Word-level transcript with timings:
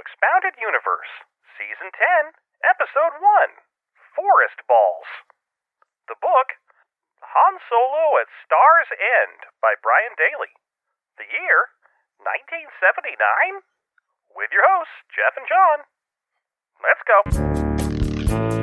Expounded 0.00 0.56
Universe, 0.56 1.12
Season 1.60 1.92
10, 1.92 2.32
Episode 2.64 3.20
1 3.20 3.52
Forest 4.16 4.64
Balls. 4.64 5.04
The 6.08 6.16
book, 6.16 6.56
Han 7.20 7.60
Solo 7.68 8.16
at 8.16 8.32
Star's 8.40 8.88
End 8.96 9.52
by 9.60 9.76
Brian 9.84 10.16
Daley. 10.16 10.56
The 11.20 11.28
year, 11.28 11.76
1979? 12.24 13.60
With 14.32 14.48
your 14.56 14.64
hosts, 14.64 15.04
Jeff 15.12 15.36
and 15.36 15.44
John. 15.44 15.84
Let's 16.80 17.04
go. 17.04 18.59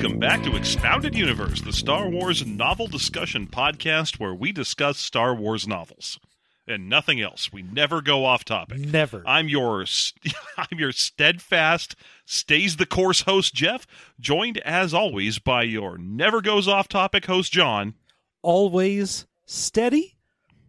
Welcome 0.00 0.20
back 0.20 0.44
to 0.44 0.54
Expounded 0.54 1.16
Universe, 1.16 1.60
the 1.60 1.72
Star 1.72 2.08
Wars 2.08 2.46
novel 2.46 2.86
discussion 2.86 3.48
podcast 3.48 4.20
where 4.20 4.32
we 4.32 4.52
discuss 4.52 4.96
Star 4.96 5.34
Wars 5.34 5.66
novels 5.66 6.20
and 6.68 6.88
nothing 6.88 7.20
else. 7.20 7.52
We 7.52 7.62
never 7.62 8.00
go 8.00 8.24
off 8.24 8.44
topic. 8.44 8.78
Never. 8.78 9.24
I'm 9.26 9.48
your 9.48 9.84
I'm 10.56 10.78
your 10.78 10.92
steadfast 10.92 11.96
stays 12.24 12.76
the 12.76 12.86
course 12.86 13.22
host 13.22 13.54
Jeff, 13.54 13.88
joined 14.20 14.58
as 14.58 14.94
always 14.94 15.40
by 15.40 15.64
your 15.64 15.98
never 15.98 16.40
goes 16.40 16.68
off 16.68 16.86
topic 16.86 17.26
host 17.26 17.52
John. 17.52 17.94
always 18.40 19.26
steady, 19.46 20.14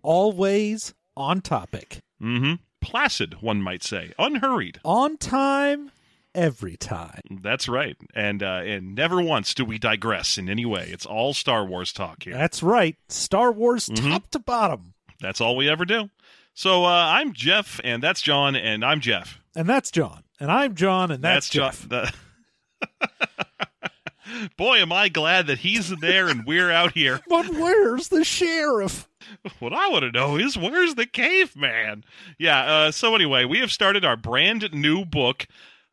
always 0.01 0.95
on 1.15 1.41
topic, 1.41 1.99
Mhm. 2.19 2.59
Placid, 2.81 3.41
one 3.43 3.61
might 3.61 3.83
say, 3.83 4.11
unhurried. 4.17 4.79
on 4.83 5.17
time, 5.17 5.91
every 6.39 6.77
time. 6.77 7.39
That's 7.43 7.67
right. 7.67 7.97
And 8.15 8.41
uh, 8.41 8.61
and 8.63 8.95
never 8.95 9.21
once 9.21 9.53
do 9.53 9.65
we 9.65 9.77
digress 9.77 10.37
in 10.37 10.49
any 10.49 10.65
way. 10.65 10.89
It's 10.91 11.05
all 11.05 11.33
Star 11.33 11.65
Wars 11.65 11.91
talk 11.91 12.23
here. 12.23 12.33
That's 12.33 12.63
right. 12.63 12.95
Star 13.09 13.51
Wars 13.51 13.87
Mhm. 13.89 14.11
top 14.11 14.29
to 14.31 14.39
bottom. 14.39 14.93
That's 15.19 15.41
all 15.41 15.55
we 15.57 15.69
ever 15.69 15.85
do. 15.85 16.09
So 16.53 16.85
uh, 16.85 16.89
I'm 16.89 17.33
Jeff, 17.33 17.79
and 17.83 18.01
that's 18.01 18.21
John, 18.21 18.55
and 18.55 18.83
I'm 18.85 19.01
Jeff. 19.01 19.39
And 19.55 19.67
that's 19.67 19.91
John. 19.91 20.23
And 20.39 20.49
I'm 20.51 20.75
John, 20.75 21.11
and 21.11 21.21
that's, 21.23 21.49
Jeff. 21.49 21.81
John. 21.87 21.89
the- 21.89 22.13
Boy, 24.57 24.77
am 24.77 24.91
I 24.93 25.09
glad 25.09 25.47
that 25.47 25.59
he's 25.59 25.89
there 25.89 26.27
and 26.29 26.45
we're 26.45 26.69
out 26.71 26.93
here. 26.93 27.19
But 27.27 27.49
where's 27.49 28.09
the 28.09 28.23
sheriff? 28.23 29.07
What 29.59 29.73
I 29.73 29.89
want 29.89 30.03
to 30.03 30.11
know 30.11 30.37
is 30.37 30.57
where's 30.57 30.95
the 30.95 31.05
caveman? 31.07 32.03
Yeah. 32.37 32.61
Uh, 32.63 32.91
so 32.91 33.15
anyway, 33.15 33.45
we 33.45 33.59
have 33.59 33.71
started 33.71 34.05
our 34.05 34.15
brand 34.15 34.69
new 34.71 35.03
book 35.03 35.47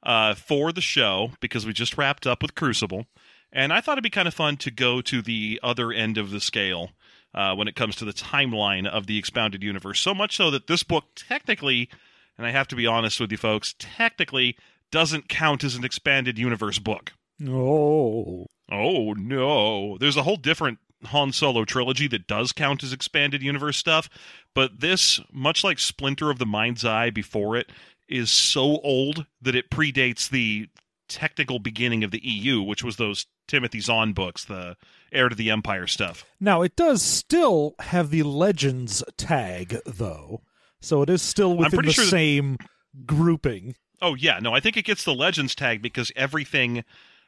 uh, 0.06 0.34
for 0.36 0.72
the 0.72 0.80
show 0.80 1.32
because 1.40 1.66
we 1.66 1.72
just 1.72 1.98
wrapped 1.98 2.26
up 2.26 2.40
with 2.40 2.54
Crucible, 2.54 3.06
and 3.52 3.72
I 3.72 3.80
thought 3.80 3.94
it'd 3.94 4.04
be 4.04 4.10
kind 4.10 4.28
of 4.28 4.34
fun 4.34 4.56
to 4.58 4.70
go 4.70 5.02
to 5.02 5.20
the 5.20 5.60
other 5.62 5.92
end 5.92 6.16
of 6.16 6.30
the 6.30 6.40
scale 6.40 6.92
uh, 7.34 7.54
when 7.54 7.68
it 7.68 7.74
comes 7.74 7.96
to 7.96 8.04
the 8.04 8.12
timeline 8.12 8.86
of 8.86 9.06
the 9.06 9.18
expounded 9.18 9.62
universe. 9.62 10.00
So 10.00 10.14
much 10.14 10.36
so 10.36 10.50
that 10.52 10.68
this 10.68 10.84
book 10.84 11.06
technically, 11.16 11.90
and 12.38 12.46
I 12.46 12.52
have 12.52 12.68
to 12.68 12.76
be 12.76 12.86
honest 12.86 13.18
with 13.18 13.32
you 13.32 13.36
folks, 13.36 13.74
technically 13.78 14.56
doesn't 14.92 15.28
count 15.28 15.64
as 15.64 15.74
an 15.74 15.84
expanded 15.84 16.38
universe 16.38 16.78
book. 16.78 17.12
Oh. 17.44 18.46
Oh 18.70 19.12
no. 19.14 19.98
There's 19.98 20.16
a 20.16 20.22
whole 20.22 20.36
different 20.36 20.78
Han 21.06 21.32
Solo 21.32 21.64
trilogy 21.64 22.06
that 22.08 22.26
does 22.26 22.52
count 22.52 22.82
as 22.82 22.92
expanded 22.92 23.42
universe 23.42 23.76
stuff, 23.76 24.08
but 24.54 24.80
this, 24.80 25.20
much 25.32 25.64
like 25.64 25.78
Splinter 25.78 26.30
of 26.30 26.38
the 26.38 26.46
Mind's 26.46 26.84
Eye 26.84 27.10
before 27.10 27.56
it, 27.56 27.70
is 28.08 28.30
so 28.30 28.80
old 28.82 29.26
that 29.42 29.54
it 29.54 29.70
predates 29.70 30.28
the 30.28 30.68
technical 31.08 31.58
beginning 31.58 32.04
of 32.04 32.10
the 32.10 32.24
EU, 32.26 32.62
which 32.62 32.82
was 32.82 32.96
those 32.96 33.26
Timothy 33.46 33.80
Zahn 33.80 34.12
books, 34.12 34.44
the 34.44 34.76
Heir 35.12 35.28
to 35.28 35.36
the 35.36 35.50
Empire 35.50 35.86
stuff. 35.86 36.24
Now, 36.40 36.62
it 36.62 36.74
does 36.76 37.02
still 37.02 37.74
have 37.78 38.10
the 38.10 38.24
Legends 38.24 39.02
tag, 39.16 39.78
though. 39.86 40.42
So 40.80 41.02
it 41.02 41.10
is 41.10 41.22
still 41.22 41.56
within 41.56 41.84
the 41.84 41.92
sure 41.92 42.04
that- 42.04 42.10
same 42.10 42.58
grouping. 43.04 43.76
Oh 44.02 44.14
yeah, 44.14 44.40
no, 44.40 44.52
I 44.52 44.60
think 44.60 44.76
it 44.76 44.84
gets 44.84 45.04
the 45.04 45.14
Legends 45.14 45.54
tag 45.54 45.80
because 45.80 46.12
everything 46.14 46.84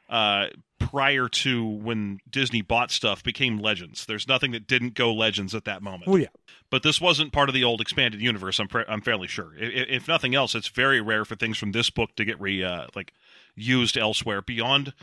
uh, 0.09 0.47
prior 0.79 1.29
to 1.29 1.63
when 1.65 2.19
Disney 2.29 2.61
bought 2.61 2.89
stuff 2.91 3.23
became 3.23 3.57
Legends. 3.59 4.05
There's 4.05 4.27
nothing 4.27 4.51
that 4.51 4.65
didn't 4.67 4.93
go 4.95 5.13
Legends 5.13 5.53
at 5.53 5.65
that 5.65 5.81
moment. 5.83 6.07
Well, 6.07 6.17
yeah. 6.19 6.27
but 6.71 6.83
this 6.83 6.99
wasn't 6.99 7.31
part 7.31 7.47
of 7.49 7.53
the 7.55 7.63
old 7.63 7.79
expanded 7.81 8.21
universe. 8.21 8.59
I'm 8.59 8.67
pre- 8.67 8.85
I'm 8.87 9.01
fairly 9.01 9.27
sure. 9.27 9.53
I- 9.59 9.65
i- 9.65 9.85
If 9.89 10.07
nothing 10.07 10.33
else, 10.35 10.55
it's 10.55 10.67
very 10.69 10.99
rare 11.01 11.25
for 11.25 11.35
things 11.35 11.57
from 11.57 11.71
this 11.73 11.89
book 11.89 12.15
to 12.15 12.25
get 12.25 12.39
re 12.41 12.63
uh, 12.63 12.87
like 12.95 13.13
used 13.55 13.97
elsewhere 13.97 14.41
beyond 14.41 14.93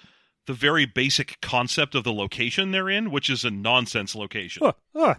the 0.46 0.54
very 0.54 0.86
basic 0.86 1.40
concept 1.40 1.94
of 1.94 2.04
the 2.04 2.12
location 2.12 2.70
they're 2.70 2.88
in, 2.90 3.10
which 3.10 3.28
is 3.28 3.44
a 3.44 3.50
nonsense 3.50 4.14
location. 4.14 4.62
Huh, 4.64 4.72
huh. 4.94 5.14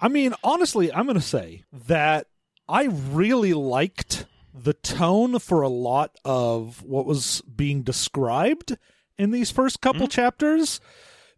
I 0.00 0.08
mean, 0.08 0.34
honestly, 0.42 0.92
I'm 0.92 1.04
going 1.04 1.14
to 1.16 1.20
say 1.20 1.64
that 1.72 2.26
I 2.68 2.84
really 2.84 3.52
liked 3.54 4.26
the 4.52 4.72
tone 4.72 5.38
for 5.38 5.62
a 5.62 5.68
lot 5.68 6.16
of 6.24 6.82
what 6.82 7.04
was 7.06 7.42
being 7.42 7.82
described 7.82 8.76
in 9.18 9.30
these 9.30 9.50
first 9.50 9.80
couple 9.80 10.02
mm-hmm. 10.02 10.10
chapters 10.10 10.80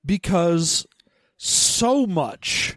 because 0.05 0.87
so 1.37 2.07
much 2.07 2.77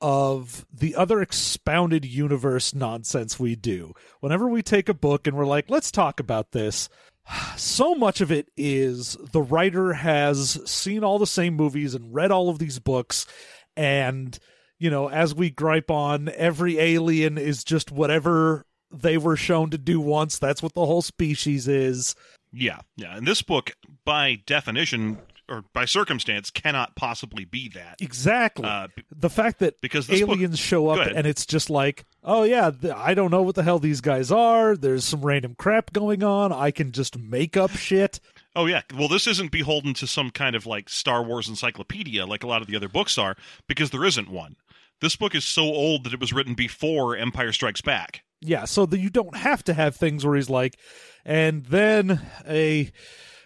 of 0.00 0.66
the 0.72 0.96
other 0.96 1.22
expounded 1.22 2.04
universe 2.04 2.74
nonsense 2.74 3.38
we 3.38 3.54
do. 3.54 3.92
Whenever 4.20 4.48
we 4.48 4.62
take 4.62 4.88
a 4.88 4.94
book 4.94 5.26
and 5.26 5.36
we're 5.36 5.46
like, 5.46 5.70
let's 5.70 5.92
talk 5.92 6.18
about 6.18 6.50
this, 6.50 6.88
so 7.56 7.94
much 7.94 8.20
of 8.20 8.32
it 8.32 8.48
is 8.56 9.16
the 9.32 9.42
writer 9.42 9.92
has 9.92 10.60
seen 10.68 11.04
all 11.04 11.18
the 11.18 11.26
same 11.26 11.54
movies 11.54 11.94
and 11.94 12.12
read 12.12 12.32
all 12.32 12.48
of 12.48 12.58
these 12.58 12.78
books 12.78 13.26
and 13.74 14.38
you 14.78 14.90
know 14.90 15.08
as 15.08 15.34
we 15.34 15.48
gripe 15.48 15.90
on 15.90 16.28
every 16.36 16.78
alien 16.78 17.38
is 17.38 17.64
just 17.64 17.90
whatever 17.90 18.66
they 18.90 19.16
were 19.16 19.36
shown 19.36 19.70
to 19.70 19.78
do 19.78 20.00
once. 20.00 20.38
That's 20.38 20.62
what 20.62 20.74
the 20.74 20.84
whole 20.84 21.00
species 21.00 21.68
is 21.68 22.14
Yeah, 22.52 22.80
yeah. 22.96 23.16
And 23.16 23.26
this 23.26 23.42
book, 23.42 23.72
by 24.04 24.40
definition 24.46 25.18
or 25.48 25.64
by 25.72 25.84
circumstance, 25.84 26.50
cannot 26.50 26.94
possibly 26.96 27.44
be 27.44 27.68
that. 27.70 27.96
exactly 28.00 28.64
Uh, 28.66 28.88
b- 28.94 29.02
the 29.10 29.28
fact 29.30 29.58
that 29.58 29.80
because 29.80 30.06
this 30.06 30.20
book- 30.20 30.30
aliens 30.30 30.58
show 30.58 30.88
up 30.88 31.06
and 31.06 31.26
it's 31.26 31.44
just 31.44 31.68
like 31.68 32.04
oh 32.24 32.44
yeah 32.44 32.70
th- 32.70 32.94
i 32.96 33.12
don't 33.14 33.30
know 33.32 33.42
what 33.42 33.56
the 33.56 33.62
hell 33.64 33.80
these 33.80 34.00
guys 34.00 34.30
are 34.30 34.76
there's 34.76 35.04
some 35.04 35.20
random 35.22 35.54
crap 35.58 35.92
going 35.92 36.22
on 36.22 36.52
i 36.52 36.70
can 36.70 36.92
just 36.92 37.18
make 37.18 37.56
up 37.56 37.70
shit 37.72 38.20
Oh 38.54 38.66
yeah. 38.66 38.82
Well, 38.94 39.08
this 39.08 39.26
isn't 39.26 39.50
beholden 39.50 39.94
to 39.94 40.06
some 40.06 40.30
kind 40.30 40.54
of 40.54 40.66
like 40.66 40.90
Star 40.90 41.22
Wars 41.22 41.48
encyclopedia 41.48 42.26
like 42.26 42.44
a 42.44 42.46
lot 42.46 42.60
of 42.60 42.68
the 42.68 42.76
other 42.76 42.88
books 42.88 43.16
are 43.16 43.34
because 43.66 43.88
there 43.92 44.04
isn't 44.04 44.28
one. 44.28 44.56
This 45.00 45.16
book 45.16 45.34
is 45.34 45.46
so 45.46 45.62
old 45.62 46.04
that 46.04 46.12
it 46.12 46.20
was 46.20 46.34
written 46.34 46.52
before 46.52 47.16
Empire 47.16 47.52
Strikes 47.52 47.80
Back. 47.80 48.24
Yeah, 48.44 48.64
so 48.64 48.86
that 48.86 48.98
you 48.98 49.08
don't 49.08 49.36
have 49.36 49.62
to 49.64 49.74
have 49.74 49.94
things 49.96 50.26
where 50.26 50.34
he's 50.34 50.50
like, 50.50 50.76
and 51.24 51.64
then 51.66 52.20
a 52.46 52.90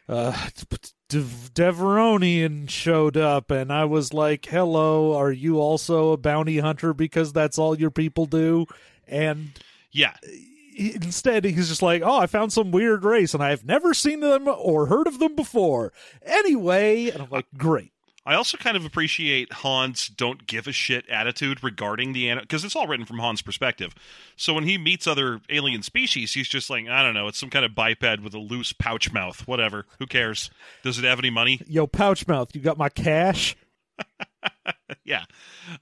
uh, 0.09 0.49
Dev- 1.09 1.51
Devaronian 1.55 2.69
showed 2.71 3.17
up, 3.17 3.51
and 3.51 3.73
I 3.73 3.84
was 3.84 4.12
like, 4.15 4.47
"Hello, 4.47 5.15
are 5.17 5.31
you 5.31 5.61
also 5.61 6.12
a 6.12 6.17
bounty 6.17 6.59
hunter? 6.59 6.95
Because 6.95 7.33
that's 7.33 7.59
all 7.59 7.79
your 7.79 7.91
people 7.91 8.27
do." 8.27 8.67
And 9.07 9.51
Yeah. 9.93 10.15
instead, 10.77 11.45
he's 11.45 11.69
just 11.69 11.83
like, 11.83 12.03
"Oh, 12.05 12.19
I 12.19 12.27
found 12.27 12.53
some 12.53 12.71
weird 12.71 13.05
race, 13.05 13.34
and 13.34 13.43
I've 13.43 13.65
never 13.65 13.95
seen 13.95 14.21
them 14.21 14.49
or 14.49 14.87
heard 14.87 15.07
of 15.07 15.19
them 15.19 15.37
before." 15.37 15.93
Anyway, 16.23 17.11
and 17.11 17.23
I'm 17.23 17.31
like, 17.31 17.47
"Great." 17.57 17.93
I 18.26 18.34
also 18.34 18.56
kind 18.56 18.76
of 18.76 18.84
appreciate 18.84 19.53
Han's 19.53 20.09
don't 20.09 20.48
give 20.48 20.66
a 20.66 20.72
shit 20.72 21.09
attitude 21.09 21.62
regarding 21.62 22.12
the 22.12 22.28
animal 22.28 22.42
because 22.42 22.64
it's 22.64 22.75
all 22.75 22.88
written 22.88 23.06
from 23.06 23.20
Han's 23.20 23.41
perspective. 23.41 23.94
So 24.34 24.53
when 24.53 24.64
he 24.64 24.76
meets 24.76 25.06
other 25.06 25.41
alien 25.48 25.84
species, 25.84 26.34
he's 26.34 26.48
just 26.48 26.69
like, 26.69 26.88
I 26.88 27.03
don't 27.03 27.15
know, 27.15 27.28
it's 27.28 27.38
some 27.38 27.50
kind 27.50 27.65
of 27.65 27.75
biped 27.75 28.21
with 28.21 28.34
a 28.34 28.39
loose 28.39 28.72
pouch 28.72 29.12
mouth. 29.12 29.47
Whatever. 29.47 29.86
Who 30.01 30.06
cares? 30.06 30.51
Does 30.83 30.98
it 30.98 31.04
have 31.04 31.21
any 31.21 31.30
money? 31.30 31.60
Yo, 31.66 31.86
pouch 31.86 32.27
mouth, 32.27 32.54
you 32.54 32.60
got 32.60 32.77
my 32.77 32.89
cash? 32.89 33.56
yeah, 35.04 35.24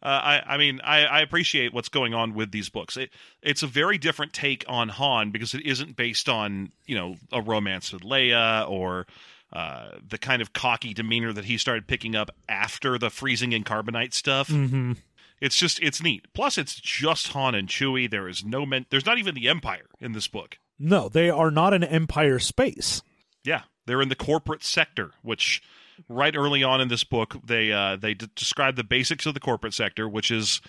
uh, 0.03 0.07
I, 0.07 0.43
I 0.47 0.57
mean, 0.59 0.81
I, 0.85 1.05
I 1.05 1.21
appreciate 1.21 1.73
what's 1.73 1.89
going 1.89 2.15
on 2.15 2.35
with 2.35 2.53
these 2.53 2.69
books. 2.69 2.97
It, 2.97 3.11
it's 3.43 3.63
a 3.63 3.67
very 3.67 3.99
different 3.99 4.33
take 4.33 4.65
on 4.69 4.89
Han 4.91 5.31
because 5.31 5.55
it 5.55 5.65
isn't 5.67 5.97
based 5.97 6.29
on 6.29 6.73
you 6.87 6.95
know 6.95 7.17
a 7.33 7.41
romance 7.41 7.93
with 7.93 8.03
Leia 8.03 8.69
or 8.69 9.07
uh, 9.55 9.91
the 10.07 10.19
kind 10.19 10.43
of 10.43 10.53
cocky 10.53 10.93
demeanor 10.93 11.33
that 11.33 11.45
he 11.45 11.57
started 11.57 11.87
picking 11.87 12.17
up 12.17 12.31
after 12.49 12.99
the 12.99 13.11
freezing 13.11 13.55
and 13.55 13.65
carbonite 13.65 14.13
stuff. 14.13 14.49
Mm-hmm. 14.49 14.93
It's 15.41 15.57
just 15.57 15.81
it's 15.81 16.03
neat. 16.03 16.27
Plus, 16.35 16.59
it's 16.59 16.75
just 16.75 17.29
Han 17.29 17.55
and 17.55 17.69
Chewie. 17.69 18.11
There 18.11 18.29
is 18.29 18.45
no 18.45 18.67
men. 18.67 18.87
There's 18.91 19.07
not 19.07 19.19
even 19.19 19.35
the 19.35 19.49
Empire 19.49 19.87
in 20.01 20.13
this 20.13 20.29
book. 20.29 20.59
No, 20.79 21.09
they 21.09 21.31
are 21.31 21.51
not 21.51 21.73
an 21.75 21.85
empire 21.85 22.39
space. 22.39 23.03
Yeah, 23.45 23.63
they're 23.87 24.03
in 24.03 24.09
the 24.09 24.17
corporate 24.17 24.65
sector, 24.65 25.13
which 25.23 25.63
right 26.09 26.35
early 26.37 26.65
on 26.65 26.81
in 26.81 26.89
this 26.89 27.05
book 27.05 27.37
they 27.45 27.71
uh, 27.71 27.97
they 27.97 28.15
d- 28.15 28.29
describe 28.35 28.77
the 28.77 28.85
basics 28.85 29.27
of 29.27 29.35
the 29.35 29.41
corporate 29.41 29.75
sector, 29.75 30.09
which 30.09 30.31
is 30.31 30.61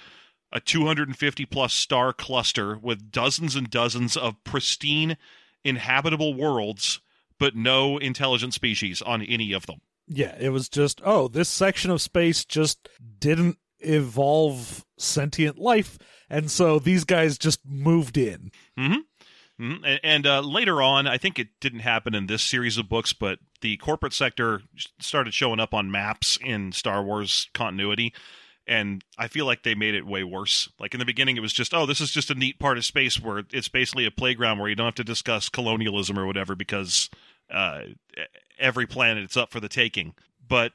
a 0.51 0.59
250 0.59 1.45
plus 1.45 1.73
star 1.73 2.13
cluster 2.13 2.77
with 2.77 3.11
dozens 3.11 3.55
and 3.55 3.69
dozens 3.69 4.15
of 4.15 4.43
pristine 4.43 5.17
inhabitable 5.63 6.35
worlds, 6.35 6.99
but 7.39 7.55
no 7.55 7.97
intelligent 7.97 8.53
species 8.53 9.01
on 9.01 9.21
any 9.21 9.53
of 9.53 9.65
them. 9.65 9.79
Yeah, 10.07 10.35
it 10.39 10.49
was 10.49 10.69
just, 10.69 11.01
oh, 11.03 11.27
this 11.27 11.49
section 11.49 11.89
of 11.91 12.01
space 12.01 12.45
just 12.45 12.89
didn't 13.19 13.57
evolve 13.79 14.85
sentient 14.97 15.57
life, 15.57 15.97
and 16.29 16.49
so 16.49 16.79
these 16.79 17.03
guys 17.03 17.37
just 17.37 17.59
moved 17.65 18.17
in. 18.17 18.51
Mhm. 18.77 18.99
And, 19.57 19.99
and 20.03 20.27
uh, 20.27 20.41
later 20.41 20.81
on, 20.81 21.07
I 21.07 21.17
think 21.17 21.39
it 21.39 21.47
didn't 21.61 21.79
happen 21.79 22.13
in 22.13 22.27
this 22.27 22.43
series 22.43 22.77
of 22.77 22.89
books, 22.89 23.13
but 23.13 23.39
the 23.61 23.77
corporate 23.77 24.13
sector 24.13 24.61
started 24.99 25.33
showing 25.33 25.59
up 25.59 25.73
on 25.73 25.89
maps 25.89 26.38
in 26.43 26.71
Star 26.73 27.03
Wars 27.03 27.49
continuity. 27.53 28.13
And 28.67 29.03
I 29.17 29.27
feel 29.27 29.45
like 29.45 29.63
they 29.63 29.75
made 29.75 29.94
it 29.94 30.07
way 30.07 30.23
worse. 30.23 30.69
Like 30.79 30.94
in 30.94 31.00
the 31.00 31.06
beginning, 31.06 31.38
it 31.38 31.41
was 31.41 31.53
just, 31.53 31.73
oh, 31.73 31.85
this 31.85 32.01
is 32.01 32.12
just 32.12 32.31
a 32.31 32.35
neat 32.35 32.57
part 32.57 32.77
of 32.77 32.85
space 32.85 33.21
where 33.21 33.44
it's 33.51 33.67
basically 33.67 34.06
a 34.06 34.12
playground 34.12 34.59
where 34.59 34.69
you 34.69 34.75
don't 34.75 34.85
have 34.88 34.95
to 34.95 35.03
discuss 35.03 35.50
colonialism 35.50 36.17
or 36.17 36.25
whatever 36.25 36.56
because 36.56 37.09
uh, 37.53 37.81
every 38.59 38.88
planet 38.88 39.23
it's 39.23 39.38
up 39.38 39.51
for 39.51 39.59
the 39.59 39.69
taking. 39.69 40.15
But 40.47 40.71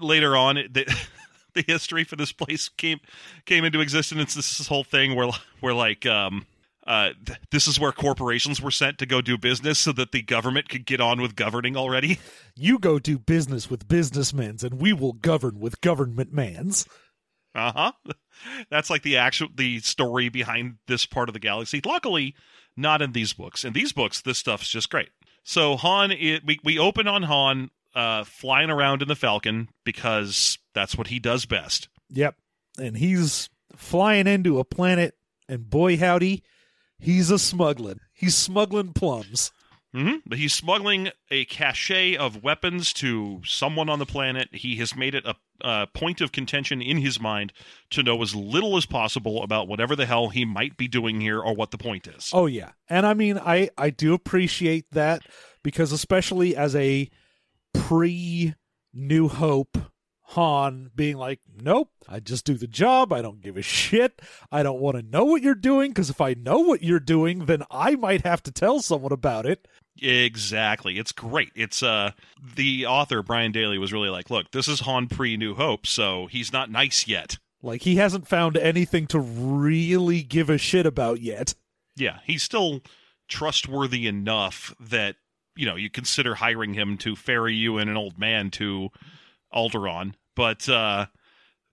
later 0.00 0.36
on, 0.36 0.56
the, 0.56 0.86
the 1.54 1.64
history 1.66 2.04
for 2.04 2.16
this 2.16 2.32
place 2.32 2.68
came 2.68 3.00
came 3.44 3.64
into 3.64 3.80
existence. 3.80 4.34
This, 4.34 4.58
this 4.58 4.68
whole 4.68 4.84
thing 4.84 5.14
where 5.14 5.30
where 5.60 5.74
like 5.74 6.06
um, 6.06 6.46
uh, 6.86 7.10
th- 7.26 7.38
this 7.50 7.68
is 7.68 7.78
where 7.78 7.92
corporations 7.92 8.62
were 8.62 8.70
sent 8.70 8.98
to 8.98 9.06
go 9.06 9.20
do 9.20 9.36
business 9.36 9.78
so 9.78 9.92
that 9.92 10.12
the 10.12 10.22
government 10.22 10.68
could 10.68 10.86
get 10.86 11.00
on 11.00 11.20
with 11.20 11.36
governing 11.36 11.76
already. 11.76 12.18
You 12.56 12.78
go 12.78 12.98
do 12.98 13.18
business 13.18 13.70
with 13.70 13.86
businessmen's, 13.86 14.64
and 14.64 14.80
we 14.80 14.92
will 14.92 15.12
govern 15.12 15.60
with 15.60 15.80
government 15.80 16.32
mans. 16.32 16.86
Uh 17.54 17.72
huh. 17.72 18.12
That's 18.70 18.90
like 18.90 19.02
the 19.02 19.16
actual 19.16 19.48
the 19.54 19.80
story 19.80 20.28
behind 20.28 20.76
this 20.86 21.06
part 21.06 21.28
of 21.28 21.32
the 21.32 21.40
galaxy. 21.40 21.80
Luckily, 21.84 22.34
not 22.76 23.02
in 23.02 23.12
these 23.12 23.32
books. 23.32 23.64
In 23.64 23.72
these 23.72 23.92
books, 23.92 24.20
this 24.20 24.38
stuff's 24.38 24.68
just 24.68 24.90
great. 24.90 25.10
So 25.44 25.76
Han, 25.76 26.12
it, 26.12 26.42
we 26.46 26.60
we 26.62 26.78
open 26.78 27.08
on 27.08 27.22
Han 27.24 27.70
uh, 27.94 28.24
flying 28.24 28.70
around 28.70 29.02
in 29.02 29.08
the 29.08 29.16
Falcon 29.16 29.68
because 29.84 30.58
that's 30.74 30.96
what 30.96 31.08
he 31.08 31.18
does 31.18 31.46
best. 31.46 31.88
Yep. 32.10 32.36
And 32.78 32.96
he's 32.96 33.48
flying 33.76 34.26
into 34.26 34.58
a 34.58 34.64
planet, 34.64 35.14
and 35.48 35.68
boy, 35.68 35.96
howdy, 35.96 36.44
he's 36.98 37.30
a 37.30 37.38
smuggling. 37.38 38.00
He's 38.12 38.36
smuggling 38.36 38.92
plums. 38.92 39.50
Hmm 39.92 40.16
But 40.26 40.38
he's 40.38 40.54
smuggling 40.54 41.10
a 41.30 41.44
cache 41.46 42.16
of 42.18 42.42
weapons 42.42 42.92
to 42.94 43.40
someone 43.44 43.88
on 43.88 43.98
the 43.98 44.06
planet. 44.06 44.48
He 44.52 44.76
has 44.76 44.94
made 44.94 45.14
it 45.14 45.24
a, 45.26 45.34
a 45.60 45.86
point 45.86 46.20
of 46.20 46.32
contention 46.32 46.82
in 46.82 46.98
his 46.98 47.20
mind 47.20 47.52
to 47.90 48.02
know 48.02 48.20
as 48.22 48.34
little 48.34 48.76
as 48.76 48.86
possible 48.86 49.42
about 49.42 49.68
whatever 49.68 49.96
the 49.96 50.06
hell 50.06 50.28
he 50.28 50.44
might 50.44 50.76
be 50.76 50.88
doing 50.88 51.20
here 51.20 51.40
or 51.40 51.54
what 51.54 51.70
the 51.70 51.78
point 51.78 52.06
is. 52.06 52.30
Oh 52.32 52.46
yeah. 52.46 52.72
And 52.88 53.06
I 53.06 53.14
mean 53.14 53.38
I 53.38 53.70
I 53.78 53.90
do 53.90 54.14
appreciate 54.14 54.86
that 54.92 55.22
because 55.62 55.92
especially 55.92 56.54
as 56.54 56.74
a 56.76 57.10
pre 57.72 58.54
New 58.92 59.28
Hope 59.28 59.78
Han 60.32 60.90
being 60.94 61.16
like, 61.16 61.40
"Nope, 61.62 61.90
I 62.06 62.20
just 62.20 62.44
do 62.44 62.54
the 62.54 62.66
job. 62.66 63.12
I 63.14 63.22
don't 63.22 63.40
give 63.40 63.56
a 63.56 63.62
shit. 63.62 64.20
I 64.52 64.62
don't 64.62 64.80
want 64.80 64.98
to 64.98 65.02
know 65.02 65.24
what 65.24 65.42
you're 65.42 65.54
doing 65.54 65.90
because 65.90 66.10
if 66.10 66.20
I 66.20 66.34
know 66.34 66.58
what 66.58 66.82
you're 66.82 67.00
doing, 67.00 67.46
then 67.46 67.62
I 67.70 67.94
might 67.96 68.26
have 68.26 68.42
to 68.42 68.52
tell 68.52 68.80
someone 68.80 69.12
about 69.12 69.46
it." 69.46 69.66
Exactly. 70.00 70.98
It's 70.98 71.12
great. 71.12 71.50
It's 71.54 71.82
uh 71.82 72.12
the 72.56 72.86
author 72.86 73.22
Brian 73.22 73.52
Daley 73.52 73.78
was 73.78 73.92
really 73.92 74.10
like, 74.10 74.30
look, 74.30 74.50
this 74.52 74.68
is 74.68 74.80
Han 74.80 75.08
pre 75.08 75.36
New 75.36 75.54
Hope, 75.54 75.86
so 75.86 76.26
he's 76.26 76.52
not 76.52 76.70
nice 76.70 77.06
yet. 77.06 77.38
Like 77.62 77.82
he 77.82 77.96
hasn't 77.96 78.28
found 78.28 78.56
anything 78.56 79.06
to 79.08 79.18
really 79.18 80.22
give 80.22 80.48
a 80.48 80.58
shit 80.58 80.86
about 80.86 81.20
yet. 81.20 81.54
Yeah, 81.96 82.18
he's 82.24 82.42
still 82.42 82.80
trustworthy 83.28 84.06
enough 84.06 84.74
that 84.80 85.16
you 85.56 85.66
know 85.66 85.76
you 85.76 85.90
consider 85.90 86.36
hiring 86.36 86.74
him 86.74 86.96
to 86.98 87.16
ferry 87.16 87.54
you 87.54 87.78
and 87.78 87.90
an 87.90 87.96
old 87.96 88.18
man 88.18 88.50
to 88.52 88.90
Alderaan, 89.52 90.14
but 90.36 90.68
uh 90.68 91.06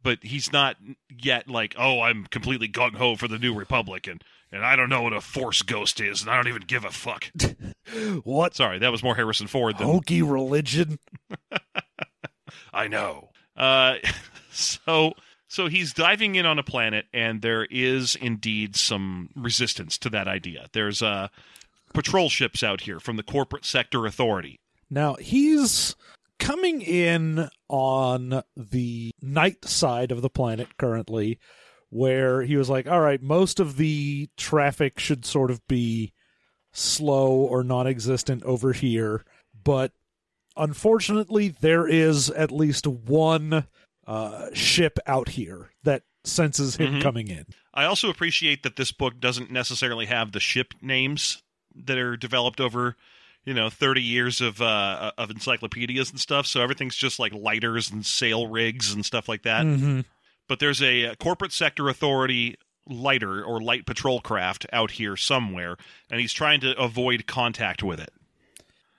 but 0.02 0.24
he's 0.24 0.54
not 0.54 0.78
yet 1.10 1.50
like, 1.50 1.74
oh, 1.80 2.02
I'm 2.02 2.28
completely 2.28 2.70
gung 2.70 2.96
ho 2.96 3.16
for 3.16 3.28
the 3.28 3.40
New 3.40 3.56
Republic, 3.56 4.06
and 4.06 4.24
and 4.56 4.66
I 4.66 4.78
don't 4.78 4.90
know 4.90 5.02
what 5.02 5.14
a 5.14 5.20
Force 5.20 5.62
Ghost 5.62 6.00
is, 6.00 6.22
and 6.22 6.32
I 6.32 6.36
don't 6.38 6.48
even 6.48 6.64
give 6.66 6.86
a 6.86 6.92
fuck. 6.92 7.32
What 8.24 8.56
Sorry, 8.56 8.80
that 8.80 8.92
was 8.92 9.04
more 9.04 9.16
Harrison 9.16 9.46
Ford 9.46 9.78
than 9.78 9.86
hokey 9.86 10.24
religion? 10.24 10.98
I 12.74 12.88
know. 12.88 13.30
Uh, 13.56 13.98
so 14.52 15.14
so 15.48 15.68
he's 15.68 15.94
diving 15.94 16.34
in 16.34 16.48
on 16.48 16.58
a 16.58 16.64
planet, 16.64 17.06
and 17.14 17.44
there 17.44 17.66
is 17.66 18.16
indeed 18.16 18.76
some 18.76 19.30
resistance 19.36 20.00
to 20.00 20.10
that 20.10 20.28
idea. 20.28 20.66
There's 20.74 21.04
uh, 21.04 21.28
patrol 21.94 22.30
ships 22.30 22.64
out 22.64 22.82
here 22.82 23.00
from 23.00 23.18
the 23.18 23.24
corporate 23.24 23.66
sector 23.66 24.08
authority. 24.08 24.60
Now 24.90 25.14
he's 25.16 25.96
coming 26.40 26.82
in 26.82 27.50
on 27.70 28.42
the 28.58 29.12
night 29.22 29.64
side 29.66 30.12
of 30.12 30.24
the 30.24 30.30
planet 30.30 30.78
currently, 30.78 31.40
where 31.96 32.42
he 32.42 32.58
was 32.58 32.70
like, 32.70 32.88
all 32.88 33.00
right, 33.00 33.22
most 33.22 33.60
of 33.60 33.78
the 33.78 34.28
traffic 34.36 35.00
should 35.00 35.26
sort 35.26 35.50
of 35.50 35.66
be 35.68 36.12
slow 36.74 37.32
or 37.32 37.64
non 37.64 37.88
existent 37.88 38.44
over 38.44 38.74
here. 38.74 39.24
But 39.64 39.94
unfortunately, 40.58 41.50
there 41.60 41.88
is 41.88 42.30
at 42.30 42.52
least 42.52 42.88
one 42.88 43.68
uh, 44.08 44.48
ship 44.54 45.00
out 45.08 45.30
here 45.30 45.72
that 45.84 46.04
senses 46.24 46.76
him 46.76 46.96
Mhm. 46.96 47.02
coming 47.02 47.28
in. 47.28 47.46
I 47.74 47.86
also 47.86 48.10
appreciate 48.10 48.64
that 48.64 48.76
this 48.76 48.92
book 48.92 49.20
doesn't 49.20 49.52
necessarily 49.52 50.06
have 50.06 50.32
the 50.32 50.40
ship 50.40 50.74
names 50.82 51.42
that 51.76 51.98
are 51.98 52.16
developed 52.16 52.60
over, 52.62 52.96
you 53.46 53.54
know, 53.54 53.70
30 53.70 54.02
years 54.02 54.42
of 54.42 54.62
uh, 54.62 55.12
of 55.18 55.30
encyclopedias 55.32 56.10
and 56.12 56.20
stuff. 56.20 56.46
So 56.48 56.62
everything's 56.62 56.96
just 56.96 57.20
like 57.20 57.34
lighters 57.34 57.90
and 57.92 58.06
sail 58.06 58.48
rigs 58.48 58.94
and 58.94 59.06
stuff 59.06 59.28
like 59.28 59.44
that. 59.44 59.66
Mm-hmm. 59.66 60.02
But 60.48 60.60
there's 60.60 60.82
a, 60.82 61.08
uh 61.08 61.16
corporate 61.16 61.52
sector 61.52 61.90
authority 61.90 62.56
lighter 62.88 63.44
or 63.44 63.60
light 63.62 63.86
patrol 63.86 64.22
craft 64.22 64.66
out 64.72 64.92
here 64.92 65.16
somewhere, 65.18 65.76
and 66.12 66.20
he's 66.22 66.34
trying 66.34 66.60
to 66.62 66.78
avoid 66.80 67.26
contact 67.26 67.82
with 67.82 68.00
it. 68.00 68.12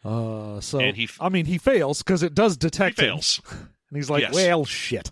Uh, 0.04 0.60
so 0.60 0.78
And 0.80 0.96
he 0.96 1.04
f- 1.04 1.18
I 1.20 1.28
mean, 1.28 1.46
he 1.46 1.58
fails 1.58 2.02
because 2.02 2.22
it 2.22 2.34
does 2.34 2.54
He 2.54 2.58
detect 2.58 2.98
him, 2.98 3.06
fails. 3.06 3.40
and 3.50 3.96
he's 3.96 4.10
like, 4.10 4.22
Yes. 4.22 4.34
"Well, 4.34 4.64
shit." 4.64 5.10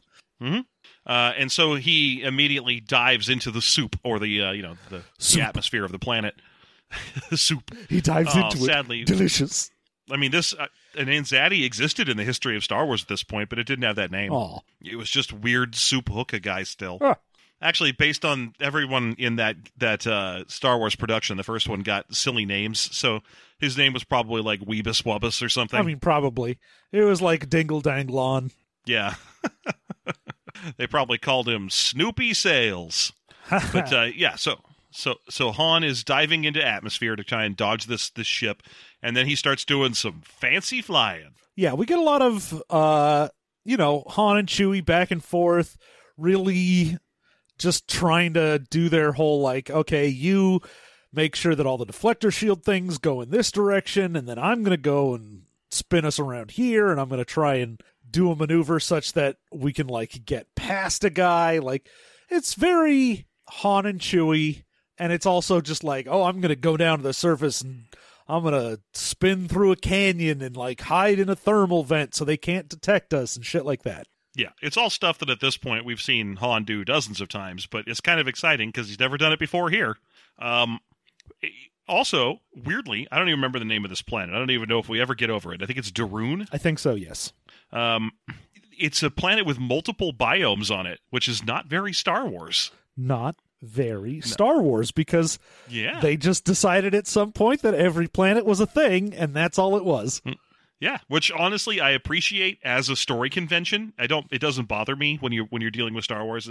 Uh, 1.07 1.33
and 1.37 1.51
so 1.53 1.75
he 1.75 2.23
immediately 2.23 2.81
dives 2.81 3.29
into 3.29 3.51
the 3.51 3.61
soup 3.63 3.99
or 4.05 4.19
the 4.19 4.43
uh, 4.43 4.53
you 4.53 4.63
know 4.63 4.77
the, 4.91 5.03
the 5.35 5.41
atmosphere 5.43 5.85
of 5.85 5.93
the 5.93 5.99
planet. 5.99 6.35
the 7.31 7.37
soup. 7.37 7.71
He 7.89 8.01
dives 8.01 8.31
Oh, 8.35 8.45
into 8.47 8.59
sadly, 8.59 9.01
it. 9.03 9.07
Delicious. 9.07 9.71
I 10.11 10.17
mean, 10.17 10.31
this 10.31 10.53
uh, 10.55 10.67
an 10.97 11.09
existed 11.09 12.09
in 12.09 12.17
the 12.17 12.25
history 12.25 12.57
of 12.57 12.65
Star 12.65 12.85
Wars 12.87 13.03
at 13.03 13.09
this 13.09 13.23
point, 13.23 13.49
but 13.49 13.59
it 13.59 13.67
didn't 13.67 13.85
have 13.85 13.97
that 13.97 14.11
name. 14.11 14.33
Aw. 14.33 14.61
It 14.83 14.97
was 14.97 15.11
just 15.11 15.33
weird 15.33 15.75
soup 15.75 16.09
hookah 16.09 16.41
guy 16.41 16.63
still. 16.63 16.99
Ah. 17.01 17.17
Actually, 17.63 17.93
based 17.93 18.25
on 18.25 18.55
everyone 18.61 19.15
in 19.19 19.37
that 19.37 19.57
that 19.79 20.07
uh, 20.07 20.45
Star 20.49 20.77
Wars 20.79 20.95
production, 20.95 21.37
the 21.37 21.43
first 21.43 21.69
one 21.69 21.81
got 21.81 22.15
silly 22.15 22.45
names. 22.45 22.95
So 22.95 23.21
his 23.59 23.79
name 23.79 23.93
was 23.93 24.05
probably 24.05 24.43
like 24.43 24.61
Weebus 24.61 25.03
Wubbus 25.05 25.43
or 25.43 25.49
something. 25.49 25.79
I 25.79 25.83
mean, 25.83 25.99
probably. 25.99 26.59
It 26.93 27.03
was 27.03 27.23
like 27.23 27.49
Dingle 27.49 27.81
Danglon. 27.81 28.51
yeah. 28.85 29.15
they 30.77 30.87
probably 30.87 31.19
called 31.19 31.49
him 31.49 31.71
Snoopy 31.71 32.35
Sales. 32.35 33.13
but 33.51 33.93
uh, 33.93 34.09
yeah, 34.15 34.37
so 34.37 34.61
so 34.91 35.17
so 35.29 35.53
Han 35.53 35.85
is 35.85 36.05
diving 36.05 36.45
into 36.45 36.65
atmosphere 36.65 37.17
to 37.17 37.25
try 37.25 37.45
and 37.45 37.57
dodge 37.57 37.87
this 37.87 38.11
this 38.11 38.27
ship, 38.27 38.63
and 39.05 39.15
then 39.15 39.27
he 39.27 39.37
starts 39.37 39.67
doing 39.67 39.93
some 39.93 40.23
fancy 40.25 40.81
flying. 40.81 41.35
yeah, 41.57 41.75
we 41.75 41.87
get 41.87 41.99
a 41.99 42.03
lot 42.03 42.23
of, 42.23 42.63
uh, 42.71 43.29
you 43.65 43.77
know, 43.77 44.03
Han 44.09 44.39
and 44.39 44.49
Chewie 44.49 44.85
back 44.85 45.11
and 45.11 45.23
forth, 45.23 45.77
really 46.17 46.99
just 47.59 47.87
trying 47.87 48.35
to 48.35 48.59
do 48.71 48.89
their 48.89 49.13
whole, 49.13 49.41
like, 49.41 49.71
okay, 49.71 50.09
you 50.09 50.61
make 51.13 51.37
sure 51.37 51.55
that 51.55 51.67
all 51.67 51.79
the 51.79 51.87
deflector 51.87 52.33
shield 52.33 52.65
things 52.65 52.99
go 52.99 53.21
in 53.21 53.31
this 53.31 53.53
direction, 53.53 54.17
and 54.17 54.27
then 54.27 54.39
I'm 54.39 54.63
going 54.63 54.77
to 54.77 54.77
go 54.77 55.15
and 55.15 55.43
spin 55.71 56.05
us 56.05 56.19
around 56.19 56.53
here, 56.53 56.91
and 56.91 57.01
I'm 57.01 57.09
going 57.09 57.19
to 57.21 57.25
try 57.25 57.57
and 57.57 57.81
do 58.11 58.31
a 58.31 58.37
maneuver 58.37 58.81
such 58.81 59.13
that 59.13 59.37
we 59.53 59.73
can, 59.73 59.87
like, 59.87 60.25
get 60.25 60.55
past 60.55 61.05
a 61.05 61.11
guy. 61.11 61.59
Like, 61.59 61.89
it's 62.29 62.55
very 62.55 63.27
Han 63.49 63.87
and 63.87 64.01
Chewie, 64.01 64.65
and 64.99 65.13
it's 65.13 65.27
also 65.27 65.61
just 65.61 65.85
like, 65.85 66.07
oh, 66.09 66.25
I'm 66.25 66.41
going 66.41 66.49
to 66.49 66.57
go 66.57 66.77
down 66.77 66.99
to 66.99 67.05
the 67.05 67.13
surface 67.13 67.61
and 67.61 67.85
I'm 68.27 68.43
gonna 68.43 68.79
spin 68.93 69.49
through 69.49 69.73
a 69.73 69.77
canyon 69.77 70.41
and 70.41 70.57
like 70.57 70.83
hide 70.83 71.19
in 71.19 71.29
a 71.29 71.37
thermal 71.37 71.85
vent 71.85 72.15
so 72.15 72.25
they 72.25 72.37
can't 72.37 72.69
detect 72.69 73.13
us 73.13 73.37
and 73.37 73.45
shit 73.45 73.65
like 73.65 73.83
that. 73.83 74.07
Yeah, 74.35 74.51
it's 74.61 74.77
all 74.77 74.91
stuff 74.91 75.19
that 75.19 75.31
at 75.31 75.41
this 75.41 75.57
point 75.57 75.85
we've 75.85 76.01
seen 76.01 76.37
Han 76.37 76.65
do 76.65 76.85
dozens 76.85 77.21
of 77.21 77.29
times, 77.29 77.67
but 77.67 77.87
it's 77.87 78.01
kind 78.01 78.19
of 78.19 78.27
exciting 78.27 78.69
because 78.69 78.89
he's 78.89 78.99
never 78.99 79.17
done 79.17 79.33
it 79.33 79.39
before 79.39 79.71
here. 79.71 79.97
Um, 80.39 80.81
eh, 81.43 81.49
also, 81.87 82.41
weirdly, 82.55 83.07
I 83.13 83.19
don't 83.19 83.29
even 83.29 83.39
remember 83.39 83.59
the 83.59 83.65
name 83.65 83.85
of 83.85 83.91
this 83.91 84.03
planet. 84.03 84.35
I 84.35 84.39
don't 84.39 84.51
even 84.51 84.69
know 84.69 84.79
if 84.79 84.89
we 84.89 85.01
ever 85.01 85.15
get 85.15 85.31
over 85.31 85.53
it. 85.53 85.63
I 85.63 85.67
think 85.67 85.79
it's 85.79 85.93
Duroon. 85.93 86.49
I 86.51 86.59
think 86.59 86.79
so. 86.79 86.95
Yes. 86.95 87.33
Um, 87.73 88.13
it's 88.79 89.03
a 89.03 89.11
planet 89.11 89.47
with 89.47 89.59
multiple 89.59 90.13
biomes 90.13 90.75
on 90.75 90.87
it, 90.87 91.01
which 91.11 91.29
is 91.29 91.45
not 91.45 91.67
very 91.67 91.93
Star 91.93 92.27
Wars. 92.27 92.71
Not 92.97 93.37
very 93.65 94.21
Star 94.21 94.61
Wars 94.61 94.91
because 94.93 95.39
Yeah. 95.69 96.01
they 96.01 96.17
just 96.17 96.45
decided 96.45 96.95
at 96.95 97.07
some 97.07 97.33
point 97.33 97.63
that 97.63 97.75
every 97.75 98.07
planet 98.09 98.45
was 98.45 98.61
a 98.61 98.67
thing, 98.67 99.13
and 99.15 99.35
that's 99.35 99.59
all 99.59 99.77
it 99.77 99.85
was. 99.85 100.21
Mm. 100.27 100.37
Yeah, 100.81 100.99
which 101.09 101.31
honestly 101.33 101.81
I 101.81 101.91
appreciate 101.93 102.59
as 102.63 102.89
a 102.91 102.97
story 102.97 103.31
convention. 103.31 103.95
I 103.99 104.07
don't 104.07 104.27
it 104.31 104.41
doesn't 104.41 104.69
bother 104.69 104.95
me 104.97 105.17
when 105.21 105.33
you 105.33 105.45
when 105.45 105.63
you're 105.63 105.71
dealing 105.71 105.95
with 105.95 106.05
Star 106.05 106.25
Wars. 106.25 106.51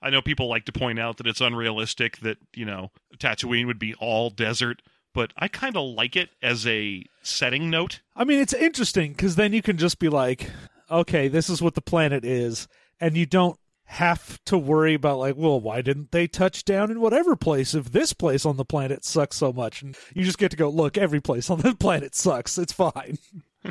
I 0.00 0.10
know 0.10 0.22
people 0.22 0.48
like 0.48 0.66
to 0.66 0.72
point 0.72 0.98
out 1.00 1.16
that 1.16 1.26
it's 1.26 1.40
unrealistic 1.40 2.18
that, 2.18 2.36
you 2.54 2.64
know, 2.64 2.90
Tatooine 3.18 3.66
would 3.66 3.78
be 3.78 3.94
all 3.94 4.30
desert, 4.30 4.82
but 5.14 5.32
I 5.36 5.48
kind 5.48 5.76
of 5.76 5.84
like 5.96 6.16
it 6.16 6.30
as 6.42 6.66
a 6.66 7.04
setting 7.22 7.70
note. 7.70 8.00
I 8.14 8.24
mean, 8.24 8.38
it's 8.40 8.52
interesting 8.54 9.12
because 9.12 9.36
then 9.36 9.52
you 9.52 9.62
can 9.62 9.78
just 9.78 9.98
be 9.98 10.08
like, 10.08 10.50
okay, 10.90 11.26
this 11.28 11.48
is 11.48 11.62
what 11.62 11.74
the 11.74 11.80
planet 11.82 12.24
is, 12.24 12.68
and 13.00 13.16
you 13.16 13.26
don't 13.26 13.58
have 13.92 14.42
to 14.46 14.56
worry 14.56 14.94
about 14.94 15.18
like, 15.18 15.36
well, 15.36 15.60
why 15.60 15.82
didn't 15.82 16.12
they 16.12 16.26
touch 16.26 16.64
down 16.64 16.90
in 16.90 16.98
whatever 16.98 17.36
place 17.36 17.74
if 17.74 17.92
this 17.92 18.14
place 18.14 18.46
on 18.46 18.56
the 18.56 18.64
planet 18.64 19.04
sucks 19.04 19.36
so 19.36 19.52
much? 19.52 19.82
And 19.82 19.94
you 20.14 20.24
just 20.24 20.38
get 20.38 20.50
to 20.52 20.56
go, 20.56 20.70
look, 20.70 20.96
every 20.96 21.20
place 21.20 21.50
on 21.50 21.60
the 21.60 21.74
planet 21.78 22.14
sucks. 22.14 22.56
It's 22.58 22.72
fine. 22.72 23.18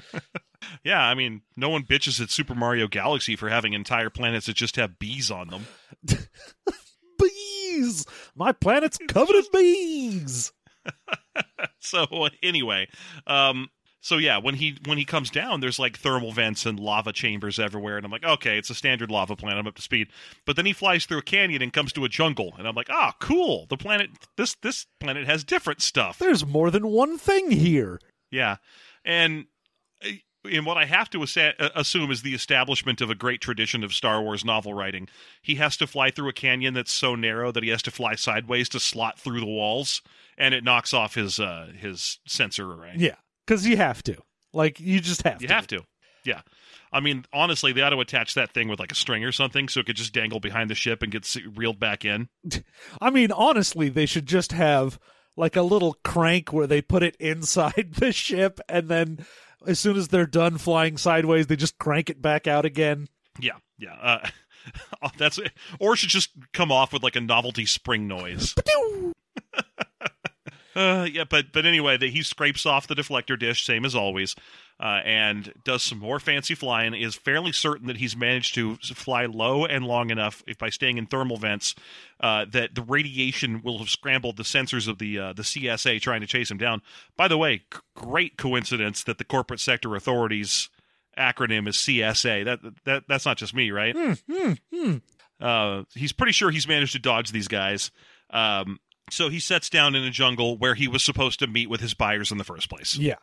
Yeah, 0.84 1.02
I 1.02 1.16
mean, 1.16 1.42
no 1.58 1.70
one 1.70 1.84
bitches 1.84 2.22
at 2.22 2.30
Super 2.30 2.54
Mario 2.54 2.88
Galaxy 2.88 3.36
for 3.36 3.50
having 3.50 3.74
entire 3.74 4.12
planets 4.12 4.46
that 4.46 4.56
just 4.56 4.76
have 4.76 5.00
bees 5.00 5.32
on 5.32 5.48
them. 5.48 5.66
Bees! 7.20 8.06
My 8.36 8.52
planet's 8.52 9.00
covered 9.08 9.36
in 9.36 9.44
bees! 9.52 10.52
so 11.80 12.06
anyway, 12.44 12.88
um, 13.26 13.70
so 14.04 14.18
yeah, 14.18 14.40
when 14.40 14.56
he 14.56 14.78
when 14.86 14.98
he 14.98 15.06
comes 15.06 15.30
down, 15.30 15.60
there's 15.60 15.78
like 15.78 15.98
thermal 15.98 16.32
vents 16.32 16.66
and 16.66 16.80
lava 16.80 17.14
chambers 17.14 17.60
everywhere, 17.60 17.98
and 17.98 18.06
I'm 18.06 18.12
like, 18.12 18.26
okay, 18.26 18.58
it's 18.58 18.72
a 18.72 18.76
standard 18.76 19.12
lava 19.12 19.36
planet. 19.36 19.60
I'm 19.60 19.68
up 19.68 19.76
to 19.76 19.82
speed. 19.82 20.08
But 20.46 20.56
then 20.56 20.66
he 20.66 20.74
flies 20.74 21.06
through 21.06 21.20
a 21.20 21.24
canyon 21.24 21.62
and 21.62 21.72
comes 21.72 21.94
to 21.94 22.04
a 22.04 22.10
jungle, 22.10 22.56
and 22.58 22.68
I'm 22.68 22.74
like, 22.74 22.90
ah, 22.90 23.16
cool. 23.20 23.68
The 23.70 23.78
planet 23.78 24.10
this 24.38 24.56
this 24.64 24.88
planet 25.00 25.28
has 25.28 25.44
different 25.44 25.84
stuff. 25.84 26.18
There's 26.18 26.44
more 26.44 26.72
than 26.72 26.88
one 26.88 27.20
thing 27.20 27.52
here. 27.52 28.02
Yeah, 28.32 28.58
and 29.06 29.46
uh, 30.04 30.10
and 30.52 30.66
what 30.66 30.78
I 30.78 30.86
have 30.86 31.10
to 31.12 31.22
assa- 31.22 31.62
uh, 31.62 31.70
assume 31.76 32.10
is 32.10 32.24
the 32.24 32.34
establishment 32.34 33.02
of 33.02 33.12
a 33.12 33.16
great 33.16 33.40
tradition 33.40 33.84
of 33.84 33.94
Star 33.94 34.20
Wars 34.20 34.44
novel 34.44 34.74
writing. 34.74 35.10
He 35.44 35.56
has 35.56 35.78
to 35.78 35.86
fly 35.86 36.10
through 36.10 36.30
a 36.30 36.34
canyon 36.34 36.74
that's 36.74 36.92
so 36.92 37.14
narrow 37.14 37.52
that 37.52 37.62
he 37.62 37.70
has 37.70 37.84
to 37.84 37.92
fly 37.92 38.16
sideways 38.16 38.68
to 38.70 38.80
slot 38.80 39.20
through 39.20 39.42
the 39.42 39.46
walls, 39.46 40.02
and 40.40 40.56
it 40.56 40.64
knocks 40.64 40.92
off 40.92 41.14
his 41.14 41.40
uh, 41.40 41.72
his 41.78 42.18
sensor 42.26 42.74
array. 42.74 42.94
Yeah, 42.98 43.16
because 43.46 43.66
you 43.66 43.78
have 43.78 44.04
to. 44.04 44.18
Like, 44.54 44.80
you 44.80 45.00
just 45.00 45.24
have 45.24 45.38
to. 45.38 45.44
You 45.44 45.48
to. 45.48 45.54
have 45.54 45.68
to. 45.68 45.82
Yeah. 46.24 46.42
I 46.94 47.00
mean, 47.00 47.26
honestly, 47.32 47.72
they 47.72 47.82
ought 47.82 47.92
to 47.92 48.00
attach 48.00 48.34
that 48.34 48.54
thing 48.54 48.68
with 48.68 48.80
like 48.80 48.92
a 48.92 48.96
string 48.96 49.24
or 49.24 49.32
something 49.32 49.70
so 49.70 49.80
it 49.80 49.86
could 49.86 49.96
just 49.96 50.14
dangle 50.14 50.40
behind 50.40 50.70
the 50.70 50.76
ship 50.76 51.02
and 51.02 51.12
get 51.12 51.36
reeled 51.56 51.80
back 51.80 52.04
in. 52.04 52.28
I 53.02 53.10
mean, 53.10 53.32
honestly, 53.32 53.90
they 53.90 54.06
should 54.06 54.26
just 54.26 54.52
have 54.52 55.00
like 55.38 55.56
a 55.56 55.62
little 55.62 55.96
crank 56.04 56.52
where 56.52 56.68
they 56.68 56.82
put 56.82 57.04
it 57.04 57.16
inside 57.18 57.94
the 57.98 58.12
ship, 58.12 58.60
and 58.68 58.90
then 58.90 59.26
as 59.66 59.80
soon 59.80 59.96
as 59.96 60.10
they're 60.10 60.26
done 60.26 60.58
flying 60.58 60.98
sideways, 60.98 61.48
they 61.48 61.56
just 61.56 61.78
crank 61.78 62.10
it 62.10 62.22
back 62.22 62.48
out 62.48 62.66
again. 62.66 63.08
Yeah. 63.40 63.58
Yeah. 63.78 63.96
Uh, 64.02 64.30
that's 65.18 65.38
it. 65.38 65.52
Or 65.80 65.94
it 65.94 65.98
should 65.98 66.10
just 66.10 66.32
come 66.54 66.72
off 66.72 66.92
with 66.92 67.04
like 67.04 67.16
a 67.16 67.22
novelty 67.22 67.66
spring 67.66 68.08
noise. 68.08 68.54
Uh, 70.76 71.08
yeah, 71.12 71.24
but 71.30 71.52
but 71.52 71.66
anyway, 71.66 71.98
that 71.98 72.10
he 72.10 72.24
scrapes 72.24 72.66
off 72.66 72.88
the 72.88 72.96
deflector 72.96 73.38
dish, 73.38 73.66
same 73.66 73.84
as 73.86 73.94
always, 73.94 74.36
uh, 74.80 75.02
and 75.04 75.54
does 75.64 75.84
some 75.84 76.00
more 76.00 76.20
fancy 76.20 76.56
flying. 76.56 76.94
Is 76.94 77.16
fairly 77.16 77.52
certain 77.52 77.88
that 77.88 77.98
he's 77.98 78.16
managed 78.16 78.56
to 78.56 78.78
fly 78.78 79.26
low 79.26 79.66
and 79.66 79.86
long 79.86 80.10
enough, 80.10 80.44
if 80.48 80.58
by 80.58 80.70
staying 80.70 80.98
in 80.98 81.08
thermal 81.08 81.38
vents, 81.38 81.76
uh, 82.22 82.46
that 82.52 82.76
the 82.76 82.84
radiation 82.84 83.62
will 83.62 83.80
have 83.80 83.90
scrambled 83.90 84.38
the 84.38 84.44
sensors 84.44 84.88
of 84.88 84.98
the 84.98 85.20
uh, 85.20 85.34
the 85.34 85.44
CSA 85.44 86.02
trying 86.02 86.22
to 86.22 86.28
chase 86.28 86.50
him 86.50 86.58
down. 86.58 86.82
By 87.18 87.28
the 87.28 87.38
way, 87.38 87.64
c- 87.74 87.80
great 87.96 88.38
coincidence 88.38 89.04
that 89.04 89.18
the 89.18 89.26
corporate 89.26 89.60
sector 89.60 89.96
authorities 89.96 90.70
acronym 91.18 91.68
is 91.68 91.76
CSA. 91.76 92.46
That 92.46 92.60
that 92.86 93.04
that's 93.08 93.26
not 93.26 93.38
just 93.38 93.54
me, 93.54 93.72
right? 93.72 93.96
Hmm, 93.96 94.54
hmm. 94.72 94.98
Uh, 95.42 95.84
he's 95.96 96.14
pretty 96.14 96.32
sure 96.32 96.52
he's 96.52 96.68
managed 96.68 96.94
to 96.94 97.00
dodge 97.00 97.32
these 97.32 97.48
guys. 97.48 97.92
Um, 98.30 98.80
so 99.12 99.30
he 99.30 99.40
sets 99.40 99.70
down 99.70 99.96
in 99.96 100.04
a 100.04 100.10
jungle 100.10 100.58
where 100.58 100.76
he 100.76 100.88
was 100.88 101.04
supposed 101.04 101.40
to 101.40 101.48
meet 101.48 101.70
with 101.70 101.82
his 101.82 101.94
buyers 101.94 102.32
in 102.32 102.38
the 102.38 102.44
first 102.44 102.70
place. 102.70 102.98
Yeah. 102.98 103.16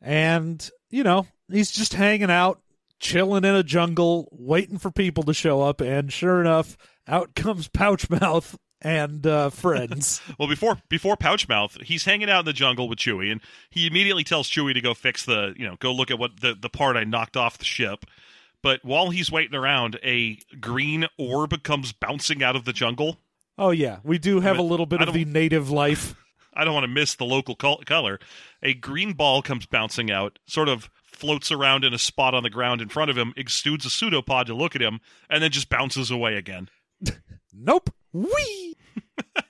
And, 0.00 0.68
you 0.90 1.02
know, 1.02 1.26
he's 1.50 1.70
just 1.70 1.94
hanging 1.94 2.30
out, 2.30 2.60
chilling 2.98 3.44
in 3.44 3.54
a 3.54 3.62
jungle, 3.62 4.28
waiting 4.32 4.78
for 4.78 4.90
people 4.90 5.24
to 5.24 5.34
show 5.34 5.62
up. 5.62 5.80
And 5.80 6.12
sure 6.12 6.40
enough, 6.40 6.76
out 7.06 7.34
comes 7.34 7.68
Pouchmouth 7.68 8.56
and 8.82 9.26
uh, 9.26 9.50
friends. 9.50 10.20
Well, 10.38 10.48
before 10.48 10.78
before 10.88 11.16
Pouchmouth, 11.16 11.82
he's 11.82 12.04
hanging 12.04 12.28
out 12.28 12.40
in 12.40 12.44
the 12.44 12.52
jungle 12.52 12.88
with 12.88 12.98
Chewie, 12.98 13.32
and 13.32 13.40
he 13.70 13.86
immediately 13.86 14.22
tells 14.22 14.50
Chewie 14.50 14.74
to 14.74 14.82
go 14.82 14.92
fix 14.92 15.24
the, 15.24 15.54
you 15.56 15.66
know, 15.66 15.76
go 15.78 15.92
look 15.92 16.10
at 16.10 16.18
what 16.18 16.40
the 16.40 16.54
the 16.54 16.68
part 16.68 16.96
I 16.96 17.04
knocked 17.04 17.36
off 17.36 17.56
the 17.58 17.64
ship. 17.64 18.04
But 18.62 18.84
while 18.84 19.10
he's 19.10 19.30
waiting 19.30 19.54
around, 19.54 19.98
a 20.02 20.38
green 20.60 21.06
orb 21.16 21.62
comes 21.62 21.92
bouncing 21.92 22.42
out 22.42 22.56
of 22.56 22.64
the 22.64 22.72
jungle. 22.72 23.18
Oh, 23.58 23.70
yeah. 23.70 23.98
We 24.02 24.18
do 24.18 24.40
have 24.40 24.58
a 24.58 24.62
little 24.62 24.86
bit 24.86 25.02
of 25.02 25.12
the 25.12 25.24
native 25.24 25.70
life. 25.70 26.14
I 26.54 26.64
don't 26.64 26.74
want 26.74 26.84
to 26.84 26.88
miss 26.88 27.14
the 27.14 27.24
local 27.24 27.54
col- 27.54 27.82
color. 27.84 28.18
A 28.62 28.72
green 28.72 29.12
ball 29.12 29.42
comes 29.42 29.66
bouncing 29.66 30.10
out, 30.10 30.38
sort 30.46 30.68
of 30.68 30.88
floats 31.04 31.52
around 31.52 31.84
in 31.84 31.92
a 31.92 31.98
spot 31.98 32.34
on 32.34 32.42
the 32.42 32.50
ground 32.50 32.80
in 32.80 32.88
front 32.88 33.10
of 33.10 33.18
him, 33.18 33.34
exudes 33.36 33.84
a 33.84 33.90
pseudopod 33.90 34.46
to 34.46 34.54
look 34.54 34.74
at 34.74 34.82
him, 34.82 35.00
and 35.28 35.42
then 35.42 35.50
just 35.50 35.68
bounces 35.68 36.10
away 36.10 36.36
again. 36.36 36.68
Nope. 37.58 37.88
Wee! 38.12 38.76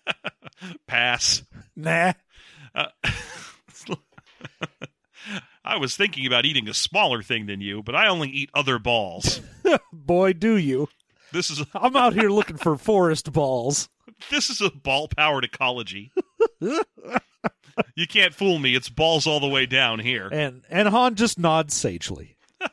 Pass. 0.86 1.42
Nah. 1.74 2.12
Uh, 2.72 2.86
I 5.64 5.78
was 5.78 5.96
thinking 5.96 6.24
about 6.24 6.44
eating 6.44 6.68
a 6.68 6.74
smaller 6.74 7.20
thing 7.22 7.46
than 7.46 7.60
you, 7.60 7.82
but 7.82 7.96
I 7.96 8.06
only 8.06 8.28
eat 8.28 8.50
other 8.54 8.78
balls. 8.78 9.40
Boy, 9.92 10.32
do 10.34 10.56
you. 10.56 10.88
This 11.32 11.50
is 11.50 11.64
I'm 11.74 11.96
out 11.96 12.14
here 12.14 12.30
looking 12.30 12.56
for 12.56 12.76
forest 12.76 13.32
balls. 13.32 13.88
This 14.30 14.50
is 14.50 14.60
a 14.60 14.70
ball 14.70 15.08
powered 15.08 15.44
ecology. 15.44 16.12
you 16.60 18.06
can't 18.08 18.34
fool 18.34 18.58
me. 18.58 18.74
It's 18.74 18.88
balls 18.88 19.26
all 19.26 19.40
the 19.40 19.48
way 19.48 19.66
down 19.66 19.98
here. 19.98 20.28
And 20.30 20.62
and 20.70 20.88
Han 20.88 21.14
just 21.14 21.38
nods 21.38 21.74
sagely. 21.74 22.36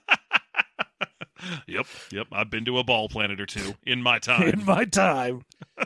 Yep, 1.67 1.87
yep. 2.11 2.27
I've 2.31 2.49
been 2.49 2.63
to 2.65 2.79
a 2.79 2.85
ball 2.85 3.09
planet 3.09 3.41
or 3.41 3.45
two 3.45 3.75
in 3.83 4.01
my 4.01 4.17
time. 4.19 4.43
In 4.43 4.63
my 4.63 4.85
time. 4.85 5.41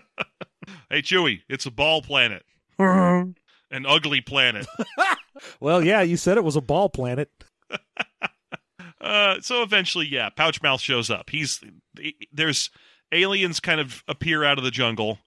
hey, 0.89 1.01
Chewie, 1.01 1.41
it's 1.49 1.65
a 1.65 1.71
ball 1.71 2.01
planet, 2.03 2.43
an 2.77 3.35
ugly 3.87 4.21
planet. 4.21 4.67
Well, 5.59 5.83
yeah, 5.83 6.01
you 6.01 6.17
said 6.17 6.37
it 6.37 6.43
was 6.43 6.55
a 6.55 6.61
ball 6.61 6.89
planet. 6.89 7.31
Uh, 8.99 9.39
so 9.41 9.63
eventually, 9.63 10.05
yeah, 10.05 10.29
Pouchmouth 10.29 10.81
shows 10.81 11.09
up. 11.09 11.29
He's 11.29 11.63
there's 12.31 12.69
aliens 13.11 13.59
kind 13.59 13.79
of 13.79 14.03
appear 14.07 14.43
out 14.43 14.57
of 14.57 14.63
the 14.63 14.71
jungle, 14.71 15.19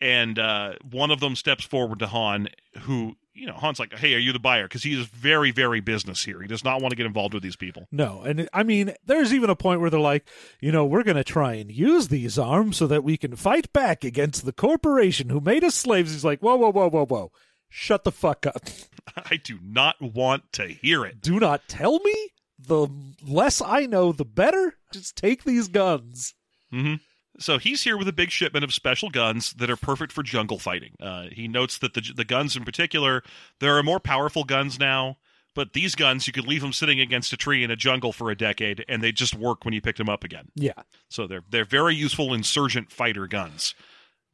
and 0.00 0.38
uh, 0.38 0.74
one 0.90 1.10
of 1.10 1.20
them 1.20 1.36
steps 1.36 1.64
forward 1.64 1.98
to 2.00 2.06
Han, 2.06 2.48
who 2.80 3.16
you 3.34 3.46
know 3.46 3.54
Han's 3.54 3.78
like, 3.78 3.96
"Hey, 3.96 4.14
are 4.14 4.18
you 4.18 4.32
the 4.32 4.38
buyer?" 4.38 4.64
Because 4.64 4.82
he 4.82 4.98
is 4.98 5.06
very, 5.06 5.50
very 5.50 5.80
business 5.80 6.24
here. 6.24 6.40
He 6.40 6.48
does 6.48 6.64
not 6.64 6.80
want 6.80 6.90
to 6.90 6.96
get 6.96 7.06
involved 7.06 7.34
with 7.34 7.42
these 7.42 7.56
people. 7.56 7.86
No, 7.90 8.22
and 8.22 8.48
I 8.52 8.62
mean, 8.62 8.94
there's 9.04 9.32
even 9.32 9.50
a 9.50 9.56
point 9.56 9.80
where 9.80 9.90
they're 9.90 10.00
like, 10.00 10.28
you 10.60 10.72
know, 10.72 10.84
we're 10.84 11.02
going 11.04 11.16
to 11.16 11.24
try 11.24 11.54
and 11.54 11.70
use 11.70 12.08
these 12.08 12.38
arms 12.38 12.76
so 12.76 12.86
that 12.86 13.04
we 13.04 13.16
can 13.16 13.36
fight 13.36 13.72
back 13.72 14.04
against 14.04 14.44
the 14.44 14.52
corporation 14.52 15.28
who 15.30 15.40
made 15.40 15.64
us 15.64 15.74
slaves. 15.74 16.12
He's 16.12 16.24
like, 16.24 16.40
whoa, 16.40 16.56
whoa, 16.56 16.72
whoa, 16.72 16.90
whoa, 16.90 17.06
whoa. 17.06 17.32
Shut 17.68 18.04
the 18.04 18.12
fuck 18.12 18.46
up. 18.46 18.62
I 19.16 19.36
do 19.36 19.58
not 19.62 20.00
want 20.00 20.52
to 20.54 20.68
hear 20.68 21.04
it. 21.04 21.20
Do 21.20 21.38
not 21.38 21.68
tell 21.68 21.98
me. 22.00 22.30
The 22.58 22.88
less 23.24 23.62
I 23.62 23.86
know, 23.86 24.10
the 24.10 24.24
better. 24.24 24.74
Just 24.92 25.16
take 25.16 25.44
these 25.44 25.68
guns. 25.68 26.34
hmm 26.72 26.94
So 27.38 27.58
he's 27.58 27.84
here 27.84 27.96
with 27.96 28.08
a 28.08 28.12
big 28.12 28.30
shipment 28.30 28.64
of 28.64 28.74
special 28.74 29.10
guns 29.10 29.52
that 29.54 29.70
are 29.70 29.76
perfect 29.76 30.12
for 30.12 30.22
jungle 30.22 30.58
fighting. 30.58 30.94
Uh, 31.00 31.26
he 31.30 31.48
notes 31.48 31.78
that 31.78 31.94
the 31.94 32.12
the 32.14 32.24
guns 32.24 32.56
in 32.56 32.64
particular, 32.64 33.22
there 33.60 33.76
are 33.76 33.82
more 33.82 34.00
powerful 34.00 34.44
guns 34.44 34.78
now, 34.78 35.18
but 35.54 35.72
these 35.72 35.94
guns 35.94 36.26
you 36.26 36.32
could 36.32 36.46
leave 36.46 36.60
them 36.60 36.72
sitting 36.72 37.00
against 37.00 37.32
a 37.32 37.36
tree 37.36 37.62
in 37.62 37.70
a 37.70 37.76
jungle 37.76 38.12
for 38.12 38.30
a 38.30 38.36
decade, 38.36 38.84
and 38.88 39.02
they 39.02 39.12
just 39.12 39.34
work 39.34 39.64
when 39.64 39.74
you 39.74 39.80
pick 39.80 39.96
them 39.96 40.08
up 40.08 40.24
again. 40.24 40.48
Yeah. 40.54 40.82
So 41.08 41.26
they're 41.26 41.44
they're 41.48 41.64
very 41.64 41.94
useful 41.94 42.34
insurgent 42.34 42.90
fighter 42.92 43.26
guns. 43.26 43.74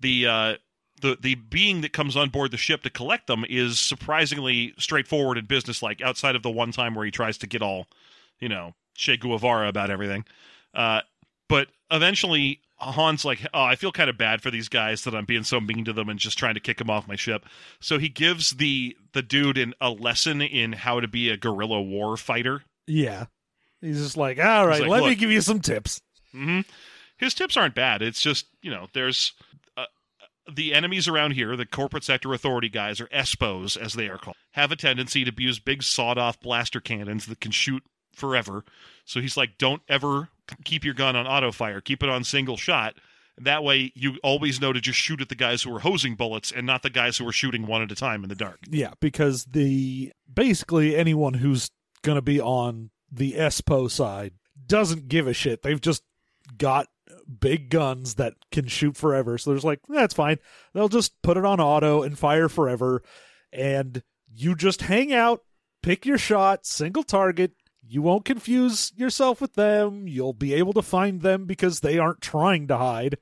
The 0.01 0.27
uh, 0.27 0.55
the 1.01 1.17
the 1.21 1.35
being 1.35 1.83
that 1.83 1.93
comes 1.93 2.17
on 2.17 2.31
board 2.31 2.51
the 2.51 2.57
ship 2.57 2.83
to 2.83 2.91
collect 2.91 3.27
them 3.27 3.45
is 3.49 3.79
surprisingly 3.79 4.75
straightforward 4.79 5.39
and 5.39 5.47
businesslike. 5.47 6.01
Outside 6.01 6.37
of 6.37 6.43
the 6.43 6.51
one 6.51 6.73
time 6.73 6.95
where 6.95 7.05
he 7.05 7.11
tries 7.11 7.39
to 7.39 7.47
get 7.47 7.63
all, 7.63 7.87
you 8.41 8.49
know, 8.49 8.75
Che 8.95 9.17
Guevara 9.17 9.69
about 9.69 9.91
everything. 9.91 10.25
Uh, 10.73 11.03
but 11.49 11.69
eventually, 11.91 12.61
Han's 12.93 13.25
like, 13.25 13.41
"Oh, 13.55 13.63
I 13.63 13.77
feel 13.77 13.93
kind 13.93 14.11
of 14.11 14.19
bad 14.19 14.43
for 14.43 14.51
these 14.51 14.69
guys 14.69 15.05
that 15.05 15.15
I'm 15.15 15.25
being 15.25 15.45
so 15.45 15.61
mean 15.61 15.85
to 15.85 15.93
them 15.93 16.09
and 16.09 16.19
just 16.19 16.39
trying 16.39 16.55
to 16.55 16.61
kick 16.61 16.79
them 16.79 16.91
off 16.91 17.09
my 17.09 17.17
ship." 17.17 17.45
So 17.81 17.99
he 17.99 18.09
gives 18.09 18.53
the 18.53 18.97
the 19.13 19.23
dude 19.23 19.59
an, 19.59 19.75
a 19.81 19.91
lesson 19.91 20.41
in 20.43 20.73
how 20.73 21.01
to 21.01 21.09
be 21.09 21.29
a 21.31 21.37
guerrilla 21.37 21.81
war 21.83 22.17
fighter. 22.17 22.63
Yeah. 22.87 23.27
He's 23.81 24.01
just 24.03 24.17
like, 24.17 24.39
all 24.39 24.67
right, 24.67 24.81
like, 24.81 24.91
let 24.91 25.05
me 25.05 25.15
give 25.15 25.31
you 25.31 25.41
some 25.43 25.61
tips. 25.61 26.01
hmm 26.33 26.61
His 27.19 27.35
tips 27.35 27.57
aren't 27.57 27.75
bad. 27.75 28.01
It's 28.03 28.21
just 28.21 28.47
you 28.63 28.71
know 28.71 28.89
there's 28.95 29.33
a, 29.77 29.85
the 30.51 30.73
enemies 30.73 31.07
around 31.07 31.33
here, 31.33 31.55
the 31.57 31.67
corporate 31.67 32.05
sector 32.05 32.33
authority 32.33 32.69
guys, 32.69 33.01
or 33.01 33.07
ESPOs 33.09 33.77
as 33.77 33.93
they 33.93 34.09
are 34.09 34.19
called, 34.19 34.37
have 34.53 34.73
a 34.73 34.77
tendency 34.77 35.25
to 35.25 35.33
use 35.43 35.59
big 35.59 35.83
sawed 35.83 36.17
off 36.19 36.41
blaster 36.41 36.81
cannons 36.81 37.27
that 37.27 37.41
can 37.41 37.51
shoot 37.51 37.83
forever. 38.15 38.65
So 39.05 39.21
he's 39.21 39.37
like, 39.37 39.59
don't 39.59 39.83
ever 39.89 40.29
keep 40.65 40.85
your 40.85 40.95
gun 40.95 41.17
on 41.17 41.27
auto 41.27 41.53
fire, 41.53 41.81
keep 41.81 42.03
it 42.03 42.09
on 42.09 42.25
single 42.25 42.57
shot. 42.57 42.95
That 43.39 43.65
way, 43.65 43.93
you 43.97 44.19
always 44.23 44.61
know 44.61 44.73
to 44.73 44.81
just 44.81 44.99
shoot 44.99 45.21
at 45.21 45.29
the 45.29 45.35
guys 45.35 45.63
who 45.63 45.75
are 45.75 45.81
hosing 45.81 46.15
bullets 46.15 46.53
and 46.53 46.67
not 46.67 46.83
the 46.83 46.91
guys 46.91 47.19
who 47.19 47.27
are 47.27 47.33
shooting 47.33 47.67
one 47.67 47.83
at 47.83 47.91
a 47.91 47.97
time 47.97 48.23
in 48.23 48.29
the 48.29 48.37
dark. 48.37 48.61
Yeah, 48.71 48.93
because 49.01 49.45
the 49.47 50.13
basically 50.33 50.95
anyone 50.95 51.35
who's 51.35 51.71
going 52.03 52.17
to 52.17 52.23
be 52.23 52.41
on 52.41 52.91
the 53.11 53.33
ESPO 53.33 53.91
side 53.91 54.35
doesn't 54.67 55.09
give 55.09 55.27
a 55.27 55.33
shit. 55.33 55.63
They've 55.63 55.81
just 55.81 56.05
got 56.59 56.87
big 57.41 57.71
guns 57.71 58.15
that 58.15 58.35
can 58.53 58.67
shoot 58.67 58.97
forever. 58.97 59.37
So 59.39 59.51
there's 59.51 59.65
like, 59.65 59.81
that's 59.89 60.15
fine. 60.15 60.39
They'll 60.73 60.89
just 60.89 61.21
put 61.23 61.37
it 61.37 61.45
on 61.45 61.61
auto 61.61 62.03
and 62.03 62.19
fire 62.19 62.49
forever. 62.49 63.03
And 63.53 64.03
you 64.33 64.55
just 64.55 64.83
hang 64.83 65.13
out, 65.13 65.43
pick 65.83 66.07
your 66.07 66.19
shot, 66.19 66.67
single 66.67 67.03
target. 67.03 67.53
You 67.87 68.03
won't 68.03 68.25
confuse 68.25 68.93
yourself 68.97 69.41
with 69.41 69.55
them. 69.55 70.09
You'll 70.09 70.33
be 70.33 70.55
able 70.55 70.73
to 70.75 70.83
find 70.83 71.21
them 71.23 71.45
because 71.45 71.81
they 71.81 71.99
aren't 71.99 72.21
trying 72.21 72.67
to 72.69 72.77
hide. 72.77 73.19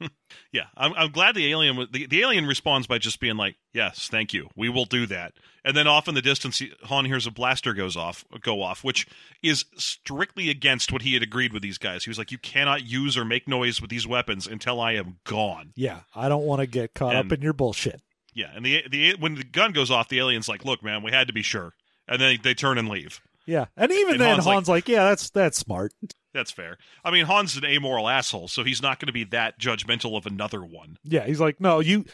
Yeah, 0.52 0.64
I'm, 0.76 0.92
I'm 0.94 1.10
glad 1.10 1.34
the 1.34 1.50
alien 1.50 1.76
was- 1.76 1.88
the, 1.90 2.06
the 2.06 2.20
alien 2.20 2.44
responds 2.46 2.86
by 2.86 2.98
just 2.98 3.20
being 3.20 3.36
like, 3.36 3.56
"Yes, 3.72 4.08
thank 4.10 4.34
you, 4.34 4.48
we 4.54 4.68
will 4.68 4.84
do 4.84 5.06
that." 5.06 5.32
And 5.64 5.74
then 5.74 5.86
off 5.86 6.06
in 6.08 6.14
the 6.14 6.20
distance, 6.22 6.62
Han 6.84 7.06
hears 7.06 7.26
a 7.26 7.30
blaster 7.30 7.72
goes 7.72 7.96
off, 7.96 8.24
go 8.42 8.62
off, 8.62 8.84
which 8.84 9.06
is 9.42 9.64
strictly 9.78 10.50
against 10.50 10.92
what 10.92 11.00
he 11.02 11.14
had 11.14 11.22
agreed 11.22 11.52
with 11.54 11.62
these 11.62 11.78
guys. 11.78 12.04
He 12.04 12.10
was 12.10 12.18
like, 12.18 12.30
"You 12.30 12.36
cannot 12.38 12.84
use 12.86 13.16
or 13.16 13.24
make 13.24 13.48
noise 13.48 13.80
with 13.80 13.88
these 13.90 14.06
weapons 14.06 14.46
until 14.46 14.80
I 14.80 14.92
am 14.92 15.18
gone." 15.24 15.72
Yeah, 15.74 16.00
I 16.14 16.28
don't 16.28 16.44
want 16.44 16.60
to 16.60 16.66
get 16.66 16.92
caught 16.94 17.14
And- 17.16 17.26
up 17.26 17.32
in 17.38 17.42
your 17.42 17.54
bullshit. 17.54 18.02
Yeah, 18.34 18.50
and 18.54 18.64
the 18.66 18.84
the 18.90 19.14
when 19.18 19.34
the 19.36 19.44
gun 19.44 19.72
goes 19.72 19.90
off, 19.90 20.08
the 20.10 20.18
alien's 20.18 20.48
like, 20.48 20.64
"Look, 20.66 20.82
man, 20.82 21.02
we 21.02 21.10
had 21.12 21.26
to 21.28 21.32
be 21.34 21.42
sure," 21.42 21.72
and 22.06 22.20
then 22.20 22.28
they, 22.30 22.36
they 22.50 22.54
turn 22.54 22.76
and 22.76 22.88
leave. 22.88 23.20
Yeah, 23.48 23.64
and 23.76 23.90
even 23.90 24.12
And 24.12 24.20
then, 24.20 24.34
Han's 24.34 24.44
Han's, 24.44 24.68
like- 24.68 24.86
like, 24.86 24.88
"Yeah, 24.88 25.04
that's 25.08 25.30
that's 25.30 25.58
smart." 25.58 25.92
That's 26.34 26.50
fair. 26.52 26.76
I 27.02 27.10
mean, 27.10 27.24
Han's 27.24 27.56
an 27.56 27.64
amoral 27.64 28.06
asshole, 28.08 28.48
so 28.48 28.62
he's 28.62 28.82
not 28.82 29.00
going 29.00 29.06
to 29.06 29.12
be 29.12 29.24
that 29.24 29.58
judgmental 29.58 30.16
of 30.18 30.26
another 30.26 30.62
one. 30.62 30.98
Yeah, 31.02 31.24
he's 31.24 31.40
like, 31.40 31.58
"No, 31.60 31.80
you 31.80 32.04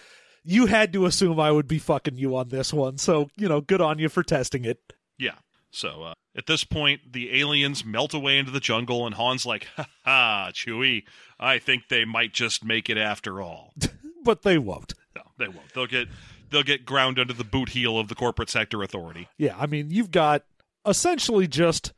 you 0.45 0.67
had 0.67 0.93
to 0.93 1.07
assume 1.07 1.41
I 1.41 1.51
would 1.51 1.67
be 1.67 1.79
fucking 1.81 2.17
you 2.17 2.37
on 2.37 2.51
this 2.51 2.73
one, 2.73 2.97
so 2.99 3.31
you 3.37 3.49
know, 3.49 3.61
good 3.61 3.81
on 3.81 3.99
you 3.99 4.09
for 4.09 4.23
testing 4.23 4.65
it." 4.65 4.79
Yeah. 5.19 5.35
So 5.73 6.05
uh, 6.05 6.15
at 6.37 6.47
this 6.47 6.63
point, 6.63 7.13
the 7.13 7.41
aliens 7.41 7.85
melt 7.85 8.15
away 8.15 8.39
into 8.39 8.53
the 8.53 8.61
jungle, 8.61 9.05
and 9.05 9.17
Han's 9.17 9.45
like, 9.45 9.67
"Ha 9.77 9.87
ha, 10.05 10.51
Chewie, 10.55 11.03
I 11.41 11.59
think 11.59 11.89
they 11.89 12.05
might 12.05 12.33
just 12.33 12.65
make 12.65 12.89
it 12.89 12.97
after 12.97 13.43
all." 13.43 13.75
But 14.23 14.41
they 14.41 14.57
won't. 14.57 14.95
No, 15.15 15.21
they 15.37 15.49
won't. 15.49 15.75
They'll 15.75 15.87
get 15.87 16.09
they'll 16.49 16.63
get 16.63 16.87
ground 16.87 17.19
under 17.19 17.35
the 17.35 17.45
boot 17.45 17.71
heel 17.71 17.99
of 17.99 18.09
the 18.09 18.15
corporate 18.15 18.49
sector 18.49 18.83
authority. 18.83 19.29
Yeah, 19.37 19.55
I 19.59 19.67
mean, 19.67 19.91
you've 19.91 20.11
got 20.11 20.45
essentially 20.87 21.47
just 21.47 21.93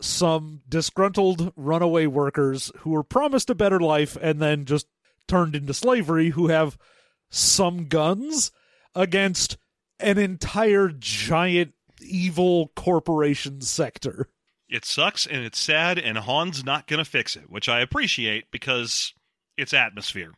some 0.00 0.62
disgruntled 0.68 1.52
runaway 1.56 2.06
workers 2.06 2.72
who 2.78 2.90
were 2.90 3.02
promised 3.02 3.50
a 3.50 3.54
better 3.54 3.80
life 3.80 4.16
and 4.20 4.40
then 4.40 4.64
just 4.64 4.86
turned 5.28 5.54
into 5.54 5.74
slavery 5.74 6.30
who 6.30 6.48
have 6.48 6.78
some 7.30 7.86
guns 7.86 8.50
against 8.94 9.56
an 10.00 10.18
entire 10.18 10.88
giant 10.88 11.74
evil 12.00 12.72
corporation 12.74 13.60
sector. 13.60 14.28
It 14.68 14.84
sucks 14.84 15.26
and 15.26 15.44
it's 15.44 15.58
sad, 15.58 15.98
and 15.98 16.16
Han's 16.16 16.64
not 16.64 16.86
going 16.86 16.98
to 16.98 17.08
fix 17.08 17.36
it, 17.36 17.50
which 17.50 17.68
I 17.68 17.80
appreciate 17.80 18.50
because 18.50 19.12
it's 19.56 19.74
atmosphere. 19.74 20.32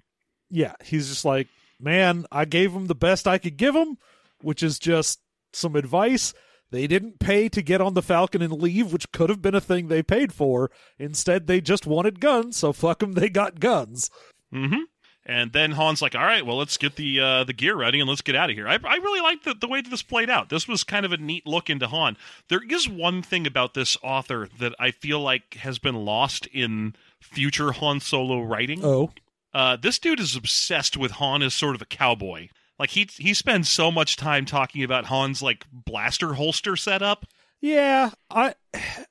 Yeah, 0.50 0.74
he's 0.84 1.08
just 1.08 1.24
like, 1.24 1.48
man, 1.78 2.26
I 2.32 2.44
gave 2.44 2.72
him 2.72 2.86
the 2.86 2.94
best 2.94 3.28
I 3.28 3.38
could 3.38 3.56
give 3.56 3.74
him, 3.74 3.98
which 4.40 4.62
is 4.62 4.78
just 4.78 5.20
some 5.52 5.76
advice. 5.76 6.34
They 6.72 6.86
didn't 6.86 7.20
pay 7.20 7.48
to 7.50 7.62
get 7.62 7.82
on 7.82 7.94
the 7.94 8.02
Falcon 8.02 8.40
and 8.42 8.52
leave, 8.52 8.92
which 8.92 9.12
could 9.12 9.28
have 9.28 9.42
been 9.42 9.54
a 9.54 9.60
thing 9.60 9.86
they 9.88 10.02
paid 10.02 10.32
for. 10.32 10.70
Instead, 10.98 11.46
they 11.46 11.60
just 11.60 11.86
wanted 11.86 12.18
guns, 12.18 12.56
so 12.56 12.72
fuck 12.72 13.00
them, 13.00 13.12
they 13.12 13.28
got 13.28 13.60
guns. 13.60 14.10
Mm-hmm. 14.52 14.80
And 15.24 15.52
then 15.52 15.72
Han's 15.72 16.02
like, 16.02 16.16
"All 16.16 16.24
right, 16.24 16.44
well, 16.44 16.56
let's 16.56 16.76
get 16.76 16.96
the 16.96 17.20
uh, 17.20 17.44
the 17.44 17.52
gear 17.52 17.76
ready 17.76 18.00
and 18.00 18.08
let's 18.08 18.22
get 18.22 18.34
out 18.34 18.50
of 18.50 18.56
here." 18.56 18.66
I, 18.66 18.78
I 18.82 18.96
really 18.96 19.20
like 19.20 19.44
the, 19.44 19.54
the 19.54 19.68
way 19.68 19.80
that 19.80 19.88
this 19.88 20.02
played 20.02 20.28
out. 20.28 20.48
This 20.48 20.66
was 20.66 20.82
kind 20.82 21.06
of 21.06 21.12
a 21.12 21.16
neat 21.16 21.46
look 21.46 21.70
into 21.70 21.86
Han. 21.86 22.16
There 22.48 22.62
is 22.68 22.88
one 22.88 23.22
thing 23.22 23.46
about 23.46 23.74
this 23.74 23.96
author 24.02 24.48
that 24.58 24.74
I 24.80 24.90
feel 24.90 25.20
like 25.20 25.54
has 25.54 25.78
been 25.78 25.94
lost 25.94 26.46
in 26.46 26.96
future 27.20 27.70
Han 27.70 28.00
Solo 28.00 28.40
writing. 28.40 28.80
Oh, 28.82 29.12
Uh, 29.54 29.76
this 29.76 29.98
dude 30.00 30.18
is 30.18 30.34
obsessed 30.34 30.96
with 30.96 31.12
Han 31.12 31.42
as 31.42 31.54
sort 31.54 31.76
of 31.76 31.82
a 31.82 31.86
cowboy. 31.86 32.48
Like 32.82 32.90
he 32.90 33.08
he 33.16 33.32
spends 33.32 33.70
so 33.70 33.92
much 33.92 34.16
time 34.16 34.44
talking 34.44 34.82
about 34.82 35.06
Han's 35.06 35.40
like 35.40 35.64
blaster 35.72 36.34
holster 36.34 36.74
setup. 36.74 37.26
yeah. 37.60 38.10
I 38.28 38.56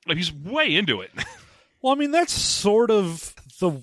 Like 0.06 0.18
he's 0.18 0.30
way 0.30 0.74
into 0.74 1.00
it. 1.00 1.10
well, 1.80 1.94
I 1.94 1.96
mean, 1.96 2.10
that's 2.10 2.34
sort 2.34 2.90
of 2.90 3.34
the 3.60 3.82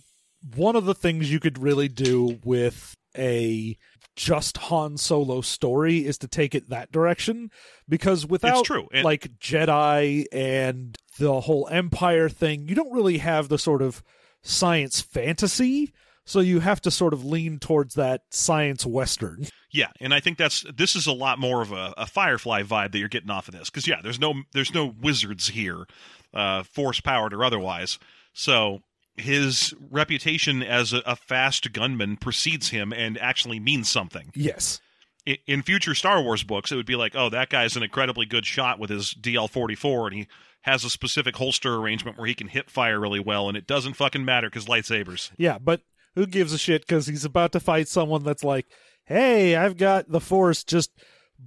one 0.55 0.75
of 0.75 0.85
the 0.85 0.93
things 0.93 1.31
you 1.31 1.39
could 1.39 1.57
really 1.57 1.87
do 1.87 2.37
with 2.43 2.95
a 3.17 3.79
just 4.15 4.57
Han 4.57 4.95
Solo 4.97 5.41
story 5.41 6.05
is 6.05 6.19
to 6.19 6.27
take 6.27 6.53
it 6.53 6.69
that 6.69 6.91
direction 6.91 7.49
because 7.87 8.27
without 8.27 8.65
true. 8.65 8.87
Like 9.03 9.39
Jedi 9.39 10.27
and 10.31 10.95
the 11.17 11.41
whole 11.41 11.67
Empire 11.71 12.29
thing, 12.29 12.67
you 12.67 12.75
don't 12.75 12.93
really 12.93 13.17
have 13.17 13.49
the 13.49 13.57
sort 13.57 13.81
of 13.81 14.03
science 14.43 15.01
fantasy. 15.01 15.91
So 16.29 16.41
you 16.41 16.59
have 16.59 16.79
to 16.81 16.91
sort 16.91 17.13
of 17.13 17.25
lean 17.25 17.57
towards 17.57 17.95
that 17.95 18.21
science 18.29 18.85
western. 18.85 19.47
Yeah, 19.71 19.87
and 19.99 20.13
I 20.13 20.19
think 20.19 20.37
that's 20.37 20.63
this 20.71 20.95
is 20.95 21.07
a 21.07 21.11
lot 21.11 21.39
more 21.39 21.63
of 21.63 21.71
a, 21.71 21.91
a 21.97 22.05
Firefly 22.05 22.61
vibe 22.61 22.91
that 22.91 22.99
you're 22.99 23.07
getting 23.07 23.31
off 23.31 23.47
of 23.47 23.55
this 23.55 23.71
because 23.71 23.87
yeah, 23.87 23.99
there's 24.03 24.19
no 24.19 24.35
there's 24.53 24.71
no 24.71 24.93
wizards 25.01 25.47
here, 25.47 25.87
uh, 26.31 26.61
force 26.61 26.99
powered 26.99 27.33
or 27.33 27.43
otherwise. 27.43 27.97
So 28.33 28.83
his 29.17 29.73
reputation 29.89 30.61
as 30.61 30.93
a, 30.93 31.01
a 31.03 31.15
fast 31.15 31.73
gunman 31.73 32.17
precedes 32.17 32.69
him 32.69 32.93
and 32.93 33.17
actually 33.17 33.59
means 33.59 33.89
something. 33.89 34.31
Yes. 34.35 34.81
In, 35.25 35.37
in 35.47 35.61
future 35.63 35.95
Star 35.95 36.21
Wars 36.21 36.43
books, 36.43 36.71
it 36.71 36.75
would 36.75 36.85
be 36.85 36.95
like, 36.95 37.15
oh, 37.15 37.31
that 37.31 37.49
guy's 37.49 37.75
an 37.75 37.81
incredibly 37.81 38.27
good 38.27 38.45
shot 38.45 38.77
with 38.77 38.91
his 38.91 39.15
DL44, 39.15 40.05
and 40.05 40.15
he 40.15 40.27
has 40.61 40.83
a 40.83 40.91
specific 40.91 41.37
holster 41.37 41.73
arrangement 41.73 42.19
where 42.19 42.27
he 42.27 42.35
can 42.35 42.49
hit 42.49 42.69
fire 42.69 42.99
really 42.99 43.19
well, 43.19 43.47
and 43.47 43.57
it 43.57 43.65
doesn't 43.65 43.95
fucking 43.95 44.23
matter 44.23 44.47
because 44.47 44.65
lightsabers. 44.65 45.31
Yeah, 45.35 45.57
but 45.57 45.81
who 46.15 46.25
gives 46.25 46.53
a 46.53 46.57
shit 46.57 46.81
because 46.81 47.07
he's 47.07 47.25
about 47.25 47.51
to 47.53 47.59
fight 47.59 47.87
someone 47.87 48.23
that's 48.23 48.43
like, 48.43 48.67
hey, 49.05 49.55
I've 49.55 49.77
got 49.77 50.09
the 50.09 50.19
force 50.19 50.63
just 50.63 50.91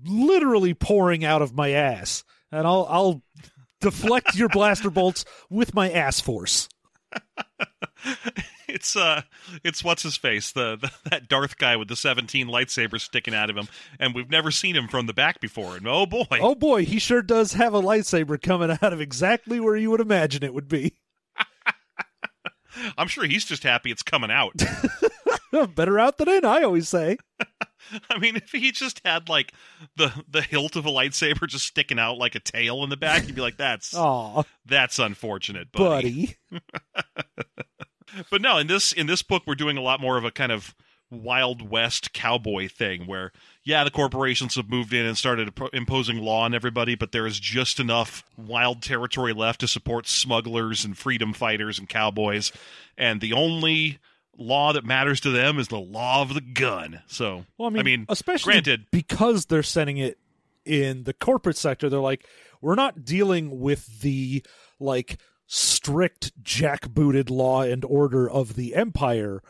literally 0.04 0.74
pouring 0.74 1.24
out 1.24 1.42
of 1.42 1.54
my 1.54 1.70
ass, 1.70 2.24
and 2.50 2.66
I'll 2.66 2.86
I'll 2.88 3.22
deflect 3.80 4.34
your 4.34 4.48
blaster 4.48 4.90
bolts 4.90 5.24
with 5.50 5.74
my 5.74 5.90
ass 5.90 6.20
force. 6.20 6.68
it's 8.68 8.96
uh 8.96 9.20
it's 9.62 9.84
what's 9.84 10.02
his 10.02 10.16
face 10.16 10.52
the, 10.52 10.76
the 10.76 10.90
that 11.10 11.28
darth 11.28 11.58
guy 11.58 11.76
with 11.76 11.88
the 11.88 11.96
17 11.96 12.46
lightsabers 12.46 13.02
sticking 13.02 13.34
out 13.34 13.50
of 13.50 13.56
him 13.56 13.68
and 14.00 14.14
we've 14.14 14.30
never 14.30 14.50
seen 14.50 14.74
him 14.74 14.88
from 14.88 15.06
the 15.06 15.12
back 15.12 15.40
before 15.40 15.76
and 15.76 15.86
oh 15.86 16.06
boy 16.06 16.24
Oh 16.40 16.54
boy, 16.54 16.84
he 16.84 16.98
sure 16.98 17.20
does 17.22 17.52
have 17.52 17.74
a 17.74 17.82
lightsaber 17.82 18.40
coming 18.40 18.70
out 18.70 18.92
of 18.92 19.00
exactly 19.00 19.60
where 19.60 19.76
you 19.76 19.90
would 19.90 20.00
imagine 20.00 20.42
it 20.42 20.54
would 20.54 20.68
be. 20.68 20.96
I'm 22.98 23.08
sure 23.08 23.24
he's 23.24 23.44
just 23.44 23.62
happy 23.62 23.90
it's 23.90 24.02
coming 24.02 24.30
out 24.30 24.54
Better 25.74 25.98
out 25.98 26.16
than 26.16 26.30
in, 26.30 26.46
I 26.46 26.62
always 26.62 26.88
say. 26.88 27.18
i 28.08 28.18
mean 28.18 28.36
if 28.36 28.52
he 28.52 28.72
just 28.72 29.02
had 29.04 29.28
like 29.28 29.52
the 29.96 30.10
the 30.28 30.40
hilt 30.40 30.76
of 30.76 30.86
a 30.86 30.90
lightsaber 30.90 31.46
just 31.46 31.66
sticking 31.66 31.98
out 31.98 32.16
like 32.16 32.34
a 32.34 32.40
tail 32.40 32.82
in 32.84 32.90
the 32.90 32.96
back 32.96 33.26
you'd 33.26 33.34
be 33.34 33.42
like 33.42 33.58
that's 33.58 33.94
Aw, 33.96 34.42
that's 34.64 34.98
unfortunate 34.98 35.70
buddy. 35.72 36.36
buddy. 36.50 36.62
but 38.30 38.40
no 38.40 38.56
in 38.58 38.66
this 38.66 38.92
in 38.92 39.06
this 39.06 39.22
book 39.22 39.42
we're 39.46 39.54
doing 39.54 39.76
a 39.76 39.82
lot 39.82 40.00
more 40.00 40.16
of 40.16 40.24
a 40.24 40.30
kind 40.30 40.52
of 40.52 40.74
wild 41.12 41.68
west 41.68 42.12
cowboy 42.14 42.66
thing 42.68 43.06
where 43.06 43.32
yeah 43.64 43.84
the 43.84 43.90
corporations 43.90 44.54
have 44.54 44.70
moved 44.70 44.94
in 44.94 45.04
and 45.04 45.18
started 45.18 45.52
imposing 45.74 46.16
law 46.18 46.42
on 46.44 46.54
everybody 46.54 46.94
but 46.94 47.12
there 47.12 47.26
is 47.26 47.38
just 47.38 47.78
enough 47.78 48.24
wild 48.38 48.80
territory 48.82 49.34
left 49.34 49.60
to 49.60 49.68
support 49.68 50.06
smugglers 50.06 50.84
and 50.86 50.96
freedom 50.96 51.34
fighters 51.34 51.78
and 51.78 51.88
cowboys 51.88 52.50
and 52.96 53.20
the 53.20 53.32
only 53.34 53.98
law 54.38 54.72
that 54.72 54.84
matters 54.84 55.20
to 55.20 55.30
them 55.30 55.58
is 55.58 55.68
the 55.68 55.78
law 55.78 56.22
of 56.22 56.32
the 56.32 56.40
gun 56.40 57.02
so 57.06 57.44
Well, 57.58 57.70
I 57.76 57.82
mean, 57.82 58.06
especially 58.08 58.52
granted 58.54 58.86
because 58.90 59.46
they're 59.46 59.62
sending 59.62 59.98
it 59.98 60.18
in 60.64 61.04
the 61.04 61.12
corporate 61.12 61.56
sector, 61.56 61.90
they're 61.90 62.00
like, 62.00 62.26
we're 62.60 62.74
not 62.74 63.04
dealing 63.04 63.60
with 63.60 64.00
the 64.00 64.42
like 64.78 65.18
strict 65.46 66.42
jackbooted 66.42 67.28
law 67.30 67.62
and 67.62 67.84
order 67.84 68.28
of 68.28 68.54
the 68.54 68.74
empire. 68.74 69.42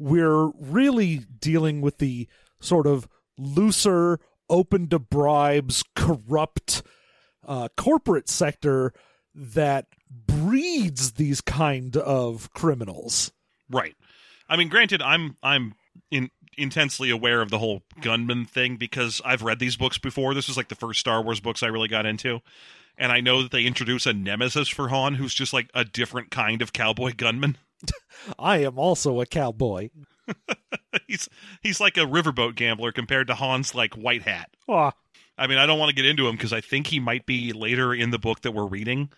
We're 0.00 0.48
really 0.58 1.18
dealing 1.18 1.82
with 1.82 1.98
the 1.98 2.26
sort 2.58 2.86
of 2.86 3.06
looser, 3.36 4.18
open 4.48 4.88
to 4.88 4.98
bribes, 4.98 5.84
corrupt 5.94 6.82
uh, 7.46 7.68
corporate 7.76 8.28
sector 8.28 8.94
that 9.34 9.86
breeds 10.10 11.12
these 11.12 11.42
kind 11.42 11.96
of 11.98 12.50
criminals. 12.54 13.30
Right. 13.68 13.94
I 14.48 14.56
mean, 14.56 14.68
granted, 14.68 15.02
I'm 15.02 15.36
I'm 15.42 15.74
in 16.10 16.30
intensely 16.56 17.10
aware 17.10 17.42
of 17.42 17.50
the 17.50 17.58
whole 17.58 17.82
gunman 18.00 18.44
thing 18.46 18.76
because 18.76 19.20
I've 19.24 19.42
read 19.42 19.58
these 19.58 19.76
books 19.76 19.98
before. 19.98 20.34
This 20.34 20.48
was 20.48 20.56
like 20.56 20.68
the 20.68 20.74
first 20.74 21.00
Star 21.00 21.22
Wars 21.22 21.40
books 21.40 21.62
I 21.62 21.68
really 21.68 21.88
got 21.88 22.06
into. 22.06 22.40
And 22.98 23.12
I 23.12 23.20
know 23.20 23.42
that 23.42 23.50
they 23.50 23.64
introduce 23.64 24.06
a 24.06 24.12
nemesis 24.12 24.68
for 24.68 24.88
Han 24.88 25.14
who's 25.14 25.34
just 25.34 25.52
like 25.52 25.70
a 25.74 25.84
different 25.84 26.30
kind 26.30 26.62
of 26.62 26.72
cowboy 26.72 27.12
gunman. 27.16 27.56
I 28.38 28.58
am 28.58 28.78
also 28.78 29.20
a 29.20 29.26
cowboy. 29.26 29.90
he's 31.06 31.28
he's 31.62 31.80
like 31.80 31.96
a 31.96 32.00
riverboat 32.00 32.54
gambler 32.54 32.92
compared 32.92 33.26
to 33.28 33.34
Han's 33.34 33.74
like 33.74 33.94
white 33.94 34.22
hat. 34.22 34.50
Aw. 34.68 34.92
I 35.38 35.46
mean, 35.46 35.58
I 35.58 35.66
don't 35.66 35.78
want 35.78 35.88
to 35.88 35.94
get 35.94 36.04
into 36.04 36.28
him 36.28 36.36
because 36.36 36.52
I 36.52 36.60
think 36.60 36.88
he 36.88 37.00
might 37.00 37.24
be 37.24 37.52
later 37.52 37.94
in 37.94 38.10
the 38.10 38.18
book 38.18 38.42
that 38.42 38.52
we're 38.52 38.66
reading. 38.66 39.10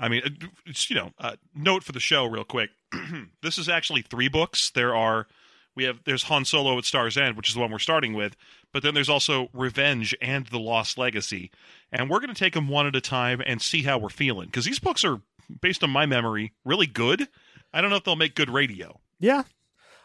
I 0.00 0.08
mean, 0.08 0.22
it's 0.66 0.90
you 0.90 0.96
know, 0.96 1.12
uh, 1.18 1.36
note 1.54 1.84
for 1.84 1.92
the 1.92 2.00
show 2.00 2.24
real 2.24 2.44
quick. 2.44 2.70
this 3.42 3.58
is 3.58 3.68
actually 3.68 4.02
three 4.02 4.28
books. 4.28 4.70
There 4.70 4.94
are 4.94 5.26
we 5.74 5.84
have 5.84 6.00
there's 6.04 6.24
Han 6.24 6.44
Solo 6.44 6.76
at 6.78 6.84
Star's 6.84 7.16
End, 7.16 7.36
which 7.36 7.48
is 7.48 7.54
the 7.54 7.60
one 7.60 7.70
we're 7.70 7.78
starting 7.78 8.14
with, 8.14 8.36
but 8.72 8.82
then 8.82 8.94
there's 8.94 9.08
also 9.08 9.48
Revenge 9.52 10.14
and 10.20 10.46
The 10.46 10.58
Lost 10.58 10.98
Legacy, 10.98 11.50
and 11.92 12.10
we're 12.10 12.20
going 12.20 12.34
to 12.34 12.38
take 12.38 12.54
them 12.54 12.68
one 12.68 12.86
at 12.86 12.96
a 12.96 13.00
time 13.00 13.40
and 13.46 13.62
see 13.62 13.82
how 13.82 13.98
we're 13.98 14.08
feeling 14.08 14.46
because 14.46 14.64
these 14.64 14.80
books 14.80 15.04
are, 15.04 15.20
based 15.60 15.84
on 15.84 15.90
my 15.90 16.04
memory, 16.04 16.52
really 16.64 16.86
good. 16.86 17.28
I 17.72 17.80
don't 17.80 17.90
know 17.90 17.96
if 17.96 18.04
they'll 18.04 18.16
make 18.16 18.34
good 18.34 18.50
radio. 18.50 19.00
Yeah. 19.20 19.42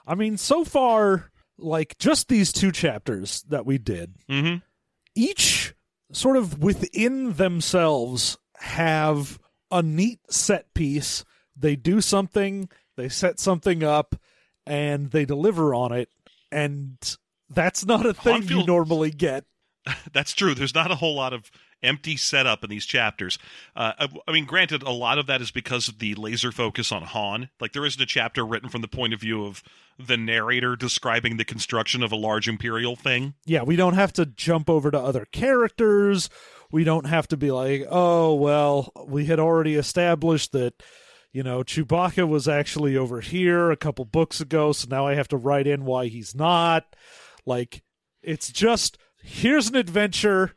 I 0.05 0.15
mean, 0.15 0.37
so 0.37 0.63
far, 0.65 1.31
like 1.57 1.97
just 1.97 2.27
these 2.27 2.51
two 2.51 2.71
chapters 2.71 3.43
that 3.49 3.65
we 3.65 3.77
did, 3.77 4.15
Mm-hmm. 4.29 4.57
each 5.15 5.73
sort 6.11 6.37
of 6.37 6.59
within 6.61 7.33
themselves 7.33 8.37
have 8.57 9.39
a 9.71 9.81
neat 9.81 10.19
set 10.29 10.73
piece. 10.73 11.23
They 11.55 11.75
do 11.75 12.01
something, 12.01 12.69
they 12.97 13.09
set 13.09 13.39
something 13.39 13.83
up, 13.83 14.15
and 14.65 15.11
they 15.11 15.25
deliver 15.25 15.73
on 15.73 15.91
it. 15.91 16.09
And 16.51 16.97
that's 17.49 17.85
not 17.85 18.05
a 18.05 18.13
thing 18.13 18.43
you 18.43 18.65
normally 18.65 19.11
get. 19.11 19.45
That's 20.13 20.31
true. 20.33 20.53
There's 20.55 20.73
not 20.75 20.91
a 20.91 20.95
whole 20.95 21.15
lot 21.15 21.33
of 21.33 21.51
empty 21.83 22.17
setup 22.17 22.63
in 22.63 22.69
these 22.69 22.85
chapters. 22.85 23.37
Uh, 23.75 23.93
I, 23.99 24.07
I 24.27 24.31
mean, 24.31 24.45
granted, 24.45 24.83
a 24.83 24.91
lot 24.91 25.17
of 25.17 25.27
that 25.27 25.41
is 25.41 25.51
because 25.51 25.87
of 25.87 25.99
the 25.99 26.15
laser 26.15 26.51
focus 26.51 26.91
on 26.91 27.03
Han. 27.03 27.49
Like, 27.59 27.73
there 27.73 27.85
isn't 27.85 28.01
a 28.01 28.05
chapter 28.05 28.45
written 28.45 28.69
from 28.69 28.81
the 28.81 28.87
point 28.87 29.13
of 29.13 29.19
view 29.19 29.45
of 29.45 29.61
the 29.99 30.17
narrator 30.17 30.75
describing 30.75 31.37
the 31.37 31.45
construction 31.45 32.01
of 32.01 32.11
a 32.11 32.15
large 32.15 32.47
Imperial 32.47 32.95
thing. 32.95 33.35
Yeah, 33.45 33.63
we 33.63 33.75
don't 33.75 33.93
have 33.93 34.13
to 34.13 34.25
jump 34.25 34.69
over 34.69 34.89
to 34.89 34.99
other 34.99 35.25
characters. 35.31 36.29
We 36.71 36.83
don't 36.83 37.05
have 37.05 37.27
to 37.27 37.37
be 37.37 37.51
like, 37.51 37.85
oh, 37.89 38.33
well, 38.33 38.91
we 39.05 39.25
had 39.25 39.39
already 39.39 39.75
established 39.75 40.51
that, 40.53 40.81
you 41.31 41.43
know, 41.43 41.63
Chewbacca 41.63 42.27
was 42.27 42.47
actually 42.47 42.97
over 42.97 43.21
here 43.21 43.69
a 43.69 43.77
couple 43.77 44.05
books 44.05 44.41
ago, 44.41 44.71
so 44.71 44.87
now 44.89 45.05
I 45.05 45.13
have 45.13 45.27
to 45.27 45.37
write 45.37 45.67
in 45.67 45.85
why 45.85 46.07
he's 46.07 46.33
not. 46.33 46.95
Like, 47.45 47.83
it's 48.23 48.51
just, 48.51 48.97
here's 49.21 49.67
an 49.67 49.75
adventure. 49.75 50.53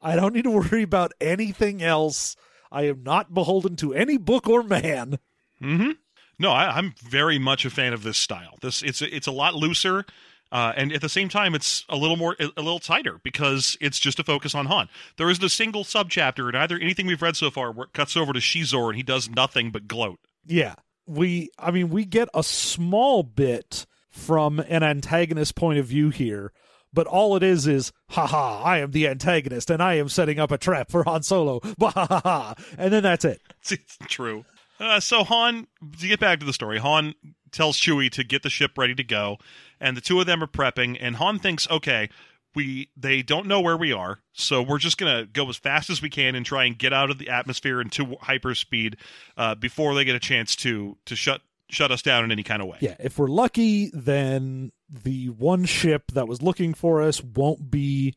I 0.00 0.16
don't 0.16 0.34
need 0.34 0.44
to 0.44 0.50
worry 0.50 0.82
about 0.82 1.12
anything 1.20 1.82
else. 1.82 2.36
I 2.70 2.82
am 2.82 3.02
not 3.02 3.34
beholden 3.34 3.76
to 3.76 3.94
any 3.94 4.16
book 4.16 4.48
or 4.48 4.62
man. 4.62 5.18
Mm-hmm. 5.62 5.92
No, 6.38 6.50
I, 6.50 6.76
I'm 6.76 6.94
very 7.02 7.38
much 7.38 7.64
a 7.64 7.70
fan 7.70 7.92
of 7.92 8.02
this 8.02 8.16
style. 8.18 8.56
This 8.60 8.82
it's 8.82 9.02
it's 9.02 9.26
a 9.26 9.32
lot 9.32 9.54
looser, 9.54 10.04
uh, 10.52 10.72
and 10.76 10.92
at 10.92 11.00
the 11.00 11.08
same 11.08 11.28
time, 11.28 11.54
it's 11.54 11.84
a 11.88 11.96
little 11.96 12.16
more 12.16 12.36
a 12.38 12.62
little 12.62 12.78
tighter 12.78 13.18
because 13.22 13.76
it's 13.80 13.98
just 13.98 14.20
a 14.20 14.24
focus 14.24 14.54
on 14.54 14.66
Han. 14.66 14.88
There 15.16 15.28
isn't 15.30 15.44
a 15.44 15.48
single 15.48 15.84
subchapter 15.84 16.48
in 16.48 16.54
either 16.54 16.78
anything 16.78 17.06
we've 17.06 17.22
read 17.22 17.36
so 17.36 17.50
far 17.50 17.72
where 17.72 17.86
it 17.86 17.92
cuts 17.92 18.16
over 18.16 18.32
to 18.32 18.40
Xizor 18.40 18.88
and 18.88 18.96
he 18.96 19.02
does 19.02 19.28
nothing 19.28 19.70
but 19.70 19.88
gloat. 19.88 20.20
Yeah. 20.46 20.74
We 21.06 21.50
I 21.58 21.70
mean 21.70 21.88
we 21.88 22.04
get 22.04 22.28
a 22.34 22.42
small 22.42 23.22
bit 23.22 23.86
from 24.10 24.58
an 24.60 24.82
antagonist 24.82 25.54
point 25.54 25.78
of 25.78 25.86
view 25.86 26.10
here, 26.10 26.52
but 26.92 27.06
all 27.06 27.36
it 27.36 27.42
is 27.42 27.66
is 27.66 27.92
haha, 28.10 28.62
I 28.62 28.78
am 28.78 28.90
the 28.90 29.08
antagonist 29.08 29.70
and 29.70 29.82
I 29.82 29.94
am 29.94 30.08
setting 30.08 30.38
up 30.38 30.50
a 30.50 30.58
trap 30.58 30.90
for 30.90 31.04
Han 31.04 31.22
Solo. 31.22 31.60
Bah, 31.78 31.92
ha, 31.92 32.06
ha, 32.06 32.20
ha. 32.24 32.54
And 32.76 32.92
then 32.92 33.02
that's 33.02 33.24
it. 33.24 33.40
It's 33.70 33.98
true. 34.06 34.44
Uh, 34.80 35.00
so 35.00 35.24
Han, 35.24 35.66
to 36.00 36.06
get 36.06 36.20
back 36.20 36.40
to 36.40 36.46
the 36.46 36.52
story, 36.52 36.78
Han 36.78 37.14
tells 37.50 37.78
Chewie 37.78 38.10
to 38.12 38.24
get 38.24 38.42
the 38.42 38.50
ship 38.50 38.78
ready 38.78 38.94
to 38.94 39.04
go, 39.04 39.38
and 39.80 39.96
the 39.96 40.00
two 40.00 40.20
of 40.20 40.26
them 40.26 40.42
are 40.42 40.46
prepping. 40.46 40.96
And 41.00 41.16
Han 41.16 41.38
thinks, 41.38 41.68
okay, 41.68 42.08
we 42.54 42.88
they 42.96 43.22
don't 43.22 43.46
know 43.46 43.60
where 43.60 43.76
we 43.76 43.92
are, 43.92 44.20
so 44.32 44.62
we're 44.62 44.78
just 44.78 44.98
gonna 44.98 45.26
go 45.26 45.48
as 45.48 45.56
fast 45.56 45.90
as 45.90 46.00
we 46.00 46.10
can 46.10 46.34
and 46.34 46.46
try 46.46 46.64
and 46.64 46.78
get 46.78 46.92
out 46.92 47.10
of 47.10 47.18
the 47.18 47.28
atmosphere 47.28 47.80
into 47.80 48.06
hyperspeed 48.22 48.94
uh, 49.36 49.54
before 49.54 49.94
they 49.94 50.04
get 50.04 50.16
a 50.16 50.20
chance 50.20 50.56
to 50.56 50.96
to 51.06 51.16
shut 51.16 51.40
shut 51.68 51.90
us 51.90 52.02
down 52.02 52.24
in 52.24 52.32
any 52.32 52.42
kind 52.42 52.62
of 52.62 52.68
way. 52.68 52.78
Yeah, 52.80 52.96
if 52.98 53.18
we're 53.18 53.28
lucky, 53.28 53.90
then 53.92 54.72
the 54.90 55.28
one 55.28 55.64
ship 55.64 56.12
that 56.12 56.28
was 56.28 56.42
looking 56.42 56.74
for 56.74 57.02
us 57.02 57.22
won't 57.22 57.70
be, 57.70 58.14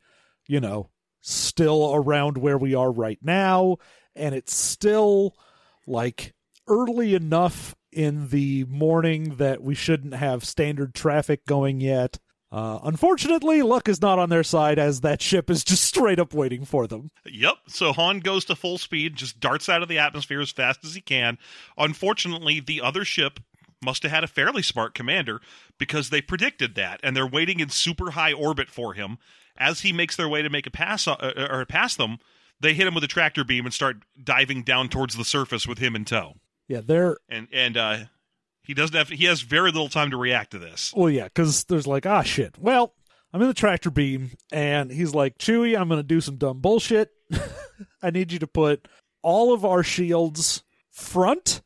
you 0.47 0.59
know, 0.59 0.89
still 1.21 1.93
around 1.93 2.37
where 2.37 2.57
we 2.57 2.75
are 2.75 2.91
right 2.91 3.19
now, 3.21 3.77
and 4.15 4.33
it's 4.35 4.53
still 4.53 5.35
like 5.85 6.33
early 6.67 7.15
enough 7.15 7.75
in 7.91 8.29
the 8.29 8.63
morning 8.65 9.35
that 9.35 9.61
we 9.61 9.75
shouldn't 9.75 10.13
have 10.13 10.45
standard 10.45 10.95
traffic 10.95 11.45
going 11.45 11.81
yet. 11.81 12.19
Uh, 12.51 12.79
unfortunately, 12.83 13.61
luck 13.61 13.87
is 13.87 14.01
not 14.01 14.19
on 14.19 14.29
their 14.29 14.43
side 14.43 14.77
as 14.77 15.01
that 15.01 15.21
ship 15.21 15.49
is 15.49 15.63
just 15.63 15.85
straight 15.85 16.19
up 16.19 16.33
waiting 16.33 16.65
for 16.65 16.85
them. 16.85 17.09
Yep. 17.25 17.55
So 17.67 17.93
Han 17.93 18.19
goes 18.19 18.43
to 18.45 18.57
full 18.57 18.77
speed, 18.77 19.15
just 19.15 19.39
darts 19.39 19.69
out 19.69 19.81
of 19.81 19.87
the 19.87 19.99
atmosphere 19.99 20.41
as 20.41 20.51
fast 20.51 20.83
as 20.83 20.93
he 20.93 21.01
can. 21.01 21.37
Unfortunately, 21.77 22.59
the 22.59 22.81
other 22.81 23.05
ship 23.05 23.39
must 23.81 24.03
have 24.03 24.11
had 24.11 24.23
a 24.23 24.27
fairly 24.27 24.61
smart 24.61 24.93
commander 24.93 25.41
because 25.77 26.09
they 26.09 26.21
predicted 26.21 26.75
that, 26.75 26.99
and 27.03 27.15
they're 27.15 27.27
waiting 27.27 27.59
in 27.59 27.69
super 27.69 28.11
high 28.11 28.33
orbit 28.33 28.69
for 28.69 28.93
him. 28.93 29.17
As 29.57 29.81
he 29.81 29.91
makes 29.91 30.15
their 30.15 30.29
way 30.29 30.41
to 30.41 30.49
make 30.49 30.65
a 30.65 30.71
pass 30.71 31.07
uh, 31.07 31.47
or 31.51 31.65
pass 31.65 31.95
them, 31.95 32.19
they 32.59 32.73
hit 32.73 32.87
him 32.87 32.93
with 32.93 33.03
a 33.03 33.07
tractor 33.07 33.43
beam 33.43 33.65
and 33.65 33.73
start 33.73 33.97
diving 34.23 34.63
down 34.63 34.89
towards 34.89 35.15
the 35.17 35.25
surface 35.25 35.67
with 35.67 35.79
him 35.79 35.95
in 35.95 36.05
tow. 36.05 36.35
Yeah, 36.67 36.81
they're 36.83 37.17
And 37.27 37.47
and 37.51 37.75
uh, 37.75 37.97
he 38.63 38.73
doesn't 38.73 38.95
have 38.95 39.09
he 39.09 39.25
has 39.25 39.41
very 39.41 39.71
little 39.71 39.89
time 39.89 40.11
to 40.11 40.17
react 40.17 40.51
to 40.51 40.59
this. 40.59 40.93
Well, 40.95 41.09
yeah, 41.09 41.25
because 41.25 41.65
there's 41.65 41.87
like, 41.87 42.05
ah, 42.05 42.21
shit. 42.21 42.57
Well, 42.57 42.93
I'm 43.33 43.41
in 43.41 43.47
the 43.47 43.53
tractor 43.53 43.91
beam, 43.91 44.31
and 44.51 44.91
he's 44.91 45.13
like, 45.13 45.37
Chewie, 45.37 45.77
I'm 45.77 45.87
going 45.87 45.99
to 45.99 46.03
do 46.03 46.21
some 46.21 46.37
dumb 46.37 46.59
bullshit. 46.59 47.11
I 48.01 48.09
need 48.09 48.31
you 48.31 48.39
to 48.39 48.47
put 48.47 48.87
all 49.21 49.53
of 49.53 49.65
our 49.65 49.83
shields 49.83 50.63
front 50.91 51.61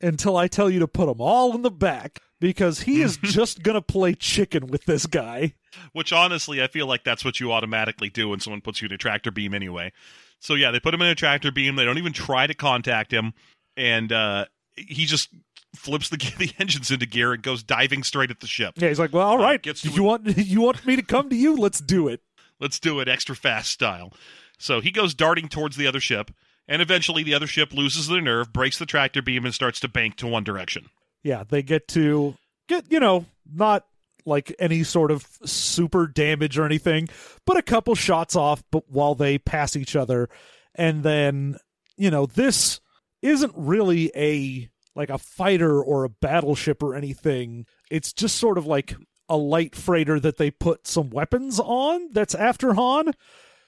until 0.00 0.36
I 0.36 0.48
tell 0.48 0.70
you 0.70 0.78
to 0.80 0.88
put 0.88 1.06
them 1.06 1.20
all 1.20 1.54
in 1.54 1.62
the 1.62 1.70
back 1.70 2.20
because 2.40 2.80
he 2.82 3.02
is 3.02 3.16
just 3.22 3.62
going 3.62 3.74
to 3.74 3.82
play 3.82 4.14
chicken 4.14 4.66
with 4.68 4.84
this 4.84 5.06
guy. 5.06 5.54
Which 5.92 6.12
honestly, 6.12 6.62
I 6.62 6.66
feel 6.66 6.86
like 6.86 7.04
that's 7.04 7.24
what 7.24 7.38
you 7.40 7.52
automatically 7.52 8.08
do 8.10 8.28
when 8.30 8.40
someone 8.40 8.60
puts 8.60 8.82
you 8.82 8.86
in 8.86 8.92
a 8.92 8.98
tractor 8.98 9.30
beam 9.30 9.54
anyway. 9.54 9.92
So 10.40 10.54
yeah, 10.54 10.70
they 10.70 10.80
put 10.80 10.94
him 10.94 11.02
in 11.02 11.08
a 11.08 11.14
tractor 11.14 11.52
beam. 11.52 11.76
They 11.76 11.84
don't 11.84 11.98
even 11.98 12.12
try 12.12 12.46
to 12.46 12.54
contact 12.54 13.12
him, 13.12 13.34
and 13.76 14.10
uh, 14.10 14.46
he 14.74 15.04
just 15.04 15.28
flips 15.76 16.08
the 16.08 16.16
the 16.38 16.52
engines 16.58 16.90
into 16.90 17.06
gear 17.06 17.32
and 17.32 17.42
goes 17.42 17.62
diving 17.62 18.02
straight 18.02 18.30
at 18.30 18.40
the 18.40 18.46
ship. 18.46 18.74
Yeah, 18.76 18.88
he's 18.88 18.98
like, 18.98 19.12
well, 19.12 19.26
all 19.28 19.38
Uh, 19.38 19.42
right. 19.44 19.62
to 19.62 19.88
you 19.90 20.02
want 20.02 20.26
you 20.38 20.60
want 20.62 20.84
me 20.86 20.96
to 20.96 21.02
come 21.02 21.28
to 21.28 21.36
you? 21.36 21.54
Let's 21.56 21.80
do 21.80 22.08
it. 22.08 22.22
Let's 22.58 22.78
do 22.80 23.00
it 23.00 23.08
extra 23.08 23.36
fast 23.36 23.70
style. 23.70 24.12
So 24.58 24.80
he 24.80 24.90
goes 24.90 25.14
darting 25.14 25.48
towards 25.48 25.76
the 25.76 25.86
other 25.86 26.00
ship, 26.00 26.30
and 26.70 26.80
eventually 26.80 27.22
the 27.22 27.34
other 27.34 27.46
ship 27.46 27.74
loses 27.74 28.08
their 28.08 28.22
nerve, 28.22 28.50
breaks 28.52 28.78
the 28.78 28.86
tractor 28.86 29.20
beam, 29.20 29.44
and 29.44 29.52
starts 29.54 29.78
to 29.80 29.88
bank 29.88 30.16
to 30.16 30.26
one 30.26 30.44
direction. 30.44 30.86
Yeah, 31.22 31.44
they 31.46 31.62
get 31.62 31.86
to 31.88 32.36
get 32.68 32.90
you 32.90 33.00
know 33.00 33.26
not 33.52 33.84
like 34.24 34.54
any 34.58 34.82
sort 34.84 35.10
of 35.10 35.26
super 35.44 36.06
damage 36.06 36.56
or 36.58 36.64
anything, 36.64 37.08
but 37.44 37.56
a 37.58 37.62
couple 37.62 37.94
shots 37.94 38.36
off. 38.36 38.62
But 38.70 38.84
while 38.88 39.14
they 39.14 39.36
pass 39.36 39.76
each 39.76 39.96
other, 39.96 40.30
and 40.74 41.02
then 41.02 41.56
you 41.98 42.10
know 42.10 42.24
this 42.24 42.80
isn't 43.20 43.52
really 43.54 44.10
a 44.16 44.70
like 44.96 45.10
a 45.10 45.18
fighter 45.18 45.82
or 45.82 46.04
a 46.04 46.08
battleship 46.08 46.82
or 46.82 46.94
anything. 46.94 47.66
It's 47.90 48.12
just 48.12 48.36
sort 48.36 48.56
of 48.58 48.66
like 48.66 48.94
a 49.28 49.36
light 49.36 49.76
freighter 49.76 50.18
that 50.20 50.36
they 50.36 50.50
put 50.50 50.86
some 50.86 51.10
weapons 51.10 51.60
on. 51.60 52.10
That's 52.12 52.34
after 52.34 52.74
Han, 52.74 53.12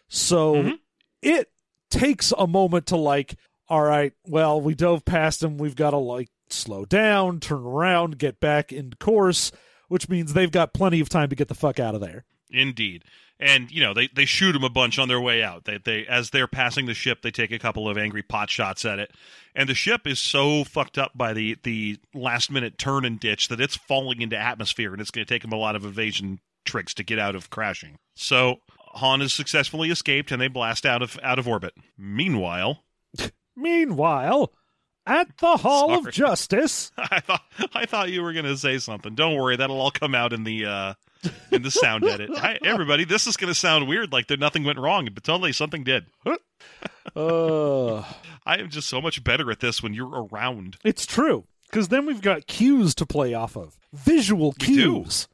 so 0.08 0.54
Mhm. 0.54 0.78
it 1.22 1.51
takes 1.92 2.32
a 2.36 2.46
moment 2.48 2.86
to 2.86 2.96
like. 2.96 3.36
All 3.68 3.82
right, 3.82 4.12
well, 4.26 4.60
we 4.60 4.74
dove 4.74 5.04
past 5.04 5.42
him. 5.42 5.56
We've 5.56 5.76
got 5.76 5.90
to 5.90 5.98
like 5.98 6.28
slow 6.50 6.84
down, 6.84 7.40
turn 7.40 7.64
around, 7.64 8.18
get 8.18 8.40
back 8.40 8.72
in 8.72 8.92
course, 8.98 9.52
which 9.88 10.08
means 10.08 10.32
they've 10.32 10.50
got 10.50 10.74
plenty 10.74 11.00
of 11.00 11.08
time 11.08 11.28
to 11.30 11.36
get 11.36 11.48
the 11.48 11.54
fuck 11.54 11.78
out 11.78 11.94
of 11.94 12.00
there. 12.00 12.24
Indeed. 12.50 13.04
And 13.40 13.72
you 13.72 13.82
know 13.82 13.92
they, 13.92 14.08
they 14.14 14.24
shoot 14.24 14.54
him 14.54 14.62
a 14.62 14.68
bunch 14.68 14.98
on 14.98 15.08
their 15.08 15.20
way 15.20 15.42
out. 15.42 15.64
They 15.64 15.78
they 15.78 16.06
as 16.06 16.30
they're 16.30 16.46
passing 16.46 16.86
the 16.86 16.94
ship, 16.94 17.22
they 17.22 17.32
take 17.32 17.50
a 17.50 17.58
couple 17.58 17.88
of 17.88 17.98
angry 17.98 18.22
pot 18.22 18.50
shots 18.50 18.84
at 18.84 19.00
it, 19.00 19.10
and 19.54 19.68
the 19.68 19.74
ship 19.74 20.06
is 20.06 20.20
so 20.20 20.62
fucked 20.62 20.96
up 20.96 21.10
by 21.14 21.32
the 21.32 21.56
the 21.64 21.98
last 22.14 22.52
minute 22.52 22.78
turn 22.78 23.04
and 23.04 23.18
ditch 23.18 23.48
that 23.48 23.60
it's 23.60 23.74
falling 23.74 24.20
into 24.20 24.36
atmosphere, 24.38 24.92
and 24.92 25.00
it's 25.00 25.10
going 25.10 25.26
to 25.26 25.34
take 25.34 25.42
them 25.42 25.52
a 25.52 25.56
lot 25.56 25.74
of 25.74 25.84
evasion 25.84 26.38
tricks 26.64 26.94
to 26.94 27.02
get 27.02 27.18
out 27.18 27.34
of 27.34 27.50
crashing. 27.50 27.96
So 28.14 28.60
Han 28.94 29.20
has 29.20 29.32
successfully 29.32 29.90
escaped, 29.90 30.30
and 30.32 30.40
they 30.40 30.48
blast 30.48 30.84
out 30.86 31.02
of 31.02 31.18
out 31.22 31.38
of 31.38 31.48
orbit. 31.48 31.74
Meanwhile, 31.98 32.82
Meanwhile, 33.56 34.52
at 35.06 35.36
the 35.38 35.56
Hall 35.58 35.88
Sorry. 35.88 35.98
of 36.08 36.12
Justice, 36.12 36.92
I 36.98 37.20
thought 37.20 37.42
I 37.74 37.86
thought 37.86 38.10
you 38.10 38.22
were 38.22 38.32
going 38.32 38.44
to 38.46 38.56
say 38.56 38.78
something. 38.78 39.14
Don't 39.14 39.36
worry, 39.36 39.56
that'll 39.56 39.80
all 39.80 39.90
come 39.90 40.14
out 40.14 40.32
in 40.32 40.44
the 40.44 40.64
uh, 40.66 40.94
in 41.50 41.62
the 41.62 41.70
sound 41.70 42.04
edit. 42.04 42.30
Hi, 42.36 42.58
everybody, 42.64 43.04
this 43.04 43.26
is 43.26 43.36
going 43.36 43.48
to 43.52 43.54
sound 43.58 43.88
weird, 43.88 44.12
like 44.12 44.26
that 44.28 44.40
nothing 44.40 44.64
went 44.64 44.78
wrong, 44.78 45.08
but 45.12 45.24
totally 45.24 45.52
something 45.52 45.84
did. 45.84 46.06
Uh, 47.16 47.98
I 48.46 48.58
am 48.58 48.68
just 48.70 48.88
so 48.88 49.00
much 49.00 49.22
better 49.24 49.50
at 49.50 49.60
this 49.60 49.82
when 49.82 49.94
you're 49.94 50.24
around. 50.30 50.76
it's 50.84 51.06
true. 51.06 51.44
Because 51.68 51.88
then 51.88 52.04
we've 52.06 52.20
got 52.20 52.46
cues 52.46 52.94
to 52.96 53.06
play 53.06 53.32
off 53.32 53.56
of. 53.56 53.78
Visual 53.94 54.54
We 54.60 54.66
do. 54.66 54.74
cues. 55.02 55.26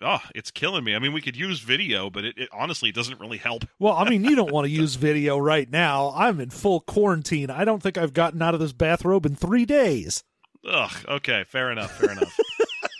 Oh, 0.00 0.20
it's 0.34 0.50
killing 0.50 0.84
me. 0.84 0.94
I 0.94 0.98
mean, 0.98 1.12
we 1.12 1.20
could 1.20 1.36
use 1.36 1.60
video, 1.60 2.08
but 2.10 2.24
it, 2.24 2.38
it 2.38 2.48
honestly 2.52 2.92
doesn't 2.92 3.18
really 3.20 3.38
help. 3.38 3.64
Well, 3.78 3.94
I 3.94 4.08
mean, 4.08 4.24
you 4.24 4.36
don't 4.36 4.52
want 4.52 4.66
to 4.66 4.70
use 4.82 4.94
video 4.94 5.38
right 5.38 5.68
now. 5.70 6.12
I'm 6.14 6.40
in 6.40 6.50
full 6.50 6.80
quarantine. 6.80 7.50
I 7.50 7.64
don't 7.64 7.82
think 7.82 7.98
I've 7.98 8.12
gotten 8.12 8.40
out 8.42 8.54
of 8.54 8.60
this 8.60 8.72
bathrobe 8.72 9.26
in 9.26 9.34
three 9.34 9.64
days. 9.64 10.22
Ugh. 10.68 10.92
Okay. 11.08 11.44
Fair 11.44 11.72
enough. 11.72 11.96
Fair 11.98 12.12
enough. 12.12 12.38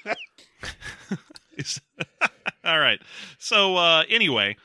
All 2.64 2.78
right. 2.78 3.00
So 3.38 3.76
uh, 3.76 4.04
anyway, 4.08 4.56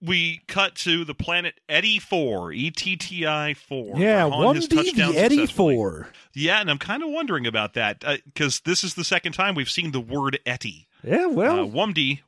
we 0.00 0.42
cut 0.48 0.74
to 0.76 1.04
the 1.04 1.14
planet 1.14 1.54
Etti 1.68 2.00
Four, 2.00 2.52
E 2.52 2.70
T 2.70 2.96
T 2.96 3.26
I 3.26 3.54
Four. 3.54 3.96
yeah, 3.96 4.24
one 4.24 4.58
D 4.58 4.66
the 4.66 5.12
Etti. 5.12 5.50
Four. 5.50 6.08
Yeah, 6.34 6.60
and 6.60 6.70
I'm 6.70 6.78
kind 6.78 7.02
of 7.02 7.10
wondering 7.10 7.46
about 7.46 7.74
that 7.74 8.02
because 8.24 8.60
this 8.60 8.82
is 8.82 8.94
the 8.94 9.04
second 9.04 9.32
time 9.32 9.54
we've 9.54 9.70
seen 9.70 9.92
the 9.92 10.00
word 10.00 10.38
Etti. 10.46 10.86
Yeah, 11.04 11.26
well, 11.26 11.60
uh, 11.60 11.66
Wumdi, 11.66 12.20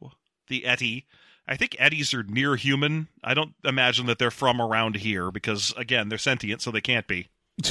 the 0.48 0.62
Etti. 0.62 1.04
I 1.46 1.56
think 1.56 1.72
Ettis 1.72 2.14
are 2.14 2.22
near 2.22 2.56
human. 2.56 3.08
I 3.22 3.34
don't 3.34 3.54
imagine 3.64 4.06
that 4.06 4.18
they're 4.18 4.30
from 4.30 4.60
around 4.60 4.96
here 4.96 5.30
because, 5.30 5.74
again, 5.76 6.08
they're 6.08 6.18
sentient, 6.18 6.62
so 6.62 6.70
they 6.70 6.80
can't 6.80 7.06
be. 7.06 7.28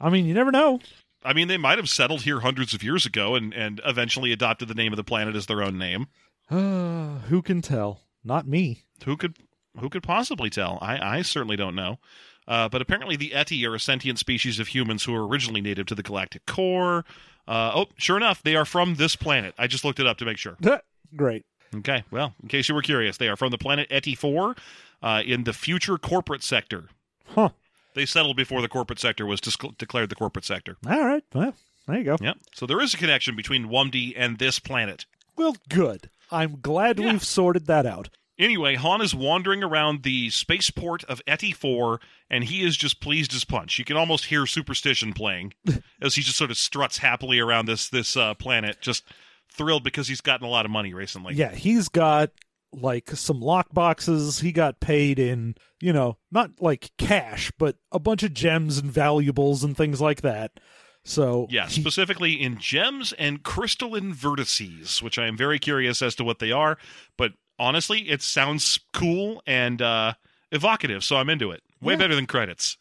I 0.00 0.10
mean, 0.10 0.26
you 0.26 0.34
never 0.34 0.52
know. 0.52 0.80
I 1.24 1.32
mean, 1.32 1.48
they 1.48 1.56
might 1.56 1.78
have 1.78 1.88
settled 1.88 2.22
here 2.22 2.40
hundreds 2.40 2.74
of 2.74 2.82
years 2.82 3.06
ago 3.06 3.34
and, 3.34 3.54
and 3.54 3.80
eventually 3.84 4.32
adopted 4.32 4.68
the 4.68 4.74
name 4.74 4.92
of 4.92 4.96
the 4.96 5.04
planet 5.04 5.34
as 5.34 5.46
their 5.46 5.62
own 5.62 5.78
name. 5.78 6.08
Uh, 6.50 7.18
who 7.28 7.42
can 7.42 7.62
tell? 7.62 8.00
Not 8.22 8.46
me. 8.46 8.82
Who 9.04 9.16
could 9.16 9.36
who 9.78 9.88
could 9.88 10.02
possibly 10.02 10.50
tell? 10.50 10.78
I, 10.80 11.18
I 11.18 11.22
certainly 11.22 11.56
don't 11.56 11.74
know. 11.74 11.98
Uh, 12.46 12.68
but 12.68 12.82
apparently, 12.82 13.16
the 13.16 13.30
Etti 13.30 13.66
are 13.66 13.74
a 13.74 13.80
sentient 13.80 14.18
species 14.18 14.58
of 14.60 14.68
humans 14.68 15.04
who 15.04 15.12
were 15.12 15.26
originally 15.26 15.60
native 15.60 15.86
to 15.86 15.94
the 15.94 16.02
galactic 16.02 16.46
core. 16.46 17.04
Uh, 17.46 17.72
oh, 17.74 17.86
sure 17.96 18.16
enough, 18.16 18.42
they 18.42 18.56
are 18.56 18.64
from 18.64 18.94
this 18.94 19.16
planet. 19.16 19.54
I 19.58 19.66
just 19.66 19.84
looked 19.84 20.00
it 20.00 20.06
up 20.06 20.16
to 20.18 20.24
make 20.24 20.38
sure. 20.38 20.56
Great. 21.16 21.44
Okay, 21.74 22.04
well, 22.10 22.34
in 22.42 22.48
case 22.48 22.68
you 22.68 22.74
were 22.74 22.82
curious, 22.82 23.16
they 23.16 23.28
are 23.28 23.36
from 23.36 23.50
the 23.50 23.58
planet 23.58 23.88
Etti 23.90 24.16
4 24.16 24.54
uh, 25.02 25.22
in 25.26 25.44
the 25.44 25.52
future 25.52 25.98
corporate 25.98 26.42
sector. 26.42 26.84
Huh. 27.26 27.50
They 27.94 28.06
settled 28.06 28.36
before 28.36 28.62
the 28.62 28.68
corporate 28.68 28.98
sector 29.00 29.26
was 29.26 29.40
declared 29.40 30.08
the 30.08 30.14
corporate 30.14 30.44
sector. 30.44 30.76
All 30.86 31.04
right. 31.04 31.22
Well, 31.34 31.54
there 31.86 31.98
you 31.98 32.04
go. 32.04 32.16
Yep. 32.20 32.38
So 32.54 32.66
there 32.66 32.80
is 32.80 32.94
a 32.94 32.96
connection 32.96 33.36
between 33.36 33.66
Wumdi 33.68 34.14
and 34.16 34.38
this 34.38 34.58
planet. 34.58 35.04
Well, 35.36 35.56
good. 35.68 36.10
I'm 36.30 36.60
glad 36.60 36.98
Yeah. 36.98 37.12
we've 37.12 37.24
sorted 37.24 37.66
that 37.66 37.86
out. 37.86 38.08
Anyway, 38.38 38.74
Han 38.74 39.00
is 39.00 39.14
wandering 39.14 39.62
around 39.62 40.02
the 40.02 40.28
spaceport 40.30 41.04
of 41.04 41.24
Etti 41.24 41.54
4, 41.54 42.00
and 42.28 42.44
he 42.44 42.64
is 42.64 42.76
just 42.76 43.00
pleased 43.00 43.32
as 43.34 43.44
punch. 43.44 43.78
You 43.78 43.84
can 43.84 43.96
almost 43.96 44.26
hear 44.26 44.44
Superstition 44.46 45.12
playing 45.12 45.52
as 46.02 46.16
he 46.16 46.22
just 46.22 46.36
sort 46.38 46.50
of 46.50 46.56
struts 46.58 46.98
happily 46.98 47.38
around 47.38 47.66
this 47.66 47.88
this 47.88 48.16
uh, 48.16 48.34
planet, 48.34 48.78
just 48.80 49.04
thrilled 49.52 49.84
because 49.84 50.08
he's 50.08 50.20
gotten 50.20 50.46
a 50.46 50.50
lot 50.50 50.64
of 50.64 50.70
money 50.72 50.92
recently. 50.92 51.34
Yeah, 51.34 51.54
he's 51.54 51.88
got 51.88 52.30
like 52.72 53.10
some 53.12 53.40
lock 53.40 53.72
boxes. 53.72 54.40
He 54.40 54.50
got 54.50 54.80
paid 54.80 55.20
in, 55.20 55.54
you 55.80 55.92
know, 55.92 56.18
not 56.32 56.50
like 56.60 56.90
cash, 56.98 57.52
but 57.56 57.76
a 57.92 58.00
bunch 58.00 58.24
of 58.24 58.34
gems 58.34 58.78
and 58.78 58.90
valuables 58.90 59.62
and 59.62 59.76
things 59.76 60.00
like 60.00 60.22
that. 60.22 60.58
So 61.04 61.46
Yeah, 61.50 61.68
he- 61.68 61.80
specifically 61.80 62.32
in 62.32 62.58
gems 62.58 63.12
and 63.12 63.44
crystalline 63.44 64.12
vertices, 64.12 65.00
which 65.02 65.18
I 65.20 65.26
am 65.28 65.36
very 65.36 65.60
curious 65.60 66.02
as 66.02 66.16
to 66.16 66.24
what 66.24 66.40
they 66.40 66.50
are. 66.50 66.78
But 67.16 67.34
honestly, 67.58 68.08
it 68.10 68.22
sounds 68.22 68.78
cool 68.92 69.42
and 69.46 69.80
uh, 69.82 70.14
evocative, 70.52 71.04
so 71.04 71.16
I'm 71.16 71.30
into 71.30 71.50
it. 71.50 71.62
Way 71.80 71.94
Yeah. 71.94 71.98
better 71.98 72.14
than 72.14 72.26
credits. 72.26 72.76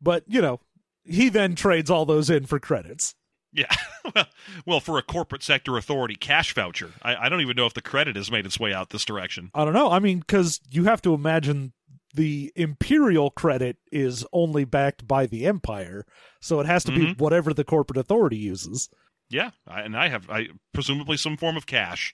but 0.00 0.24
you 0.26 0.40
know, 0.40 0.60
he 1.04 1.28
then 1.28 1.54
trades 1.54 1.90
all 1.90 2.04
those 2.06 2.30
in 2.30 2.46
for 2.46 2.58
credits. 2.58 3.14
Yeah. 3.52 3.66
well, 4.14 4.26
well, 4.64 4.80
for 4.80 4.96
a 4.98 5.02
corporate 5.02 5.42
sector 5.42 5.76
authority 5.76 6.14
cash 6.14 6.54
voucher, 6.54 6.90
I, 7.02 7.16
I 7.16 7.28
don't 7.28 7.40
even 7.40 7.56
know 7.56 7.66
if 7.66 7.74
the 7.74 7.82
credit 7.82 8.14
has 8.16 8.30
made 8.30 8.46
its 8.46 8.60
way 8.60 8.72
out 8.72 8.90
this 8.90 9.04
direction. 9.04 9.50
I 9.54 9.64
don't 9.64 9.74
know. 9.74 9.90
I 9.90 9.98
mean, 9.98 10.20
because 10.20 10.60
you 10.70 10.84
have 10.84 11.02
to 11.02 11.14
imagine 11.14 11.72
the 12.14 12.52
imperial 12.56 13.30
credit 13.30 13.76
is 13.92 14.24
only 14.32 14.64
backed 14.64 15.06
by 15.08 15.26
the 15.26 15.46
empire, 15.46 16.06
so 16.40 16.60
it 16.60 16.66
has 16.66 16.84
to 16.84 16.92
be 16.92 17.06
Mhm. 17.06 17.18
whatever 17.18 17.52
the 17.54 17.64
corporate 17.64 17.96
authority 17.98 18.36
uses. 18.36 18.88
Yeah, 19.28 19.50
I, 19.66 19.82
and 19.82 19.96
I 19.96 20.08
have 20.08 20.28
I 20.30 20.48
presumably 20.72 21.16
some 21.16 21.36
form 21.36 21.56
of 21.56 21.66
cash, 21.66 22.12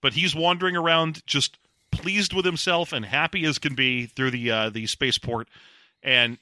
but 0.00 0.14
he's 0.14 0.34
wandering 0.34 0.76
around 0.76 1.26
just 1.26 1.58
pleased 1.90 2.32
with 2.32 2.44
himself 2.44 2.92
and 2.92 3.04
happy 3.04 3.44
as 3.44 3.58
can 3.58 3.74
be 3.74 4.06
through 4.06 4.30
the 4.30 4.50
uh, 4.50 4.70
the 4.70 4.86
spaceport, 4.86 5.48
and 6.02 6.38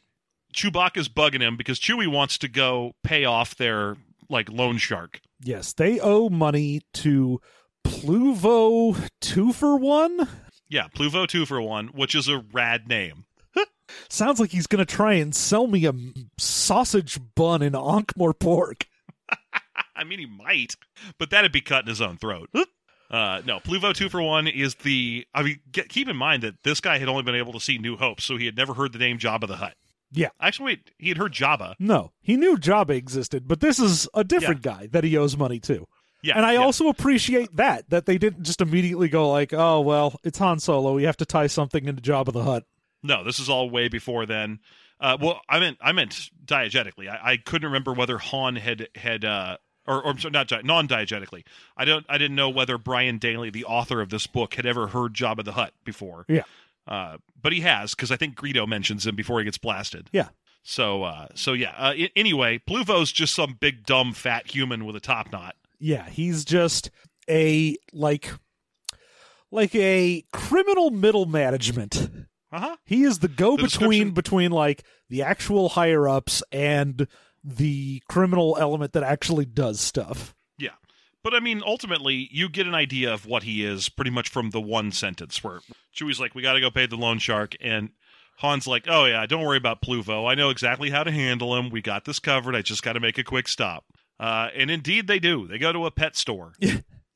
Chewbacca's 0.54 1.08
bugging 1.08 1.40
him 1.40 1.56
because 1.56 1.78
Chewie 1.78 2.10
wants 2.10 2.38
to 2.38 2.48
go 2.48 2.92
pay 3.02 3.24
off 3.24 3.56
their 3.56 3.96
like 4.28 4.50
loan 4.50 4.78
shark. 4.78 5.20
Yes, 5.42 5.72
they 5.72 6.00
owe 6.00 6.28
money 6.28 6.82
to 6.94 7.40
Ploovo 7.84 9.08
two 9.20 9.52
for 9.52 9.76
one. 9.76 10.28
Yeah, 10.68 10.88
Ploovo 10.88 11.28
two 11.28 11.46
for 11.46 11.60
one, 11.60 11.88
which 11.88 12.14
is 12.14 12.28
a 12.28 12.44
rad 12.52 12.88
name. 12.88 13.26
Sounds 14.08 14.40
like 14.40 14.50
he's 14.50 14.66
going 14.66 14.84
to 14.84 14.94
try 14.94 15.14
and 15.14 15.34
sell 15.34 15.66
me 15.66 15.86
a 15.86 15.94
sausage 16.38 17.18
bun 17.34 17.62
in 17.62 17.74
Ankh-Morpork. 17.74 18.84
I 19.96 20.04
mean, 20.04 20.18
he 20.18 20.26
might, 20.26 20.74
but 21.18 21.30
that'd 21.30 21.52
be 21.52 21.60
cutting 21.60 21.88
his 21.88 22.00
own 22.00 22.16
throat. 22.16 22.50
Uh, 23.10 23.42
no, 23.44 23.60
Ploovo 23.60 23.94
two 23.94 24.08
for 24.08 24.22
one 24.22 24.46
is 24.46 24.74
the. 24.76 25.26
I 25.34 25.42
mean, 25.42 25.60
get, 25.70 25.88
keep 25.88 26.08
in 26.08 26.16
mind 26.16 26.42
that 26.42 26.62
this 26.62 26.80
guy 26.80 26.98
had 26.98 27.08
only 27.08 27.22
been 27.22 27.34
able 27.34 27.52
to 27.52 27.60
see 27.60 27.78
New 27.78 27.96
Hope, 27.96 28.20
so 28.20 28.36
he 28.36 28.46
had 28.46 28.56
never 28.56 28.74
heard 28.74 28.92
the 28.92 28.98
name 28.98 29.18
Jabba 29.18 29.46
the 29.46 29.56
Hutt. 29.56 29.74
Yeah. 30.12 30.28
Actually, 30.40 30.66
wait, 30.66 30.90
he 30.98 31.08
had 31.08 31.18
heard 31.18 31.32
Jabba. 31.32 31.74
No, 31.78 32.12
he 32.20 32.36
knew 32.36 32.56
Jabba 32.56 32.90
existed, 32.90 33.46
but 33.46 33.60
this 33.60 33.78
is 33.78 34.08
a 34.14 34.24
different 34.24 34.62
guy 34.62 34.88
that 34.92 35.04
he 35.04 35.16
owes 35.16 35.36
money 35.36 35.60
to. 35.60 35.86
Yeah, 36.22 36.36
and 36.36 36.46
I 36.46 36.54
yeah. 36.54 36.60
also 36.60 36.88
appreciate 36.88 37.54
that 37.56 37.90
that 37.90 38.06
they 38.06 38.18
didn't 38.18 38.42
just 38.42 38.60
immediately 38.60 39.08
go 39.08 39.30
like, 39.30 39.52
"Oh 39.52 39.80
well, 39.80 40.18
it's 40.24 40.38
Han 40.38 40.58
Solo. 40.58 40.94
We 40.94 41.04
have 41.04 41.16
to 41.18 41.26
tie 41.26 41.46
something 41.46 41.86
into 41.86 42.02
Jabba 42.02 42.32
the 42.32 42.42
Hutt." 42.42 42.64
no, 43.06 43.24
this 43.24 43.38
is 43.38 43.48
all 43.48 43.70
way 43.70 43.88
before 43.88 44.26
then. 44.26 44.58
Uh, 44.98 45.16
well, 45.20 45.40
I 45.48 45.60
meant 45.60 45.78
I 45.80 45.92
meant 45.92 46.30
diegetically. 46.44 47.08
I, 47.08 47.32
I 47.32 47.36
couldn't 47.36 47.66
remember 47.66 47.92
whether 47.92 48.18
Han 48.18 48.56
had 48.56 48.88
had 48.94 49.24
uh, 49.24 49.58
or, 49.86 50.02
or 50.02 50.18
sorry, 50.18 50.32
not 50.32 50.50
non 50.64 50.88
diegetically. 50.88 51.44
I 51.76 51.84
don't. 51.84 52.04
I 52.08 52.18
didn't 52.18 52.36
know 52.36 52.48
whether 52.50 52.78
Brian 52.78 53.18
Daley, 53.18 53.50
the 53.50 53.64
author 53.64 54.00
of 54.00 54.10
this 54.10 54.26
book, 54.26 54.54
had 54.54 54.66
ever 54.66 54.88
heard 54.88 55.14
Jabba 55.14 55.44
the 55.44 55.52
Hutt 55.52 55.72
before. 55.84 56.24
Yeah. 56.28 56.42
Uh, 56.88 57.16
but 57.42 57.52
he 57.52 57.60
has 57.60 57.94
because 57.94 58.10
I 58.12 58.16
think 58.16 58.36
Greedo 58.36 58.66
mentions 58.68 59.06
him 59.06 59.16
before 59.16 59.38
he 59.40 59.44
gets 59.44 59.58
blasted. 59.58 60.08
Yeah. 60.12 60.28
So, 60.62 61.02
uh, 61.04 61.28
so 61.34 61.52
yeah. 61.52 61.70
Uh, 61.76 61.94
I- 61.96 62.10
anyway, 62.16 62.60
Ploovo's 62.68 63.12
just 63.12 63.34
some 63.34 63.56
big 63.60 63.84
dumb 63.86 64.12
fat 64.12 64.50
human 64.50 64.84
with 64.84 64.96
a 64.96 65.00
top 65.00 65.30
knot. 65.32 65.54
Yeah, 65.78 66.08
he's 66.08 66.44
just 66.44 66.90
a 67.28 67.76
like 67.92 68.30
like 69.50 69.74
a 69.74 70.24
criminal 70.32 70.90
middle 70.90 71.26
management. 71.26 72.10
Uh 72.52 72.60
huh. 72.60 72.76
He 72.84 73.02
is 73.02 73.18
the 73.18 73.28
go 73.28 73.56
between 73.56 73.68
description- 73.68 74.10
between 74.12 74.50
like 74.52 74.84
the 75.08 75.22
actual 75.22 75.68
higher 75.70 76.08
ups 76.08 76.42
and 76.52 77.06
the 77.46 78.02
criminal 78.08 78.56
element 78.58 78.92
that 78.92 79.04
actually 79.04 79.44
does 79.44 79.78
stuff. 79.80 80.34
Yeah. 80.58 80.70
But 81.22 81.34
I 81.34 81.40
mean, 81.40 81.62
ultimately, 81.64 82.28
you 82.32 82.48
get 82.48 82.66
an 82.66 82.74
idea 82.74 83.12
of 83.12 83.24
what 83.24 83.44
he 83.44 83.64
is 83.64 83.88
pretty 83.88 84.10
much 84.10 84.28
from 84.28 84.50
the 84.50 84.60
one 84.60 84.90
sentence 84.90 85.42
where 85.42 85.60
Chewie's 85.94 86.20
like, 86.20 86.34
"We 86.34 86.42
got 86.42 86.54
to 86.54 86.60
go 86.60 86.70
pay 86.70 86.86
the 86.86 86.96
loan 86.96 87.18
shark," 87.18 87.54
and 87.60 87.90
Han's 88.38 88.66
like, 88.66 88.86
"Oh 88.88 89.04
yeah, 89.04 89.24
don't 89.26 89.44
worry 89.44 89.56
about 89.56 89.80
Ploovo. 89.80 90.30
I 90.30 90.34
know 90.34 90.50
exactly 90.50 90.90
how 90.90 91.04
to 91.04 91.12
handle 91.12 91.56
him. 91.56 91.70
We 91.70 91.80
got 91.80 92.04
this 92.04 92.18
covered. 92.18 92.56
I 92.56 92.62
just 92.62 92.82
got 92.82 92.94
to 92.94 93.00
make 93.00 93.18
a 93.18 93.24
quick 93.24 93.48
stop." 93.48 93.84
Uh, 94.18 94.48
and 94.54 94.70
indeed, 94.70 95.06
they 95.06 95.18
do. 95.18 95.46
They 95.46 95.58
go 95.58 95.72
to 95.72 95.86
a 95.86 95.90
pet 95.90 96.16
store. 96.16 96.52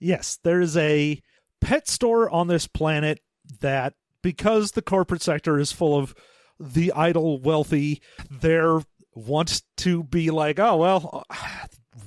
Yes, 0.00 0.38
there 0.42 0.62
is 0.62 0.78
a 0.78 1.20
pet 1.60 1.86
store 1.86 2.30
on 2.30 2.46
this 2.46 2.66
planet 2.66 3.20
that 3.60 3.92
because 4.22 4.72
the 4.72 4.80
corporate 4.82 5.20
sector 5.20 5.58
is 5.58 5.72
full 5.72 5.96
of 5.96 6.14
the 6.58 6.90
idle 6.92 7.38
wealthy, 7.38 8.00
there 8.30 8.80
wants 9.14 9.62
to 9.78 10.02
be 10.04 10.30
like, 10.30 10.58
oh 10.58 10.76
well, 10.76 11.24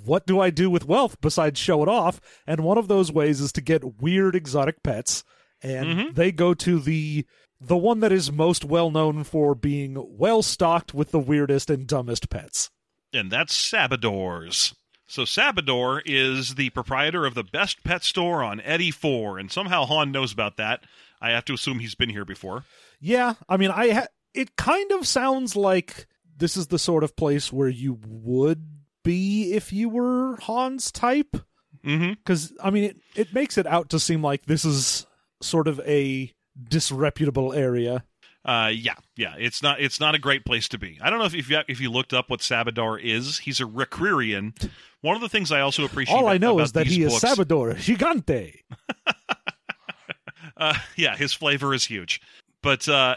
what 0.06 0.26
do 0.26 0.40
I 0.40 0.50
do 0.50 0.70
with 0.70 0.86
wealth 0.88 1.18
besides 1.22 1.60
show 1.60 1.82
it 1.84 1.90
off? 1.90 2.20
And 2.48 2.62
one 2.62 2.78
of 2.78 2.88
those 2.88 3.12
ways 3.12 3.40
is 3.42 3.52
to 3.54 3.62
get 3.62 4.02
weird 4.02 4.36
exotic 4.36 4.84
pets, 4.84 5.24
and 5.62 5.86
Mhm. 5.88 6.16
they 6.16 6.32
go 6.32 6.54
to 6.54 6.80
the 6.80 7.26
the 7.62 7.78
one 7.78 8.02
that 8.02 8.12
is 8.12 8.30
most 8.30 8.66
well 8.66 8.92
known 8.92 9.24
for 9.24 9.56
being 9.56 9.96
well 10.18 10.42
stocked 10.42 10.94
with 10.94 11.12
the 11.12 11.20
weirdest 11.20 11.70
and 11.70 11.88
dumbest 11.88 12.30
pets. 12.30 12.70
and 13.14 13.32
that's 13.32 13.54
Sabodor's. 13.56 14.74
So 15.08 15.24
Sabodor 15.24 16.02
is 16.06 16.56
the 16.56 16.72
proprietor 16.72 17.26
of 17.28 17.36
the 17.36 17.44
best 17.44 17.84
pet 17.84 18.04
store 18.04 18.44
on 18.44 18.60
Etti 18.62 18.92
Four, 18.94 19.38
and 19.38 19.52
somehow 19.52 19.86
Han 19.86 20.12
knows 20.12 20.34
about 20.34 20.58
that. 20.58 20.84
I 21.22 21.30
have 21.30 21.46
to 21.46 21.54
assume 21.54 21.78
he's 21.80 21.94
been 21.96 22.10
here 22.10 22.26
before. 22.26 22.66
Yeah, 23.00 23.36
I 23.48 23.58
mean, 23.58 23.70
I 23.70 23.92
ha- 23.92 24.08
it 24.34 24.56
kind 24.56 24.92
of 24.94 25.06
sounds 25.08 25.56
like 25.56 26.08
this 26.38 26.58
is 26.58 26.68
the 26.68 26.80
sort 26.80 27.04
of 27.04 27.16
place 27.16 27.52
where 27.52 27.70
you 27.70 28.00
would 28.06 28.66
be 29.04 29.54
if 29.54 29.74
you 29.74 29.90
were 29.90 30.38
Han's 30.42 30.92
type. 30.92 31.38
Mm-hmm. 31.86 32.14
because 32.14 32.54
I 32.64 32.70
mean, 32.70 32.86
it, 32.86 32.98
it 33.14 33.34
makes 33.34 33.58
it 33.58 33.68
out 33.68 33.90
to 33.90 34.00
seem 34.00 34.22
like 34.24 34.46
this 34.46 34.64
is 34.64 35.06
sort 35.42 35.68
of 35.68 35.82
a 35.82 36.32
disreputable 36.70 37.52
area. 37.52 38.06
Uh, 38.46 38.72
yeah, 38.74 38.96
yeah. 39.18 39.36
It's 39.38 39.62
not. 39.62 39.82
It's 39.82 40.00
not 40.00 40.16
a 40.16 40.20
great 40.20 40.46
place 40.46 40.70
to 40.70 40.78
be. 40.78 41.00
I 41.02 41.10
don't 41.10 41.20
know 41.20 41.26
if 41.26 41.36
if 41.36 41.50
you, 41.50 41.60
if 41.68 41.82
you 41.82 41.92
looked 41.92 42.14
up 42.14 42.30
what 42.30 42.42
Sabodor 42.42 42.98
is. 42.98 43.38
He's 43.38 43.60
a 43.60 43.66
Requirian. 43.66 44.70
One 45.02 45.16
of 45.16 45.22
the 45.22 45.30
things 45.30 45.52
I 45.52 45.62
also 45.62 45.84
appreciate. 45.84 46.16
All 46.16 46.28
I 46.28 46.38
know 46.38 46.60
is 46.60 46.74
that 46.74 46.88
he 46.88 47.04
is 47.04 47.20
books, 47.20 47.24
Sabador 47.24 47.76
Gigante. 47.76 48.62
Uh, 50.56 50.76
yeah, 50.96 51.16
his 51.16 51.34
flavor 51.34 51.74
is 51.74 51.84
huge, 51.84 52.22
but 52.62 52.88
uh, 52.88 53.16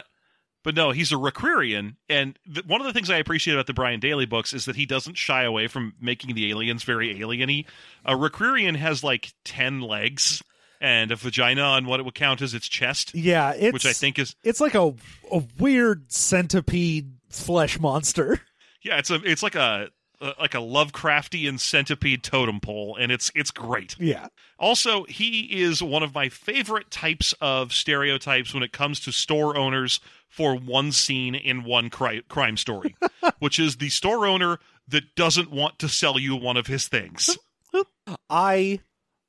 but 0.67 0.75
no, 0.75 0.91
he's 0.91 1.13
a 1.13 1.15
Requirian, 1.15 1.95
and 2.09 2.37
th- 2.53 2.65
one 2.65 2.81
of 2.81 2.87
the 2.87 2.91
things 2.91 3.09
I 3.09 3.19
appreciate 3.19 3.53
about 3.53 3.67
the 3.67 3.73
Brian 3.73 4.01
Daley 4.01 4.25
books 4.25 4.51
is 4.53 4.65
that 4.65 4.75
he 4.75 4.85
doesn't 4.85 5.15
shy 5.15 5.43
away 5.43 5.67
from 5.67 5.93
making 6.01 6.35
the 6.35 6.49
aliens 6.51 6.83
very 6.83 7.15
alieny. 7.15 7.63
A 8.03 8.15
Requirian 8.15 8.75
has 8.75 9.01
like 9.01 9.31
ten 9.45 9.79
legs 9.79 10.43
and 10.81 11.09
a 11.09 11.15
vagina 11.15 11.61
on 11.61 11.85
what 11.85 12.01
it 12.01 12.03
would 12.03 12.15
count 12.15 12.41
as 12.41 12.53
its 12.53 12.67
chest, 12.67 13.15
Yeah, 13.15 13.53
it's 13.53 13.71
which 13.71 13.85
I 13.85 13.93
think 13.93 14.19
is 14.19 14.35
it's 14.43 14.59
like 14.59 14.75
a 14.75 14.93
a 15.31 15.43
weird 15.57 16.11
centipede 16.11 17.13
flesh 17.29 17.79
monster. 17.79 18.41
yeah, 18.83 18.97
it's 18.97 19.09
a 19.09 19.21
it's 19.23 19.41
like 19.43 19.55
a, 19.55 19.87
a 20.21 20.33
like 20.39 20.53
a 20.53 20.57
Lovecraftian 20.59 21.59
centipede 21.59 22.23
totem 22.23 22.59
pole, 22.59 22.97
and 22.99 23.11
it's 23.11 23.31
it's 23.35 23.51
great. 23.51 23.95
Yeah, 23.99 24.27
Also, 24.59 25.03
he 25.05 25.61
is 25.61 25.81
one 25.83 26.03
of 26.03 26.13
my 26.15 26.29
favorite 26.29 26.89
types 26.91 27.33
of 27.41 27.73
stereotypes 27.73 28.53
when 28.53 28.63
it 28.63 28.71
comes 28.71 28.99
to 29.01 29.11
store 29.11 29.57
owners 29.57 29.99
for 30.29 30.55
one 30.55 30.91
scene 30.91 31.35
in 31.35 31.63
one 31.63 31.89
cri- 31.89 32.23
crime 32.27 32.57
story, 32.57 32.95
which 33.39 33.59
is 33.59 33.77
the 33.77 33.89
store 33.89 34.25
owner 34.25 34.59
that 34.87 35.15
doesn't 35.15 35.51
want 35.51 35.79
to 35.79 35.89
sell 35.89 36.17
you 36.19 36.35
one 36.35 36.57
of 36.57 36.67
his 36.67 36.87
things. 36.87 37.37
I 38.29 38.79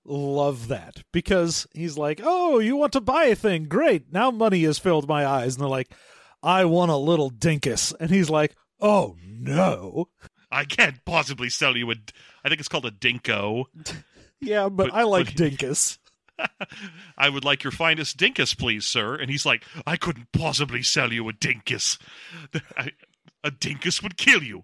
love 0.05 0.69
that 0.69 1.03
because 1.13 1.67
he's 1.75 1.99
like, 1.99 2.21
"Oh, 2.23 2.59
you 2.59 2.77
want 2.77 2.93
to 2.95 3.01
buy 3.01 3.25
a 3.25 3.35
thing? 3.35 3.65
Great! 3.65 4.13
Now 4.13 4.31
money 4.31 4.63
has 4.65 4.79
filled 4.79 5.09
my 5.09 5.27
eyes." 5.27 5.55
And 5.55 5.63
they're 5.63 5.69
like, 5.69 5.91
"I 6.43 6.65
want 6.65 6.91
a 6.91 6.97
little 6.97 7.31
dinkus," 7.31 7.93
and 8.01 8.11
he's 8.11 8.31
like, 8.31 8.55
"Oh 8.81 9.17
no." 9.23 10.09
I 10.51 10.65
can't 10.65 11.05
possibly 11.05 11.49
sell 11.51 11.77
you 11.77 11.91
a. 11.91 11.95
I 12.45 12.49
think 12.49 12.61
it's 12.61 12.69
called 12.69 12.87
a 12.87 12.91
dinko. 12.91 13.65
Yeah, 14.41 14.69
but, 14.69 14.91
But- 14.91 14.95
I 14.95 15.03
like 15.03 15.27
but- 15.27 15.35
dinkus. 15.35 15.99
I 17.19 17.29
would 17.29 17.45
like 17.45 17.65
your 17.65 17.73
finest 17.73 18.17
dinkus, 18.17 18.57
please, 18.57 18.87
sir. 18.87 19.17
And 19.17 19.29
he's 19.29 19.45
like, 19.45 19.65
I 19.85 19.97
couldn't 19.97 20.31
possibly 20.33 20.85
sell 20.85 21.13
you 21.13 21.29
a 21.29 21.33
dinkus. 21.33 21.99
I- 22.77 22.93
A 23.43 23.51
dinkus 23.51 24.01
would 24.03 24.17
kill 24.17 24.43
you. 24.45 24.63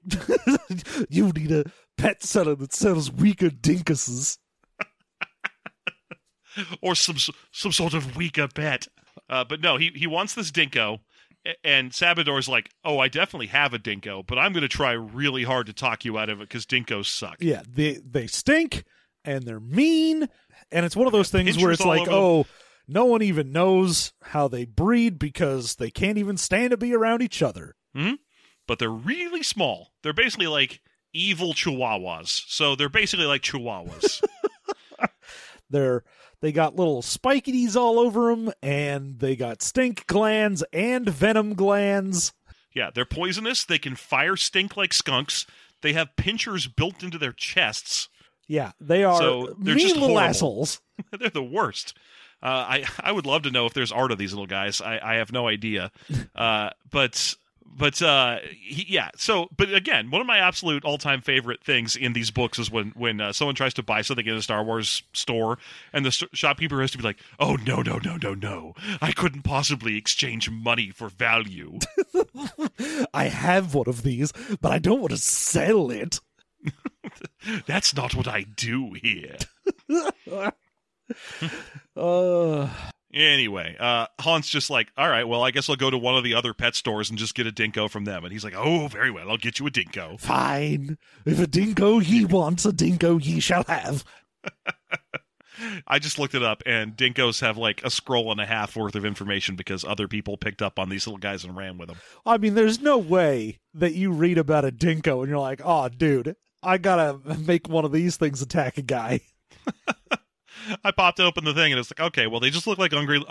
you 1.08 1.30
need 1.30 1.50
a 1.50 1.64
pet 1.98 2.22
seller 2.22 2.54
that 2.54 2.72
sells 2.72 3.10
weaker 3.10 3.50
dinkuses. 3.50 4.38
or 6.80 6.94
some 6.94 7.16
some 7.50 7.72
sort 7.72 7.94
of 7.94 8.16
weaker 8.16 8.46
pet. 8.48 8.86
Uh, 9.28 9.42
but 9.44 9.60
no, 9.60 9.76
he 9.76 9.90
he 9.94 10.06
wants 10.06 10.34
this 10.34 10.50
dinko, 10.52 11.00
and 11.62 11.92
Sabodor's 11.92 12.48
like, 12.48 12.70
"Oh, 12.84 12.98
I 12.98 13.08
definitely 13.08 13.48
have 13.48 13.74
a 13.74 13.78
dinko, 13.78 14.26
but 14.26 14.38
I'm 14.38 14.52
going 14.52 14.62
to 14.62 14.68
try 14.68 14.92
really 14.92 15.44
hard 15.44 15.66
to 15.66 15.72
talk 15.72 16.04
you 16.04 16.18
out 16.18 16.30
of 16.30 16.40
it 16.40 16.48
because 16.48 16.66
dinkos 16.66 17.06
suck." 17.06 17.36
Yeah, 17.40 17.62
they 17.68 18.00
they 18.04 18.26
stink 18.26 18.84
and 19.24 19.44
they're 19.44 19.60
mean, 19.60 20.28
and 20.70 20.86
it's 20.86 20.96
one 20.96 21.06
of 21.06 21.12
those 21.12 21.30
things 21.30 21.58
where 21.58 21.72
it's 21.72 21.84
like, 21.84 22.08
oh, 22.08 22.46
no 22.86 23.06
one 23.06 23.22
even 23.22 23.52
knows 23.52 24.12
how 24.22 24.48
they 24.48 24.64
breed 24.64 25.18
because 25.18 25.76
they 25.76 25.90
can't 25.90 26.18
even 26.18 26.36
stand 26.36 26.70
to 26.72 26.76
be 26.76 26.94
around 26.94 27.22
each 27.22 27.42
other. 27.42 27.74
Mm-hmm. 27.96 28.14
But 28.66 28.78
they're 28.78 28.90
really 28.90 29.42
small. 29.42 29.92
They're 30.02 30.12
basically 30.12 30.46
like 30.46 30.80
evil 31.12 31.54
chihuahuas. 31.54 32.44
So 32.48 32.76
they're 32.76 32.88
basically 32.88 33.26
like 33.26 33.42
chihuahuas. 33.42 34.22
They're 35.70 36.04
they 36.44 36.52
got 36.52 36.76
little 36.76 37.00
spikities 37.00 37.74
all 37.74 37.98
over 37.98 38.28
them, 38.28 38.52
and 38.62 39.18
they 39.18 39.34
got 39.34 39.62
stink 39.62 40.06
glands 40.06 40.62
and 40.74 41.08
venom 41.08 41.54
glands. 41.54 42.34
yeah, 42.74 42.90
they're 42.94 43.06
poisonous. 43.06 43.64
They 43.64 43.78
can 43.78 43.96
fire 43.96 44.36
stink 44.36 44.76
like 44.76 44.92
skunks. 44.92 45.46
They 45.80 45.94
have 45.94 46.14
pinchers 46.16 46.66
built 46.66 47.02
into 47.02 47.16
their 47.16 47.32
chests. 47.32 48.10
Yeah, 48.46 48.72
they 48.78 49.04
are 49.04 49.16
So, 49.16 49.54
they're 49.58 49.74
mean 49.74 49.84
just 49.84 49.94
little 49.94 50.08
horrible. 50.10 50.28
assholes. 50.28 50.82
they're 51.18 51.30
the 51.30 51.42
worst. 51.42 51.96
Uh, 52.42 52.46
I 52.68 52.84
I 53.00 53.10
would 53.10 53.24
love 53.24 53.44
to 53.44 53.50
know 53.50 53.64
if 53.64 53.72
there's 53.72 53.90
art 53.90 54.12
of 54.12 54.18
these 54.18 54.32
little 54.34 54.46
guys. 54.46 54.82
I, 54.82 55.00
I 55.02 55.14
have 55.14 55.32
no 55.32 55.48
idea. 55.48 55.92
Uh, 56.36 56.68
but 56.90 57.36
but 57.66 58.00
uh, 58.02 58.38
he, 58.50 58.86
yeah. 58.88 59.10
So 59.16 59.48
but 59.56 59.72
again, 59.72 60.10
one 60.10 60.20
of 60.20 60.26
my 60.26 60.38
absolute 60.38 60.84
all 60.84 60.98
time 60.98 61.20
favorite 61.20 61.62
things 61.62 61.96
in 61.96 62.12
these 62.12 62.30
books 62.30 62.58
is 62.58 62.70
when 62.70 62.90
when 62.96 63.20
uh, 63.20 63.32
someone 63.32 63.54
tries 63.54 63.74
to 63.74 63.82
buy 63.82 64.02
something 64.02 64.26
in 64.26 64.34
a 64.34 64.42
Star 64.42 64.62
Wars 64.62 65.02
store 65.12 65.58
and 65.92 66.04
the 66.04 66.08
s- 66.08 66.22
shopkeeper 66.32 66.80
has 66.80 66.90
to 66.92 66.98
be 66.98 67.04
like, 67.04 67.18
"Oh 67.38 67.56
no 67.66 67.82
no 67.82 67.98
no 68.04 68.16
no 68.16 68.34
no! 68.34 68.74
I 69.02 69.12
couldn't 69.12 69.42
possibly 69.42 69.96
exchange 69.96 70.50
money 70.50 70.90
for 70.90 71.08
value." 71.08 71.78
I 73.14 73.24
have 73.24 73.74
one 73.74 73.88
of 73.88 74.02
these, 74.02 74.32
but 74.60 74.70
I 74.72 74.78
don't 74.78 75.00
want 75.00 75.12
to 75.12 75.18
sell 75.18 75.90
it. 75.90 76.20
That's 77.66 77.94
not 77.94 78.14
what 78.14 78.28
I 78.28 78.42
do 78.42 78.92
here. 78.92 79.36
Uh, 81.96 82.68
Anyway, 83.14 83.76
uh, 83.78 84.06
Han's 84.18 84.48
just 84.48 84.70
like, 84.70 84.88
all 84.96 85.08
right, 85.08 85.22
well, 85.22 85.44
I 85.44 85.52
guess 85.52 85.70
I'll 85.70 85.76
go 85.76 85.88
to 85.88 85.96
one 85.96 86.16
of 86.16 86.24
the 86.24 86.34
other 86.34 86.52
pet 86.52 86.74
stores 86.74 87.10
and 87.10 87.18
just 87.18 87.36
get 87.36 87.46
a 87.46 87.52
dinko 87.52 87.88
from 87.88 88.04
them. 88.04 88.24
And 88.24 88.32
he's 88.32 88.42
like, 88.42 88.56
oh, 88.56 88.88
very 88.88 89.12
well, 89.12 89.30
I'll 89.30 89.36
get 89.36 89.60
you 89.60 89.66
a 89.68 89.70
dinko. 89.70 90.18
fine. 90.20 90.98
If 91.24 91.38
a 91.38 91.46
Dinko 91.46 92.02
he 92.02 92.24
wants, 92.24 92.66
a 92.66 92.72
Dinko 92.72 93.22
he 93.22 93.38
shall 93.38 93.62
have. 93.64 94.04
I 95.86 96.00
just 96.00 96.18
looked 96.18 96.34
it 96.34 96.42
up, 96.42 96.64
and 96.66 96.96
dinkos 96.96 97.40
have 97.40 97.56
like 97.56 97.84
a 97.84 97.90
scroll 97.90 98.32
and 98.32 98.40
a 98.40 98.46
half 98.46 98.74
worth 98.74 98.96
of 98.96 99.04
information 99.04 99.54
because 99.54 99.84
other 99.84 100.08
people 100.08 100.36
picked 100.36 100.60
up 100.60 100.80
on 100.80 100.88
these 100.88 101.06
little 101.06 101.18
guys 101.18 101.44
and 101.44 101.56
ran 101.56 101.78
with 101.78 101.88
them. 101.88 101.98
I 102.26 102.38
mean, 102.38 102.54
there's 102.54 102.80
no 102.80 102.98
way 102.98 103.60
that 103.74 103.94
you 103.94 104.10
read 104.10 104.38
about 104.38 104.64
a 104.64 104.72
Dinko 104.72 105.20
and 105.20 105.28
you're 105.28 105.38
like, 105.38 105.60
oh, 105.64 105.88
dude, 105.88 106.34
I 106.62 106.78
gotta 106.78 107.20
make 107.38 107.68
one 107.68 107.84
of 107.84 107.92
these 107.92 108.16
things 108.16 108.42
attack 108.42 108.78
a 108.78 108.82
guy. 108.82 109.20
I 110.84 110.90
popped 110.90 111.20
open 111.20 111.44
the 111.44 111.54
thing, 111.54 111.72
and 111.72 111.78
it's 111.78 111.90
like, 111.90 112.06
okay, 112.08 112.26
well, 112.26 112.40
they 112.40 112.50
just 112.50 112.66
look 112.66 112.78
like 112.78 112.92
ugly, 112.92 113.24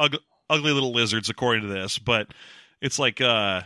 ugly, 0.50 0.72
little 0.72 0.92
lizards 0.92 1.30
according 1.30 1.64
to 1.64 1.68
this, 1.68 1.98
but 2.00 2.28
it's 2.82 3.00
like 3.00 3.22
uh, 3.22 3.62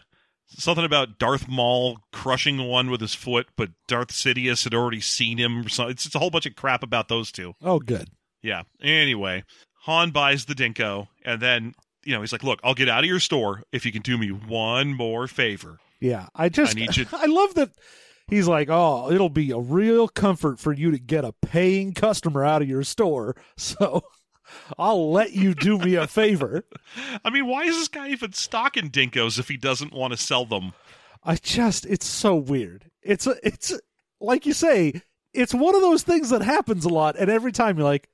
something 0.47 0.85
about 0.85 1.17
Darth 1.19 1.47
Maul 1.47 1.99
crushing 2.13 2.57
one 2.67 2.89
with 2.89 3.01
his 3.01 3.13
foot, 3.15 3.47
but 3.55 3.69
Darth 3.87 4.09
Sidious 4.09 4.63
had 4.63 4.73
already 4.73 5.01
seen 5.01 5.37
him. 5.37 5.65
Or 5.65 5.69
something. 5.69 5.91
It's, 5.91 6.05
it's 6.05 6.15
a 6.15 6.19
whole 6.19 6.29
bunch 6.29 6.45
of 6.45 6.55
crap 6.55 6.83
about 6.83 7.07
those 7.07 7.31
two. 7.31 7.53
Oh, 7.61 7.79
good. 7.79 8.09
Yeah. 8.41 8.63
Anyway, 8.81 9.43
Han 9.81 10.11
buys 10.11 10.45
the 10.45 10.53
Dinko, 10.53 11.07
and 11.25 11.41
then 11.41 11.73
you 12.05 12.13
know 12.13 12.21
he's 12.21 12.31
like, 12.31 12.43
"Look, 12.43 12.59
I'll 12.63 12.73
get 12.75 12.87
out 12.89 13.03
of 13.03 13.09
your 13.09 13.19
store 13.19 13.63
if 13.71 13.85
you 13.85 13.91
can 13.91 14.01
do 14.01 14.17
me 14.17 14.29
one 14.29 14.93
more 14.93 15.27
favor." 15.27 15.79
Yeah, 15.99 16.27
I 16.35 16.49
just 16.49 16.75
I 16.75 16.79
need 16.79 16.95
you- 16.95 17.07
I 17.13 17.25
love 17.25 17.55
that 17.55 17.71
he's 18.27 18.47
like, 18.47 18.69
"Oh, 18.69 19.11
it'll 19.11 19.29
be 19.29 19.51
a 19.51 19.57
real 19.57 20.07
comfort 20.07 20.59
for 20.59 20.73
you 20.73 20.91
to 20.91 20.99
get 20.99 21.25
a 21.25 21.33
paying 21.33 21.93
customer 21.93 22.43
out 22.43 22.61
of 22.61 22.69
your 22.69 22.83
store." 22.83 23.35
So, 23.57 24.03
I'll 24.77 25.11
let 25.11 25.33
you 25.33 25.53
do 25.53 25.77
me 25.77 25.95
a 25.95 26.07
favor. 26.07 26.63
I 27.25 27.29
mean, 27.29 27.47
why 27.47 27.63
is 27.63 27.77
this 27.77 27.87
guy 27.87 28.09
even 28.09 28.33
stocking 28.33 28.89
Dinkos 28.89 29.39
if 29.39 29.47
he 29.49 29.57
doesn't 29.57 29.93
want 29.93 30.13
to 30.13 30.17
sell 30.17 30.45
them? 30.45 30.73
I 31.23 31.35
just 31.35 31.85
it's 31.85 32.05
so 32.05 32.35
weird. 32.35 32.89
It's 33.01 33.27
a, 33.27 33.35
it's 33.43 33.73
like 34.21 34.45
you 34.45 34.53
say, 34.53 35.01
it's 35.33 35.53
one 35.53 35.75
of 35.75 35.81
those 35.81 36.03
things 36.03 36.29
that 36.29 36.41
happens 36.41 36.85
a 36.85 36.89
lot 36.89 37.17
and 37.17 37.29
every 37.29 37.51
time 37.51 37.77
you're 37.77 37.83
like, 37.83 38.09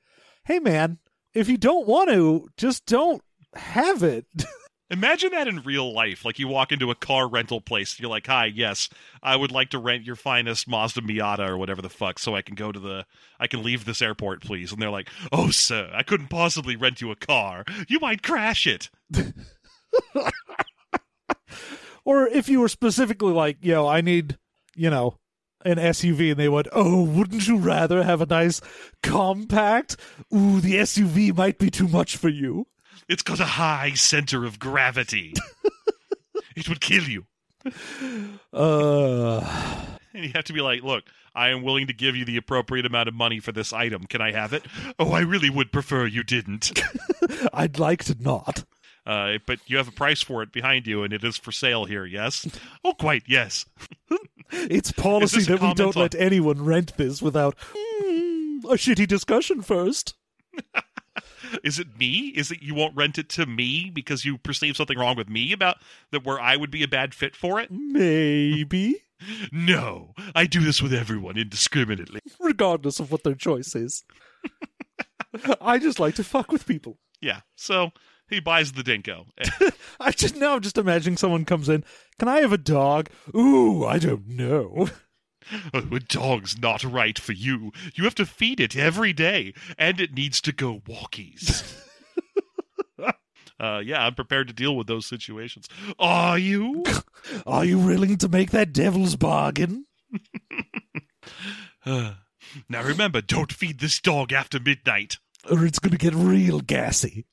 "Hey 0.45 0.59
man, 0.59 0.97
if 1.33 1.49
you 1.49 1.57
don't 1.57 1.87
want 1.87 2.09
to, 2.09 2.49
just 2.57 2.85
don't 2.85 3.21
have 3.55 4.01
it." 4.03 4.25
Imagine 4.93 5.31
that 5.31 5.47
in 5.47 5.63
real 5.63 5.91
life. 5.91 6.23
Like 6.23 6.37
you 6.37 6.47
walk 6.47 6.71
into 6.71 6.91
a 6.91 6.95
car 6.95 7.27
rental 7.27 7.59
place, 7.59 7.99
you're 7.99 8.11
like, 8.11 8.27
"Hi, 8.27 8.45
yes, 8.45 8.89
I 9.23 9.35
would 9.35 9.49
like 9.49 9.71
to 9.71 9.79
rent 9.79 10.03
your 10.03 10.15
finest 10.15 10.67
Mazda 10.67 11.01
Miata 11.01 11.49
or 11.49 11.57
whatever 11.57 11.81
the 11.81 11.89
fuck, 11.89 12.19
so 12.19 12.35
I 12.35 12.43
can 12.43 12.53
go 12.53 12.71
to 12.71 12.79
the, 12.79 13.07
I 13.39 13.47
can 13.47 13.63
leave 13.63 13.85
this 13.85 14.03
airport, 14.03 14.43
please." 14.43 14.71
And 14.71 14.79
they're 14.79 14.91
like, 14.91 15.09
"Oh, 15.31 15.49
sir, 15.49 15.89
I 15.95 16.03
couldn't 16.03 16.27
possibly 16.27 16.75
rent 16.75 17.01
you 17.01 17.09
a 17.09 17.15
car. 17.15 17.65
You 17.87 17.99
might 17.99 18.21
crash 18.21 18.67
it." 18.67 18.91
or 22.05 22.27
if 22.27 22.47
you 22.47 22.59
were 22.59 22.69
specifically 22.69 23.33
like, 23.33 23.57
"Yo, 23.61 23.87
I 23.87 24.01
need, 24.01 24.37
you 24.75 24.91
know, 24.91 25.17
an 25.65 25.79
SUV," 25.79 26.29
and 26.29 26.39
they 26.39 26.49
went, 26.49 26.67
"Oh, 26.71 27.01
wouldn't 27.01 27.47
you 27.47 27.57
rather 27.57 28.03
have 28.03 28.21
a 28.21 28.27
nice 28.27 28.61
compact? 29.01 29.97
Ooh, 30.31 30.61
the 30.61 30.75
SUV 30.75 31.35
might 31.35 31.57
be 31.57 31.71
too 31.71 31.87
much 31.87 32.15
for 32.15 32.29
you." 32.29 32.67
It's 33.09 33.23
got 33.23 33.39
a 33.39 33.45
high 33.45 33.93
center 33.93 34.45
of 34.45 34.59
gravity. 34.59 35.33
it 36.55 36.69
would 36.69 36.81
kill 36.81 37.03
you. 37.03 37.25
Uh, 38.51 39.39
And 40.13 40.23
you 40.25 40.31
have 40.35 40.45
to 40.45 40.53
be 40.53 40.61
like, 40.61 40.83
look, 40.83 41.03
I 41.35 41.49
am 41.49 41.63
willing 41.63 41.87
to 41.87 41.93
give 41.93 42.15
you 42.15 42.23
the 42.25 42.37
appropriate 42.37 42.85
amount 42.85 43.07
of 43.09 43.15
money 43.15 43.39
for 43.39 43.51
this 43.51 43.73
item. 43.73 44.03
Can 44.05 44.21
I 44.21 44.31
have 44.31 44.53
it? 44.53 44.63
Oh, 44.99 45.11
I 45.11 45.21
really 45.21 45.49
would 45.49 45.71
prefer 45.71 46.05
you 46.05 46.23
didn't. 46.23 46.71
I'd 47.53 47.79
like 47.79 48.03
to 48.05 48.15
not. 48.19 48.63
Uh, 49.05 49.37
but 49.45 49.59
you 49.65 49.75
have 49.77 49.87
a 49.87 49.91
price 49.91 50.21
for 50.21 50.43
it 50.43 50.51
behind 50.53 50.87
you, 50.87 51.03
and 51.03 51.11
it 51.11 51.23
is 51.23 51.35
for 51.37 51.51
sale 51.51 51.85
here, 51.85 52.05
yes? 52.05 52.47
Oh, 52.85 52.93
quite, 52.93 53.23
yes. 53.27 53.65
It's 54.51 54.91
policy 54.91 55.39
Is 55.39 55.47
this 55.47 55.47
a 55.47 55.51
that 55.59 55.61
we 55.67 55.73
don't 55.73 55.95
on- 55.97 56.01
let 56.03 56.15
anyone 56.15 56.63
rent 56.63 56.95
this 56.97 57.21
without. 57.21 57.57
"Mm, 57.57 58.63
a 58.65 58.75
shitty 58.77 59.07
discussion 59.07 59.61
first. 59.61 60.13
Is 61.63 61.79
it 61.79 61.97
me? 61.97 62.33
Is 62.35 62.51
it 62.51 62.61
you 62.61 62.75
won't 62.75 62.95
rent 62.95 63.17
it 63.17 63.29
to 63.29 63.45
me 63.45 63.91
because 63.93 64.25
you 64.25 64.37
perceive 64.37 64.77
something 64.77 64.97
wrong 64.97 65.15
with 65.15 65.29
me 65.29 65.51
about 65.51 65.77
that 66.11 66.25
where 66.25 66.39
I 66.39 66.55
would 66.55 66.71
be 66.71 66.83
a 66.83 66.87
bad 66.87 67.13
fit 67.13 67.35
for 67.35 67.59
it? 67.59 67.69
Maybe. 67.71 69.03
No, 69.53 70.13
I 70.35 70.45
do 70.45 70.59
this 70.59 70.81
with 70.81 70.93
everyone 70.93 71.37
indiscriminately. 71.37 72.19
Regardless 72.41 72.99
of 72.99 73.09
what 73.09 73.23
their 73.23 73.35
choice 73.35 73.73
is. 73.73 74.03
I 75.61 75.79
just 75.79 75.97
like 75.99 76.15
to 76.15 76.25
fuck 76.25 76.51
with 76.51 76.67
people. 76.67 76.97
Yeah, 77.21 77.39
so 77.55 77.91
he 78.29 78.39
buys 78.41 78.73
the 78.73 78.83
dinko. 78.83 79.27
I 79.99 80.11
just 80.11 80.35
now 80.35 80.55
I'm 80.55 80.61
just 80.61 80.77
imagining 80.77 81.17
someone 81.17 81.45
comes 81.45 81.69
in. 81.69 81.83
Can 82.19 82.27
I 82.27 82.41
have 82.41 82.51
a 82.51 82.57
dog? 82.57 83.09
Ooh, 83.35 83.85
I 83.85 83.97
don't 83.97 84.27
know. 84.27 84.89
Oh, 85.73 85.87
a 85.91 85.99
dog's 85.99 86.57
not 86.57 86.83
right 86.83 87.17
for 87.17 87.33
you. 87.33 87.71
You 87.95 88.03
have 88.05 88.15
to 88.15 88.25
feed 88.25 88.59
it 88.59 88.75
every 88.75 89.13
day, 89.13 89.53
and 89.77 89.99
it 89.99 90.13
needs 90.13 90.41
to 90.41 90.51
go 90.51 90.81
walkies. 90.87 91.79
uh, 93.59 93.81
yeah, 93.83 94.05
I'm 94.05 94.15
prepared 94.15 94.47
to 94.47 94.53
deal 94.53 94.75
with 94.75 94.87
those 94.87 95.05
situations. 95.05 95.67
Are 95.99 96.37
you? 96.37 96.83
Are 97.45 97.65
you 97.65 97.79
willing 97.79 98.17
to 98.17 98.29
make 98.29 98.51
that 98.51 98.73
devil's 98.73 99.15
bargain? 99.15 99.85
Uh, 101.85 102.13
now 102.69 102.81
remember, 102.81 103.19
don't 103.19 103.51
feed 103.51 103.79
this 103.79 103.99
dog 103.99 104.31
after 104.31 104.57
midnight. 104.57 105.17
Or 105.51 105.65
it's 105.65 105.79
gonna 105.79 105.97
get 105.97 106.13
real 106.13 106.61
gassy. 106.61 107.25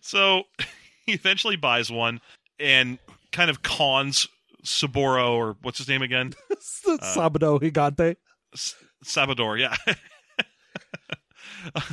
So 0.00 0.44
he 1.06 1.12
eventually 1.12 1.56
buys 1.56 1.90
one 1.90 2.20
and 2.58 2.98
kind 3.30 3.50
of 3.50 3.62
cons 3.62 4.28
Saboro, 4.64 5.32
or 5.32 5.56
what's 5.62 5.78
his 5.78 5.88
name 5.88 6.02
again? 6.02 6.34
Sabado 6.86 7.60
Higante. 7.60 8.16
S- 8.54 8.74
Sabodor, 9.02 9.58
yeah. 9.58 9.76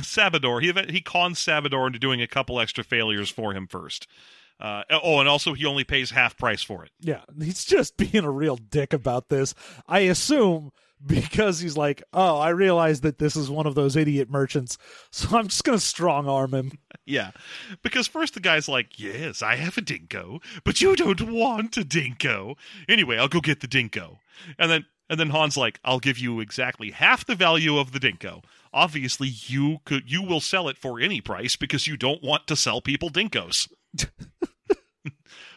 Sabodor. 0.02 0.60
He 0.60 0.72
he 0.92 1.00
cons 1.00 1.38
Sabodor 1.38 1.86
into 1.86 1.98
doing 1.98 2.22
a 2.22 2.26
couple 2.26 2.60
extra 2.60 2.84
failures 2.84 3.30
for 3.30 3.52
him 3.52 3.66
first. 3.66 4.06
Uh, 4.58 4.82
oh, 4.90 5.20
and 5.20 5.28
also 5.28 5.54
he 5.54 5.64
only 5.64 5.84
pays 5.84 6.10
half 6.10 6.36
price 6.36 6.62
for 6.62 6.84
it. 6.84 6.90
Yeah, 7.00 7.22
he's 7.40 7.64
just 7.64 7.96
being 8.12 8.24
a 8.24 8.30
real 8.30 8.56
dick 8.56 8.92
about 8.92 9.28
this. 9.28 9.54
I 9.88 10.00
assume 10.00 10.70
because 11.06 11.60
he's 11.60 11.76
like, 11.76 12.02
oh, 12.12 12.38
I 12.38 12.50
realize 12.50 13.00
that 13.00 13.18
this 13.18 13.36
is 13.36 13.50
one 13.50 13.66
of 13.66 13.74
those 13.74 13.96
idiot 13.96 14.30
merchants, 14.30 14.76
so 15.10 15.36
I'm 15.36 15.48
just 15.48 15.64
gonna 15.64 15.78
strong 15.78 16.28
arm 16.28 16.54
him. 16.54 16.72
Yeah, 17.06 17.32
because 17.82 18.06
first 18.06 18.34
the 18.34 18.40
guy's 18.40 18.68
like, 18.68 19.00
"Yes, 19.00 19.42
I 19.42 19.56
have 19.56 19.76
a 19.76 19.80
dinko, 19.80 20.40
but 20.62 20.80
you 20.80 20.94
don't 20.94 21.32
want 21.32 21.76
a 21.76 21.80
dinko. 21.80 22.54
Anyway, 22.88 23.16
I'll 23.16 23.26
go 23.26 23.40
get 23.40 23.60
the 23.60 23.66
dinko." 23.66 24.18
And 24.60 24.70
then 24.70 24.86
and 25.08 25.18
then 25.18 25.30
Han's 25.30 25.56
like, 25.56 25.80
"I'll 25.84 25.98
give 25.98 26.18
you 26.18 26.38
exactly 26.38 26.92
half 26.92 27.26
the 27.26 27.34
value 27.34 27.78
of 27.78 27.90
the 27.90 27.98
dinko. 27.98 28.44
Obviously, 28.72 29.26
you 29.28 29.78
could 29.84 30.08
you 30.08 30.22
will 30.22 30.40
sell 30.40 30.68
it 30.68 30.78
for 30.78 31.00
any 31.00 31.20
price 31.20 31.56
because 31.56 31.88
you 31.88 31.96
don't 31.96 32.22
want 32.22 32.46
to 32.46 32.54
sell 32.54 32.80
people 32.80 33.10
dinkos." 33.10 33.68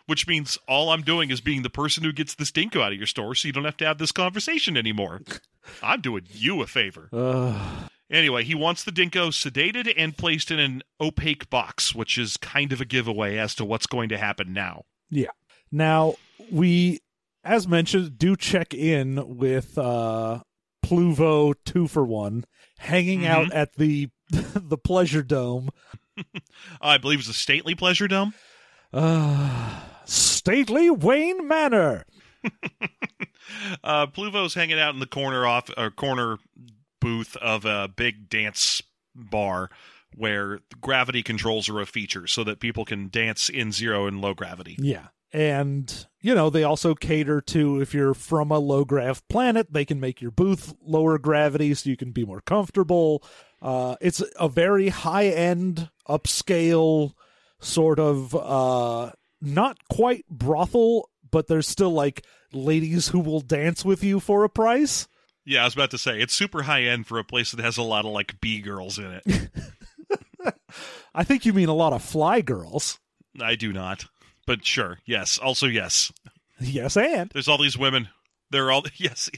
Which 0.06 0.28
means 0.28 0.58
all 0.68 0.90
I'm 0.90 1.02
doing 1.02 1.32
is 1.32 1.40
being 1.40 1.64
the 1.64 1.70
person 1.70 2.04
who 2.04 2.12
gets 2.12 2.36
the 2.36 2.44
dinko 2.44 2.82
out 2.82 2.92
of 2.92 2.98
your 2.98 3.08
store 3.08 3.36
so 3.36 3.48
you 3.48 3.54
don't 3.54 3.64
have 3.64 3.78
to 3.78 3.86
have 3.86 4.00
this 4.00 4.12
conversation 4.12 4.76
anymore. 4.76 5.22
I'm 5.82 6.02
doing 6.02 6.24
you 6.30 6.62
a 6.62 6.68
favor. 6.68 7.10
Uh, 7.14 7.88
Anyway, 8.14 8.44
he 8.44 8.54
wants 8.54 8.84
the 8.84 8.92
dinko 8.92 9.30
sedated 9.30 9.92
and 9.98 10.16
placed 10.16 10.52
in 10.52 10.60
an 10.60 10.84
opaque 11.02 11.50
box, 11.50 11.96
which 11.96 12.16
is 12.16 12.38
kind 12.38 12.72
of 12.72 12.80
a 12.80 12.86
giveaway 12.86 13.38
as 13.38 13.56
to 13.56 13.66
what's 13.66 13.88
going 13.88 14.08
to 14.10 14.18
happen 14.20 14.54
now. 14.54 14.84
Yeah. 15.10 15.32
Now 15.72 16.16
we, 16.52 17.00
as 17.44 17.68
mentioned, 17.68 18.20
do 18.20 18.36
check 18.36 18.72
in 18.72 19.38
with 19.38 19.80
uh, 19.80 20.42
Ploovo 20.86 21.56
two 21.66 21.88
for 21.88 22.06
one, 22.06 22.46
hanging 22.78 23.26
out 23.26 23.52
at 23.52 23.78
the 23.78 24.10
the 24.30 24.78
Pleasure 24.78 25.24
Dome. 25.24 25.70
I 26.82 27.00
believe 27.00 27.20
it's 27.20 27.30
a 27.30 27.34
stately 27.34 27.74
pleasure 27.74 28.08
dome. 28.08 28.36
Uh, 28.94 29.80
stately 30.44 30.90
Wayne 30.90 31.48
Manor. 31.48 32.06
Uh, 33.84 34.08
Ploovo's 34.08 34.54
hanging 34.54 34.80
out 34.80 34.94
in 34.94 35.00
the 35.00 35.06
corner 35.06 35.46
off 35.46 35.70
or 35.78 35.92
corner 35.92 36.38
booth 37.00 37.36
of 37.38 37.66
a 37.66 37.88
big 37.88 38.30
dance 38.30 38.82
bar 39.14 39.70
where 40.16 40.60
gravity 40.82 41.22
controls 41.22 41.70
are 41.70 41.80
a 41.80 41.86
feature 41.86 42.26
so 42.26 42.44
that 42.44 42.60
people 42.60 42.84
can 42.84 43.10
dance 43.10 43.50
in 43.50 43.72
zero 43.72 44.08
and 44.08 44.22
low 44.22 44.34
gravity. 44.34 44.76
Yeah. 44.80 45.08
And, 45.32 46.08
you 46.22 46.34
know, 46.34 46.50
they 46.50 46.64
also 46.64 46.96
cater 46.96 47.42
to 47.42 47.82
if 47.82 47.94
you're 47.94 48.14
from 48.14 48.52
a 48.52 48.60
low 48.60 48.86
grav 48.86 49.28
planet, 49.28 49.72
they 49.72 49.86
can 49.86 50.00
make 50.00 50.22
your 50.22 50.32
booth 50.32 50.74
lower 50.82 51.18
gravity 51.18 51.74
so 51.74 51.90
you 51.90 51.98
can 51.98 52.12
be 52.12 52.26
more 52.26 52.42
comfortable. 52.42 53.24
Uh, 53.62 53.96
it's 54.02 54.22
a 54.40 54.50
very 54.50 54.90
high 54.90 55.28
end, 55.28 55.90
upscale 56.08 57.14
sort 57.60 58.00
of, 58.00 58.36
uh, 58.36 59.12
not 59.44 59.78
quite 59.90 60.26
brothel, 60.30 61.10
but 61.32 61.48
there's 61.48 61.68
still 61.68 61.92
like 61.92 62.26
ladies 62.52 63.10
who 63.10 63.20
will 63.20 63.42
dance 63.42 63.84
with 63.84 64.04
you 64.04 64.20
for 64.20 64.44
a 64.44 64.50
price. 64.50 65.08
Yeah, 65.46 65.62
I 65.62 65.66
was 65.66 65.74
about 65.74 65.92
to 65.92 65.98
say 65.98 66.22
it's 66.22 66.34
super 66.34 66.64
high 66.64 66.84
end 66.84 67.06
for 67.06 67.20
a 67.20 67.24
place 67.24 67.52
that 67.52 67.64
has 67.64 67.78
a 67.78 67.84
lot 67.84 68.06
of 68.06 68.12
like 68.12 68.40
B 68.40 68.62
girls 68.62 68.98
in 68.98 69.20
it. 69.24 69.50
I 71.16 71.24
think 71.24 71.46
you 71.46 71.54
mean 71.54 71.70
a 71.70 71.74
lot 71.74 71.94
of 71.94 72.02
fly 72.02 72.42
girls. 72.42 73.00
I 73.42 73.56
do 73.56 73.74
not. 73.74 74.06
But 74.46 74.66
sure, 74.66 75.00
yes. 75.06 75.38
Also 75.38 75.68
yes. 75.68 76.12
Yes, 76.60 76.96
and 76.98 77.30
There's 77.32 77.48
all 77.48 77.58
these 77.58 77.78
women. 77.78 78.10
They're 78.52 78.72
all 78.72 78.84
yes, 78.98 79.32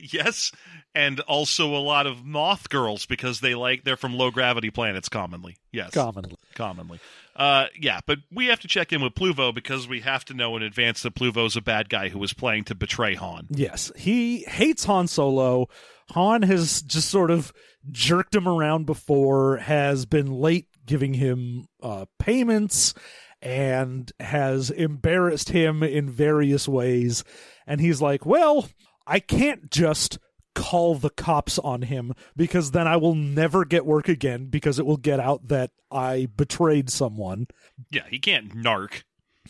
yes, 0.00 0.52
and 0.94 1.18
also 1.20 1.74
a 1.74 1.82
lot 1.82 2.06
of 2.06 2.24
moth 2.24 2.68
girls 2.68 3.04
because 3.04 3.40
they 3.40 3.56
like 3.56 3.82
they're 3.82 3.96
from 3.96 4.14
low 4.14 4.30
gravity 4.30 4.70
planets 4.70 5.08
commonly. 5.08 5.56
Yes, 5.72 5.90
commonly. 5.90 6.36
commonly. 6.54 7.00
Uh, 7.36 7.66
yeah, 7.78 8.00
but 8.06 8.18
we 8.32 8.46
have 8.46 8.60
to 8.60 8.68
check 8.68 8.92
in 8.92 9.02
with 9.02 9.14
Ploovo 9.14 9.54
because 9.54 9.86
we 9.86 10.00
have 10.00 10.24
to 10.24 10.34
know 10.34 10.56
in 10.56 10.62
advance 10.62 11.02
that 11.02 11.14
Ploovo's 11.14 11.54
a 11.54 11.60
bad 11.60 11.90
guy 11.90 12.08
who 12.08 12.18
was 12.18 12.32
playing 12.32 12.64
to 12.64 12.74
betray 12.74 13.14
Han. 13.14 13.46
Yes, 13.50 13.92
he 13.94 14.44
hates 14.44 14.84
Han 14.84 15.06
Solo. 15.06 15.68
Han 16.12 16.42
has 16.42 16.80
just 16.82 17.10
sort 17.10 17.30
of 17.30 17.52
jerked 17.90 18.34
him 18.34 18.48
around 18.48 18.86
before, 18.86 19.58
has 19.58 20.06
been 20.06 20.32
late 20.32 20.68
giving 20.86 21.14
him 21.14 21.66
uh, 21.82 22.06
payments, 22.18 22.94
and 23.42 24.10
has 24.18 24.70
embarrassed 24.70 25.50
him 25.50 25.82
in 25.82 26.08
various 26.08 26.66
ways. 26.66 27.22
And 27.66 27.80
he's 27.80 28.00
like, 28.00 28.24
Well, 28.24 28.68
I 29.06 29.20
can't 29.20 29.70
just 29.70 30.18
call 30.56 30.94
the 30.94 31.10
cops 31.10 31.58
on 31.58 31.82
him 31.82 32.14
because 32.34 32.70
then 32.70 32.88
I 32.88 32.96
will 32.96 33.14
never 33.14 33.64
get 33.64 33.84
work 33.84 34.08
again 34.08 34.46
because 34.46 34.78
it 34.78 34.86
will 34.86 34.96
get 34.96 35.20
out 35.20 35.48
that 35.48 35.70
I 35.90 36.28
betrayed 36.34 36.88
someone. 36.90 37.46
Yeah, 37.90 38.04
he 38.10 38.18
can't 38.18 38.56
narc. 38.56 39.02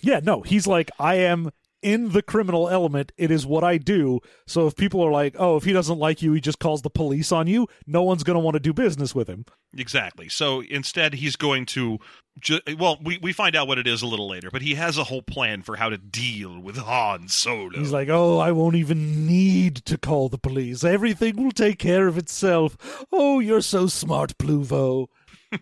Yeah, 0.02 0.20
no, 0.22 0.42
he's 0.42 0.66
like, 0.66 0.90
I 0.98 1.14
am 1.14 1.52
in 1.80 2.10
the 2.10 2.22
criminal 2.22 2.68
element. 2.68 3.12
It 3.16 3.30
is 3.30 3.46
what 3.46 3.62
I 3.62 3.78
do. 3.78 4.20
So 4.46 4.66
if 4.66 4.74
people 4.74 5.00
are 5.02 5.12
like, 5.12 5.36
oh, 5.38 5.56
if 5.56 5.64
he 5.64 5.72
doesn't 5.72 5.98
like 5.98 6.20
you, 6.22 6.32
he 6.32 6.40
just 6.40 6.58
calls 6.58 6.82
the 6.82 6.90
police 6.90 7.30
on 7.30 7.46
you, 7.46 7.68
no 7.86 8.02
one's 8.02 8.24
going 8.24 8.34
to 8.34 8.40
want 8.40 8.54
to 8.54 8.60
do 8.60 8.72
business 8.72 9.14
with 9.14 9.28
him. 9.28 9.46
Exactly. 9.78 10.28
So 10.28 10.60
instead, 10.62 11.14
he's 11.14 11.36
going 11.36 11.66
to. 11.66 11.98
Ju- 12.38 12.60
well, 12.78 12.98
we, 13.02 13.18
we 13.18 13.32
find 13.32 13.56
out 13.56 13.66
what 13.66 13.78
it 13.78 13.86
is 13.86 14.02
a 14.02 14.06
little 14.06 14.28
later, 14.28 14.50
but 14.50 14.60
he 14.62 14.74
has 14.74 14.98
a 14.98 15.04
whole 15.04 15.22
plan 15.22 15.62
for 15.62 15.76
how 15.76 15.88
to 15.88 15.96
deal 15.96 16.60
with 16.60 16.76
Han 16.76 17.28
Solo. 17.28 17.70
He's 17.78 17.92
like, 17.92 18.08
oh, 18.10 18.38
I 18.38 18.52
won't 18.52 18.76
even 18.76 19.26
need 19.26 19.76
to 19.86 19.96
call 19.96 20.28
the 20.28 20.36
police. 20.38 20.84
Everything 20.84 21.42
will 21.42 21.50
take 21.52 21.78
care 21.78 22.06
of 22.06 22.18
itself. 22.18 22.76
Oh, 23.10 23.38
you're 23.40 23.62
so 23.62 23.86
smart, 23.86 24.36
Ploovo. 24.38 25.06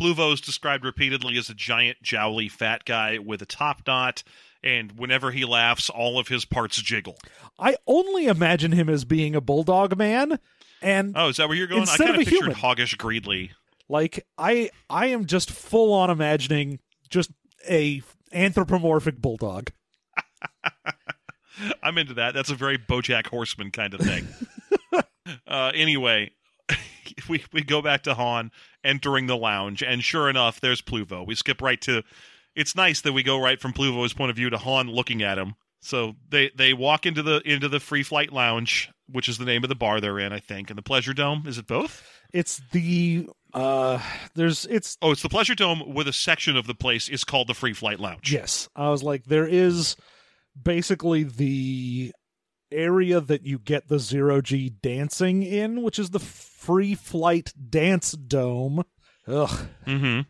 Ploovo 0.00 0.32
is 0.34 0.40
described 0.40 0.84
repeatedly 0.84 1.38
as 1.38 1.48
a 1.48 1.54
giant, 1.54 1.98
jowly, 2.02 2.48
fat 2.50 2.84
guy 2.84 3.18
with 3.18 3.40
a 3.42 3.46
top 3.46 3.82
knot, 3.86 4.22
and 4.62 4.92
whenever 4.98 5.30
he 5.30 5.44
laughs, 5.44 5.88
all 5.88 6.18
of 6.18 6.28
his 6.28 6.44
parts 6.44 6.80
jiggle. 6.82 7.16
I 7.58 7.76
only 7.86 8.26
imagine 8.26 8.72
him 8.72 8.88
as 8.88 9.04
being 9.04 9.34
a 9.34 9.40
bulldog 9.40 9.96
man. 9.96 10.38
And 10.82 11.14
Oh, 11.16 11.28
is 11.28 11.36
that 11.38 11.48
where 11.48 11.56
you're 11.56 11.66
going? 11.68 11.82
Instead 11.82 12.00
I 12.02 12.10
kind 12.10 12.20
of 12.22 12.28
pictured 12.28 12.52
human. 12.52 12.56
hoggish 12.56 12.96
Greedly. 12.96 13.50
Like 13.88 14.26
I 14.38 14.70
I 14.88 15.06
am 15.06 15.26
just 15.26 15.50
full 15.50 15.92
on 15.92 16.10
imagining 16.10 16.78
just 17.08 17.30
a 17.68 18.02
anthropomorphic 18.32 19.20
bulldog. 19.20 19.70
I'm 21.82 21.98
into 21.98 22.14
that. 22.14 22.34
That's 22.34 22.50
a 22.50 22.54
very 22.54 22.78
BoJack 22.78 23.28
Horseman 23.28 23.70
kind 23.70 23.94
of 23.94 24.00
thing. 24.00 24.26
uh, 25.46 25.72
anyway, 25.74 26.32
we 27.28 27.44
we 27.52 27.62
go 27.62 27.82
back 27.82 28.02
to 28.04 28.14
Han 28.14 28.50
entering 28.82 29.26
the 29.26 29.36
lounge, 29.36 29.82
and 29.82 30.02
sure 30.02 30.28
enough, 30.28 30.60
there's 30.60 30.82
Ploovo. 30.82 31.26
We 31.26 31.34
skip 31.34 31.62
right 31.62 31.80
to. 31.82 32.02
It's 32.56 32.76
nice 32.76 33.00
that 33.00 33.12
we 33.12 33.22
go 33.22 33.40
right 33.40 33.60
from 33.60 33.72
Ploovo's 33.72 34.12
point 34.12 34.30
of 34.30 34.36
view 34.36 34.50
to 34.50 34.58
Han 34.58 34.88
looking 34.88 35.22
at 35.22 35.38
him. 35.38 35.54
So 35.80 36.14
they 36.28 36.50
they 36.56 36.72
walk 36.72 37.06
into 37.06 37.22
the 37.22 37.40
into 37.44 37.68
the 37.68 37.80
free 37.80 38.02
flight 38.02 38.32
lounge, 38.32 38.90
which 39.08 39.28
is 39.28 39.38
the 39.38 39.44
name 39.44 39.64
of 39.64 39.68
the 39.68 39.74
bar 39.74 40.00
they're 40.00 40.18
in, 40.18 40.32
I 40.32 40.40
think, 40.40 40.70
and 40.70 40.78
the 40.78 40.82
Pleasure 40.82 41.14
Dome. 41.14 41.44
Is 41.46 41.58
it 41.58 41.66
both? 41.66 42.02
It's 42.32 42.60
the 42.72 43.28
uh 43.54 44.00
there's 44.34 44.66
it's 44.66 44.96
Oh, 45.00 45.12
it's 45.12 45.22
the 45.22 45.28
Pleasure 45.28 45.54
Dome 45.54 45.94
with 45.94 46.08
a 46.08 46.12
section 46.12 46.56
of 46.56 46.66
the 46.66 46.74
place 46.74 47.08
is 47.08 47.24
called 47.24 47.46
the 47.46 47.54
Free 47.54 47.72
Flight 47.72 48.00
Lounge. 48.00 48.32
yes. 48.32 48.68
I 48.74 48.90
was 48.90 49.02
like 49.02 49.24
there 49.24 49.46
is 49.46 49.96
basically 50.60 51.22
the 51.22 52.12
area 52.72 53.20
that 53.20 53.46
you 53.46 53.58
get 53.58 53.88
the 53.88 53.98
zero 53.98 54.40
G 54.40 54.68
dancing 54.70 55.42
in, 55.42 55.82
which 55.82 55.98
is 55.98 56.10
the 56.10 56.18
free 56.18 56.94
flight 56.94 57.52
dance 57.70 58.12
dome. 58.12 58.82
Ugh. 59.28 59.68
Mm-hmm. 59.86 60.20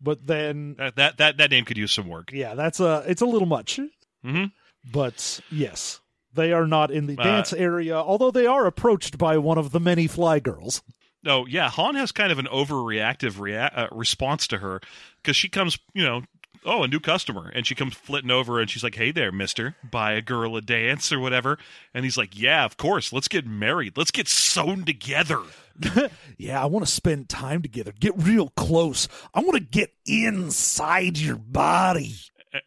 But 0.00 0.26
then, 0.26 0.74
That, 0.76 0.96
that 0.96 1.16
that 1.18 1.36
that 1.38 1.50
name 1.50 1.64
could 1.64 1.76
use 1.78 1.92
some 1.92 2.08
work. 2.08 2.30
yeah, 2.32 2.54
that's 2.54 2.80
a 2.80 3.04
it's 3.06 3.22
a 3.22 3.26
little 3.26 3.46
much. 3.46 3.78
Mm-hmm. 4.24 4.44
But 4.92 5.40
yes, 5.50 6.00
they 6.34 6.52
are 6.52 6.66
not 6.66 6.90
in 6.90 7.06
the 7.06 7.16
Uh, 7.18 7.22
dance 7.24 7.52
area, 7.52 7.96
although 7.96 8.30
they 8.30 8.46
are 8.46 8.66
approached 8.66 9.16
by 9.16 9.38
one 9.38 9.56
of 9.56 9.70
the 9.70 9.80
many 9.80 10.06
fly 10.06 10.40
girls. 10.40 10.82
No, 11.24 11.46
yeah, 11.46 11.70
Han 11.70 11.94
has 11.94 12.12
kind 12.12 12.30
of 12.30 12.38
an 12.38 12.46
overreactive 12.46 13.38
rea- 13.40 13.56
uh, 13.56 13.88
response 13.90 14.46
to 14.48 14.58
her 14.58 14.80
because 15.22 15.36
she 15.36 15.48
comes, 15.48 15.78
you 15.94 16.04
know, 16.04 16.22
oh, 16.66 16.82
a 16.82 16.88
new 16.88 17.00
customer, 17.00 17.50
and 17.54 17.66
she 17.66 17.74
comes 17.74 17.94
flitting 17.94 18.30
over 18.30 18.60
and 18.60 18.70
she's 18.70 18.84
like, 18.84 18.94
"Hey 18.94 19.10
there, 19.10 19.32
Mister, 19.32 19.74
buy 19.90 20.12
a 20.12 20.20
girl 20.20 20.56
a 20.56 20.60
dance 20.60 21.12
or 21.12 21.18
whatever," 21.20 21.58
and 21.94 22.04
he's 22.04 22.16
like, 22.18 22.38
"Yeah, 22.38 22.64
of 22.64 22.76
course, 22.76 23.12
let's 23.12 23.28
get 23.28 23.46
married, 23.46 23.96
let's 23.96 24.10
get 24.10 24.28
sewn 24.28 24.84
together." 24.84 25.40
Yeah, 26.36 26.62
I 26.62 26.66
want 26.66 26.84
to 26.86 26.90
spend 26.90 27.28
time 27.28 27.62
together, 27.62 27.92
get 27.98 28.12
real 28.16 28.48
close. 28.50 29.08
I 29.32 29.40
want 29.40 29.54
to 29.54 29.60
get 29.60 29.92
inside 30.06 31.16
your 31.18 31.36
body. 31.36 32.14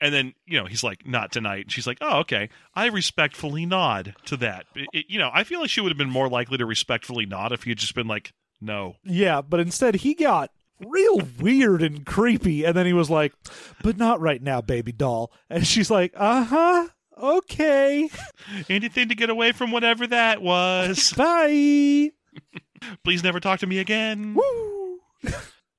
And 0.01 0.13
then, 0.13 0.33
you 0.45 0.59
know, 0.59 0.65
he's 0.65 0.83
like, 0.83 1.05
not 1.07 1.31
tonight. 1.31 1.63
And 1.63 1.71
she's 1.71 1.87
like, 1.87 1.97
oh, 2.01 2.19
okay. 2.19 2.49
I 2.75 2.87
respectfully 2.87 3.65
nod 3.65 4.15
to 4.25 4.37
that. 4.37 4.65
It- 4.75 4.89
it- 4.93 5.05
you 5.09 5.19
know, 5.19 5.29
I 5.33 5.43
feel 5.45 5.61
like 5.61 5.69
she 5.69 5.79
would 5.81 5.91
have 5.91 5.97
been 5.97 6.09
more 6.09 6.27
likely 6.29 6.57
to 6.57 6.65
respectfully 6.65 7.25
nod 7.25 7.51
if 7.53 7.63
he 7.63 7.71
had 7.71 7.77
just 7.77 7.95
been 7.95 8.07
like, 8.07 8.33
no. 8.61 8.95
Yeah, 9.03 9.41
but 9.41 9.59
instead 9.59 9.95
he 9.95 10.13
got 10.13 10.51
real 10.85 11.21
weird 11.39 11.81
and 11.81 12.05
creepy, 12.05 12.63
and 12.63 12.75
then 12.75 12.85
he 12.85 12.93
was 12.93 13.09
like, 13.09 13.33
"But 13.83 13.97
not 13.97 14.19
right 14.21 14.41
now, 14.41 14.61
baby 14.61 14.91
doll." 14.91 15.31
And 15.49 15.65
she's 15.65 15.89
like, 15.89 16.13
"Uh 16.15 16.43
huh, 16.43 16.87
okay, 17.21 18.09
Anything 18.69 19.09
to 19.09 19.15
get 19.15 19.29
away 19.29 19.51
from 19.51 19.71
whatever 19.71 20.07
that 20.07 20.41
was. 20.41 21.13
bye." 21.17 22.11
Please 23.03 23.23
never 23.23 23.39
talk 23.39 23.59
to 23.59 23.67
me 23.67 23.79
again. 23.79 24.35
Woo. 24.35 24.99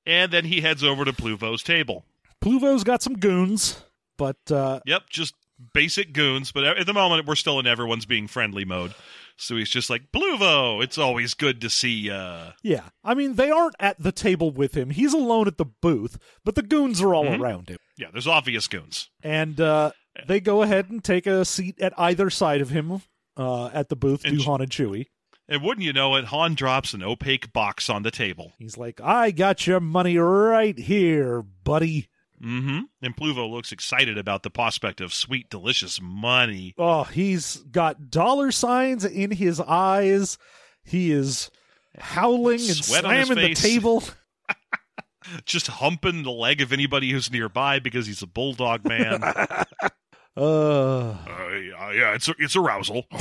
And 0.05 0.31
then 0.31 0.45
he 0.45 0.61
heads 0.61 0.83
over 0.83 1.05
to 1.05 1.13
Ploovo's 1.13 1.63
table. 1.63 2.03
Ploovo's 2.41 2.83
got 2.83 3.01
some 3.01 3.13
goons, 3.17 3.83
but 4.17 4.37
uh, 4.51 4.79
Yep, 4.85 5.03
just 5.09 5.33
basic 5.73 6.13
goons. 6.13 6.51
But 6.51 6.63
at 6.63 6.85
the 6.85 6.93
moment, 6.93 7.27
we're 7.27 7.35
still 7.35 7.59
in 7.59 7.67
everyone's 7.67 8.05
being 8.05 8.27
friendly 8.27 8.65
mode. 8.65 8.93
So 9.37 9.55
he's 9.55 9.69
just 9.69 9.89
like, 9.89 10.11
Ploovo, 10.11 10.83
it's 10.83 10.97
always 10.97 11.33
good 11.33 11.61
to 11.61 11.69
see 11.69 11.97
ya. 12.01 12.51
yeah, 12.61 12.89
I 13.05 13.13
mean 13.13 13.35
they 13.35 13.49
aren't 13.49 13.75
at 13.79 13.97
the 14.01 14.11
table 14.11 14.51
with 14.51 14.75
him. 14.75 14.89
He's 14.89 15.13
alone 15.13 15.47
at 15.47 15.57
the 15.57 15.65
booth, 15.65 16.17
but 16.43 16.55
the 16.55 16.61
goons 16.61 17.01
are 17.01 17.13
all 17.15 17.23
Mhm. 17.25 17.39
around 17.39 17.69
him. 17.69 17.77
Yeah, 17.97 18.07
there's 18.11 18.27
obvious 18.27 18.67
goons. 18.67 19.09
and 19.23 19.59
uh, 19.61 19.91
they 20.27 20.41
go 20.41 20.61
ahead 20.61 20.89
and 20.89 21.01
take 21.01 21.25
a 21.25 21.45
seat 21.45 21.79
at 21.79 21.93
either 21.97 22.29
side 22.29 22.59
of 22.59 22.69
him 22.71 23.01
uh, 23.37 23.67
at 23.67 23.87
the 23.87 23.95
booth, 23.95 24.25
And 24.25 24.39
do 24.39 24.43
Han 24.43 24.59
and 24.61 24.69
Chewie. 24.71 25.05
And 25.47 25.63
wouldn't 25.63 25.85
you 25.85 25.93
know 25.93 26.15
it, 26.17 26.25
Han 26.25 26.53
drops 26.55 26.93
an 26.93 27.01
opaque 27.01 27.53
box 27.53 27.89
on 27.89 28.03
the 28.03 28.11
table. 28.11 28.51
He's 28.59 28.77
like, 28.77 28.99
"I 29.01 29.31
got 29.31 29.65
your 29.65 29.79
money 29.79 30.17
right 30.17 30.77
here, 30.77 31.41
buddy." 31.41 32.09
Mm-hmm. 32.41 32.79
And 33.01 33.15
Ploovo 33.15 33.49
looks 33.49 33.71
excited 33.71 34.17
about 34.17 34.43
the 34.43 34.49
prospect 34.49 35.01
of 35.01 35.13
sweet, 35.13 35.49
delicious 35.49 35.99
money. 36.01 36.73
Oh, 36.77 37.03
he's 37.03 37.57
got 37.57 38.09
dollar 38.09 38.51
signs 38.51 39.03
in 39.05 39.31
his 39.31 39.59
eyes. 39.59 40.37
He 40.83 41.11
is 41.11 41.51
howling 41.97 42.59
and 42.61 42.83
Sweat 42.83 43.01
slamming 43.03 43.37
the 43.37 43.53
table. 43.55 44.03
Just 45.45 45.67
humping 45.67 46.23
the 46.23 46.31
leg 46.31 46.61
of 46.61 46.71
anybody 46.71 47.11
who's 47.11 47.31
nearby 47.31 47.79
because 47.79 48.07
he's 48.07 48.21
a 48.21 48.27
bulldog 48.27 48.87
man. 48.87 49.21
uh, 49.23 49.89
Uh, 50.37 51.17
yeah, 51.55 51.91
yeah, 51.91 52.13
it's 52.13 52.29
it's 52.39 52.55
arousal. 52.55 53.05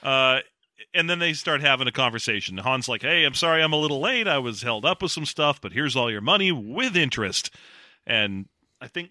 Uh, 0.00 0.40
and 0.98 1.08
then 1.08 1.18
they 1.20 1.32
start 1.32 1.60
having 1.60 1.86
a 1.88 1.92
conversation. 1.92 2.58
Han's 2.58 2.88
like, 2.88 3.02
"Hey, 3.02 3.24
I'm 3.24 3.34
sorry, 3.34 3.62
I'm 3.62 3.72
a 3.72 3.76
little 3.80 4.00
late. 4.00 4.26
I 4.28 4.38
was 4.38 4.62
held 4.62 4.84
up 4.84 5.00
with 5.02 5.12
some 5.12 5.24
stuff, 5.26 5.60
but 5.60 5.72
here's 5.72 5.96
all 5.96 6.10
your 6.10 6.20
money 6.20 6.52
with 6.52 6.96
interest." 6.96 7.50
And 8.06 8.46
I 8.80 8.88
think 8.88 9.10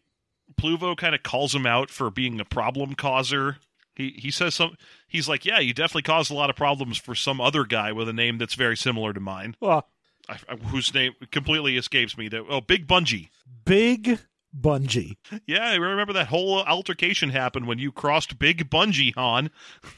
Ploovo 0.59 0.95
kind 0.97 1.13
of 1.15 1.23
calls 1.23 1.53
him 1.55 1.65
out 1.65 1.89
for 1.89 2.09
being 2.09 2.39
a 2.39 2.45
problem 2.45 2.93
causer. 2.95 3.57
He 3.95 4.11
he 4.17 4.29
says 4.31 4.53
some. 4.55 4.77
He's 5.07 5.27
like, 5.27 5.45
"Yeah, 5.45 5.59
you 5.59 5.73
definitely 5.73 6.03
caused 6.03 6.29
a 6.29 6.35
lot 6.35 6.49
of 6.49 6.55
problems 6.55 6.97
for 6.97 7.15
some 7.15 7.41
other 7.41 7.63
guy 7.63 7.91
with 7.91 8.07
a 8.09 8.13
name 8.13 8.37
that's 8.37 8.53
very 8.55 8.77
similar 8.77 9.11
to 9.13 9.19
mine, 9.19 9.55
well, 9.59 9.87
I, 10.29 10.37
I- 10.49 10.55
whose 10.57 10.93
name 10.93 11.13
completely 11.31 11.77
escapes 11.77 12.17
me. 12.17 12.27
That 12.27 12.43
oh, 12.49 12.61
Big 12.61 12.87
Bungie. 12.87 13.29
big 13.65 14.19
bungee. 14.57 15.17
Yeah, 15.45 15.65
I 15.69 15.75
remember 15.75 16.13
that 16.13 16.27
whole 16.27 16.63
altercation 16.63 17.29
happened 17.29 17.67
when 17.67 17.79
you 17.79 17.91
crossed 17.91 18.37
Big 18.39 18.69
Bungie, 18.69 19.13
Han." 19.15 19.49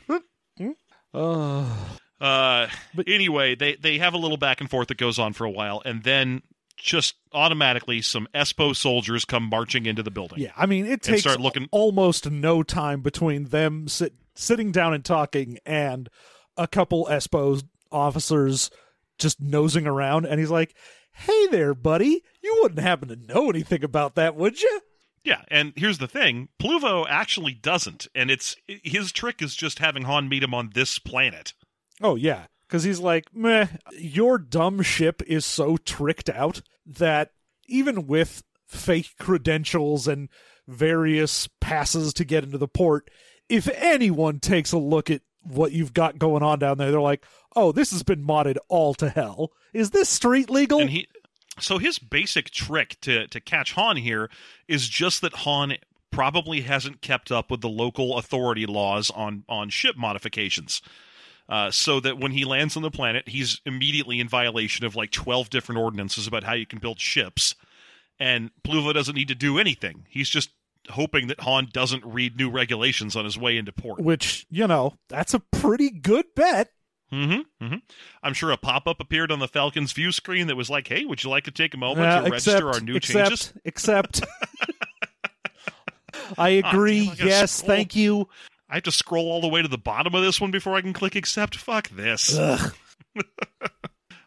Uh, 1.13 1.65
Uh, 2.21 2.67
But- 2.93 3.07
anyway, 3.07 3.55
they 3.55 3.75
they 3.75 3.97
have 3.99 4.13
a 4.13 4.17
little 4.17 4.35
back 4.37 4.59
and 4.59 4.69
forth 4.69 4.89
that 4.89 4.97
goes 4.97 5.17
on 5.17 5.31
for 5.33 5.45
a 5.45 5.49
while, 5.49 5.81
and 5.85 6.03
then 6.03 6.41
just 6.77 7.15
automatically 7.33 8.01
some 8.01 8.27
Espo 8.33 8.75
soldiers 8.75 9.23
come 9.25 9.43
marching 9.43 9.85
into 9.85 10.03
the 10.03 10.11
building. 10.11 10.39
yeah, 10.39 10.51
I 10.57 10.65
mean, 10.65 10.85
it 10.85 11.01
takes 11.01 11.21
start 11.21 11.39
looking- 11.39 11.67
almost 11.71 12.29
no 12.29 12.61
time 12.63 13.01
between 13.01 13.45
them 13.45 13.87
sit, 13.87 14.13
sitting 14.35 14.71
down 14.71 14.93
and 14.93 15.03
talking 15.05 15.59
and 15.65 16.09
a 16.57 16.67
couple 16.67 17.05
Espo 17.09 17.61
officers 17.91 18.69
just 19.17 19.39
nosing 19.41 19.87
around. 19.87 20.25
And 20.25 20.39
he's 20.39 20.51
like, 20.51 20.75
Hey 21.11 21.47
there, 21.47 21.73
buddy. 21.73 22.21
You 22.41 22.59
wouldn't 22.61 22.79
happen 22.79 23.09
to 23.09 23.15
know 23.17 23.49
anything 23.49 23.83
about 23.83 24.15
that, 24.15 24.35
would 24.35 24.61
you? 24.61 24.81
Yeah, 25.23 25.41
and 25.49 25.73
here's 25.75 25.97
the 25.97 26.07
thing: 26.07 26.49
Ploovo 26.59 27.05
actually 27.09 27.53
doesn't, 27.53 28.07
and 28.15 28.31
it's 28.31 28.55
his 28.67 29.11
trick 29.11 29.41
is 29.41 29.55
just 29.55 29.79
having 29.79 30.03
Han 30.03 30.29
meet 30.29 30.43
him 30.43 30.53
on 30.53 30.71
this 30.73 30.99
planet. 30.99 31.53
Oh 32.01 32.15
yeah, 32.15 32.45
because 32.67 32.83
he's 32.83 32.99
like, 32.99 33.33
meh. 33.33 33.67
Your 33.97 34.37
dumb 34.37 34.81
ship 34.81 35.21
is 35.27 35.45
so 35.45 35.77
tricked 35.77 36.29
out 36.29 36.61
that 36.85 37.31
even 37.67 38.07
with 38.07 38.43
fake 38.67 39.09
credentials 39.19 40.07
and 40.07 40.29
various 40.67 41.49
passes 41.59 42.13
to 42.13 42.23
get 42.23 42.43
into 42.43 42.57
the 42.57 42.67
port, 42.67 43.09
if 43.49 43.67
anyone 43.75 44.39
takes 44.39 44.71
a 44.71 44.77
look 44.77 45.09
at 45.09 45.21
what 45.41 45.71
you've 45.71 45.93
got 45.93 46.19
going 46.19 46.43
on 46.43 46.59
down 46.59 46.77
there, 46.77 46.91
they're 46.91 47.01
like, 47.01 47.25
"Oh, 47.55 47.71
this 47.71 47.91
has 47.91 48.03
been 48.03 48.25
modded 48.25 48.57
all 48.67 48.93
to 48.95 49.09
hell. 49.09 49.51
Is 49.73 49.89
this 49.91 50.09
street 50.09 50.49
legal?" 50.49 50.79
And 50.79 50.89
he, 50.89 51.07
so 51.59 51.77
his 51.77 51.99
basic 51.99 52.49
trick 52.49 52.97
to 53.01 53.27
to 53.27 53.39
catch 53.39 53.73
Han 53.73 53.97
here 53.97 54.29
is 54.67 54.87
just 54.87 55.21
that 55.21 55.33
Han 55.33 55.77
probably 56.11 56.61
hasn't 56.61 57.01
kept 57.01 57.31
up 57.31 57.51
with 57.51 57.61
the 57.61 57.69
local 57.69 58.17
authority 58.17 58.65
laws 58.65 59.09
on 59.09 59.43
on 59.47 59.69
ship 59.69 59.95
modifications. 59.97 60.81
Uh, 61.47 61.71
so 61.71 61.99
that 61.99 62.19
when 62.19 62.31
he 62.31 62.45
lands 62.45 62.77
on 62.77 62.83
the 62.83 62.91
planet, 62.91 63.27
he's 63.27 63.59
immediately 63.65 64.19
in 64.19 64.29
violation 64.29 64.85
of 64.85 64.95
like 64.95 65.11
twelve 65.11 65.49
different 65.49 65.81
ordinances 65.81 66.27
about 66.27 66.43
how 66.43 66.53
you 66.53 66.65
can 66.65 66.79
build 66.79 66.99
ships, 66.99 67.55
and 68.19 68.51
Ploovo 68.63 68.93
doesn't 68.93 69.15
need 69.15 69.29
to 69.29 69.35
do 69.35 69.57
anything. 69.57 70.05
He's 70.09 70.29
just 70.29 70.51
hoping 70.91 71.27
that 71.27 71.39
Han 71.41 71.69
doesn't 71.71 72.05
read 72.05 72.37
new 72.37 72.49
regulations 72.51 73.15
on 73.15 73.25
his 73.25 73.37
way 73.37 73.57
into 73.57 73.71
port. 73.71 73.99
Which 73.99 74.45
you 74.51 74.67
know, 74.67 74.93
that's 75.07 75.33
a 75.33 75.39
pretty 75.39 75.89
good 75.89 76.25
bet. 76.35 76.71
Mm-hmm, 77.11 77.65
mm-hmm. 77.65 77.75
I'm 78.21 78.33
sure 78.33 78.51
a 78.51 78.57
pop-up 78.57 78.99
appeared 78.99 79.31
on 79.31 79.39
the 79.39 79.47
Falcon's 79.47 79.91
view 79.93 80.11
screen 80.11 80.47
that 80.47 80.55
was 80.55 80.69
like, 80.69 80.87
"Hey, 80.87 81.05
would 81.05 81.23
you 81.23 81.29
like 81.29 81.45
to 81.45 81.51
take 81.51 81.73
a 81.73 81.77
moment 81.77 82.05
Uh, 82.07 82.21
to 82.21 82.29
register 82.29 82.69
our 82.71 82.79
new 82.79 82.95
except, 82.95 83.29
changes?" 83.29 83.53
except. 83.65 84.23
I 86.37 86.61
Ah, 86.63 86.69
agree. 86.69 87.05
damn, 87.15 87.25
I 87.25 87.29
yes, 87.29 87.51
scroll. 87.51 87.67
thank 87.75 87.95
you. 87.95 88.27
I 88.69 88.75
have 88.75 88.83
to 88.83 88.91
scroll 88.91 89.31
all 89.31 89.41
the 89.41 89.47
way 89.47 89.61
to 89.63 89.67
the 89.67 89.77
bottom 89.79 90.13
of 90.13 90.21
this 90.21 90.39
one 90.39 90.51
before 90.51 90.75
I 90.75 90.81
can 90.81 90.93
click 90.93 91.15
accept. 91.15 91.55
Fuck 91.55 91.89
this. 91.89 92.37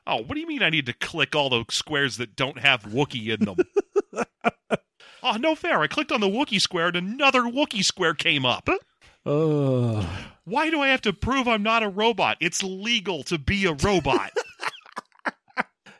Oh, 0.04 0.16
what 0.16 0.34
do 0.34 0.40
you 0.40 0.48
mean 0.48 0.64
I 0.64 0.70
need 0.70 0.86
to 0.86 0.92
click 0.92 1.36
all 1.36 1.48
the 1.48 1.64
squares 1.70 2.16
that 2.16 2.34
don't 2.34 2.58
have 2.58 2.82
Wookiee 2.82 3.28
in 3.38 3.44
them? 3.44 3.56
oh, 5.22 5.36
no 5.38 5.54
fair. 5.54 5.78
I 5.80 5.86
clicked 5.86 6.10
on 6.10 6.20
the 6.20 6.26
Wookiee 6.28 6.60
square 6.60 6.88
and 6.88 6.96
another 6.96 7.42
Wookiee 7.42 7.84
square 7.84 8.12
came 8.12 8.44
up. 8.44 8.68
Ugh. 9.26 10.04
Why 10.44 10.70
do 10.70 10.80
I 10.80 10.88
have 10.88 11.02
to 11.02 11.12
prove 11.12 11.46
I'm 11.46 11.62
not 11.62 11.82
a 11.82 11.88
robot? 11.88 12.36
It's 12.40 12.62
legal 12.62 13.22
to 13.24 13.38
be 13.38 13.64
a 13.66 13.72
robot. 13.74 14.30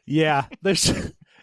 Yeah, 0.05 0.47
there's. 0.62 0.93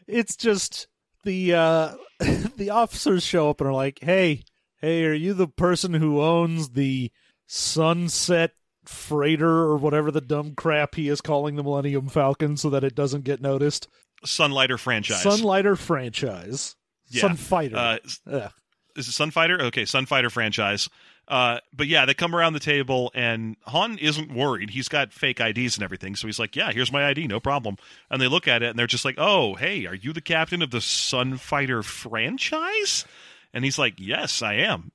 It's 0.06 0.36
just 0.36 0.88
the 1.24 1.54
uh 1.54 1.96
the 2.58 2.72
officers 2.72 3.24
show 3.24 3.50
up 3.50 3.62
and 3.62 3.70
are 3.70 3.74
like, 3.74 4.00
"Hey, 4.02 4.44
hey, 4.82 5.06
are 5.06 5.14
you 5.14 5.34
the 5.34 5.48
person 5.48 5.94
who 5.94 6.22
owns 6.22 6.72
the 6.72 7.10
Sunset 7.48 8.52
Freighter 8.86 9.50
or 9.50 9.78
whatever 9.78 10.12
the 10.12 10.20
dumb 10.22 10.56
crap 10.56 10.96
he 10.96 11.08
is 11.08 11.22
calling 11.22 11.56
the 11.56 11.64
Millennium 11.64 12.10
Falcon 12.10 12.58
so 12.58 12.70
that 12.72 12.84
it 12.84 12.96
doesn't 12.96 13.24
get 13.24 13.42
noticed? 13.42 13.88
Sunlighter 14.26 14.78
franchise. 14.78 15.24
Sunlighter 15.24 15.78
franchise, 15.78 16.76
Yeah. 17.08 17.22
Sunfighter. 17.30 17.76
uh, 17.76 18.50
is 18.98 19.08
it 19.08 19.12
Sunfighter? 19.16 19.62
Okay, 19.62 19.84
Sunfighter 19.84 20.30
franchise. 20.30 20.90
Uh, 21.30 21.60
but 21.72 21.88
yeah, 21.88 22.06
they 22.06 22.16
come 22.16 22.36
around 22.36 22.54
the 22.54 22.60
table, 22.60 23.12
and 23.14 23.56
Han 23.68 24.00
isn't 24.00 24.34
worried. 24.34 24.72
He's 24.72 24.88
got 24.88 25.14
fake 25.14 25.40
IDs 25.40 25.78
and 25.78 25.84
everything, 25.84 26.16
so 26.16 26.28
he's 26.28 26.40
like, 26.40 26.56
"Yeah, 26.56 26.72
here's 26.72 26.92
my 26.92 27.06
ID, 27.06 27.28
no 27.28 27.40
problem." 27.40 27.78
And 28.10 28.20
they 28.20 28.28
look 28.28 28.48
at 28.48 28.64
it, 28.64 28.70
and 28.72 28.80
they're 28.80 28.88
just 28.88 29.06
like, 29.06 29.16
"Oh, 29.20 29.54
hey, 29.54 29.86
are 29.86 29.94
you 29.94 30.12
the 30.12 30.22
captain 30.22 30.64
of 30.64 30.72
the 30.72 30.80
Sunfighter 30.80 31.84
franchise?" 31.84 33.06
And 33.54 33.64
he's 33.64 33.78
like, 33.78 33.94
"Yes, 33.98 34.42
I 34.42 34.54
am." 34.56 34.92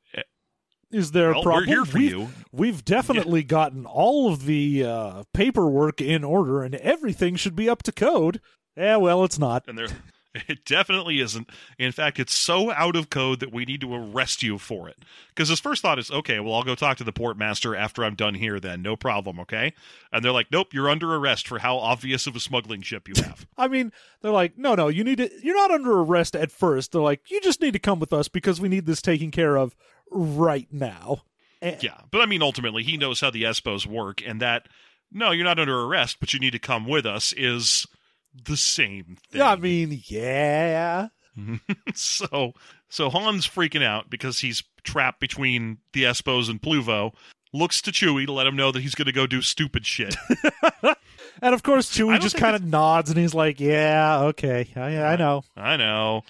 Is 0.91 1.11
there 1.11 1.31
a 1.31 1.43
problem? 1.43 1.55
we're 1.55 1.67
here 1.67 1.85
for 1.85 1.99
we've, 1.99 2.11
you. 2.11 2.29
We've 2.53 2.85
definitely 2.85 3.43
gotten 3.43 3.85
all 3.85 4.33
of 4.33 4.45
the 4.45 4.85
uh, 4.85 5.23
paperwork 5.33 6.01
in 6.01 6.23
order, 6.23 6.63
and 6.63 6.75
everything 6.77 7.35
should 7.35 7.57
be 7.57 7.69
up 7.69 7.83
to 7.85 7.93
code. 7.93 8.41
Yeah, 8.77 8.97
well, 8.97 9.25
it's 9.25 9.39
not. 9.39 9.65
And 9.67 9.77
there, 9.77 9.89
it 10.49 10.65
definitely 10.65 11.21
isn't. 11.21 11.49
In 11.79 11.93
fact, 11.93 12.19
it's 12.19 12.35
so 12.35 12.73
out 12.73 12.97
of 12.97 13.11
code 13.11 13.41
that 13.41 13.53
we 13.53 13.65
need 13.65 13.81
to 13.83 13.95
arrest 13.95 14.43
you 14.43 14.59
for 14.59 14.89
it. 14.89 14.97
Because 15.29 15.49
his 15.49 15.61
first 15.61 15.83
thought 15.83 15.99
is, 15.99 16.11
okay, 16.11 16.41
well, 16.41 16.55
I'll 16.55 16.63
go 16.65 16.75
talk 16.75 16.97
to 16.99 17.05
the 17.05 17.13
port 17.13 17.37
master 17.39 17.77
after 17.77 18.05
I'm 18.05 18.15
done 18.15 18.35
here. 18.35 18.59
Then, 18.59 18.83
no 18.83 18.97
problem. 18.97 19.39
Okay. 19.41 19.73
And 20.13 20.25
they're 20.25 20.33
like, 20.33 20.51
nope, 20.51 20.75
you're 20.75 20.91
under 20.91 21.15
arrest 21.15 21.47
for 21.47 21.61
how 21.61 21.77
obvious 21.77 22.27
of 22.27 22.35
a 22.35 22.41
smuggling 22.41 22.83
ship 22.83 23.09
you 23.09 23.15
have. 23.23 23.47
I 23.57 23.69
mean, 23.69 23.93
they're 24.23 24.33
like, 24.33 24.59
no, 24.59 24.75
no, 24.75 24.89
you 24.89 25.05
need 25.05 25.19
to. 25.19 25.31
You're 25.43 25.57
not 25.57 25.71
under 25.71 26.01
arrest 26.01 26.35
at 26.35 26.51
first. 26.51 26.93
They're 26.93 27.01
like, 27.01 27.31
you 27.31 27.41
just 27.41 27.61
need 27.61 27.73
to 27.73 27.79
come 27.79 28.01
with 28.01 28.13
us 28.13 28.29
because 28.29 28.61
we 28.61 28.69
need 28.69 28.87
this 28.87 29.03
taken 29.03 29.31
care 29.31 29.57
of 29.57 29.77
right 30.11 30.69
now. 30.73 31.23
And- 31.63 31.83
yeah, 31.83 32.01
but 32.11 32.21
I 32.21 32.27
mean, 32.27 32.43
ultimately, 32.43 32.83
he 32.83 32.97
knows 32.97 33.21
how 33.21 33.31
the 33.31 33.45
Espos 33.45 33.87
work, 33.87 34.21
and 34.27 34.41
that 34.41 34.69
no, 35.13 35.31
you're 35.31 35.45
not 35.45 35.61
under 35.61 35.81
arrest, 35.81 36.19
but 36.19 36.35
you 36.35 36.41
need 36.41 36.51
to 36.51 36.59
come 36.59 36.87
with 36.87 37.07
us 37.07 37.33
is 37.37 37.87
the 38.35 38.57
same 38.57 39.17
thing. 39.31 39.41
Yeah, 39.41 39.53
I 39.53 39.57
mean, 39.57 40.03
yeah. 40.07 41.09
so 41.95 42.53
so 42.89 43.11
Han's 43.11 43.47
freaking 43.47 43.85
out 43.85 44.11
because 44.11 44.39
he's 44.39 44.63
trapped 44.83 45.21
between 45.21 45.79
the 45.93 46.05
Espos 46.05 46.49
and 46.49 46.61
Ploovo. 46.61 47.13
Looks 47.53 47.81
to 47.83 47.93
Chewie 47.93 48.27
to 48.27 48.33
let 48.33 48.47
him 48.47 48.57
know 48.57 48.73
that 48.73 48.83
he's 48.83 48.97
going 48.97 49.07
to 49.07 49.13
go 49.13 49.27
do 49.27 49.41
stupid 49.41 49.87
shit. 49.87 50.17
And 51.43 51.55
of 51.55 51.63
course, 51.63 51.91
Chewie 51.91 52.21
just 52.21 52.37
kind 52.37 52.55
of 52.55 52.65
nods 52.65 53.11
and 53.11 53.19
he's 53.19 53.35
like, 53.35 53.61
"Yeah, 53.61 54.21
okay, 54.27 54.69
I, 54.77 54.99
I 54.99 55.17
know." 55.17 55.43
I 55.57 55.77
know. 55.77 56.23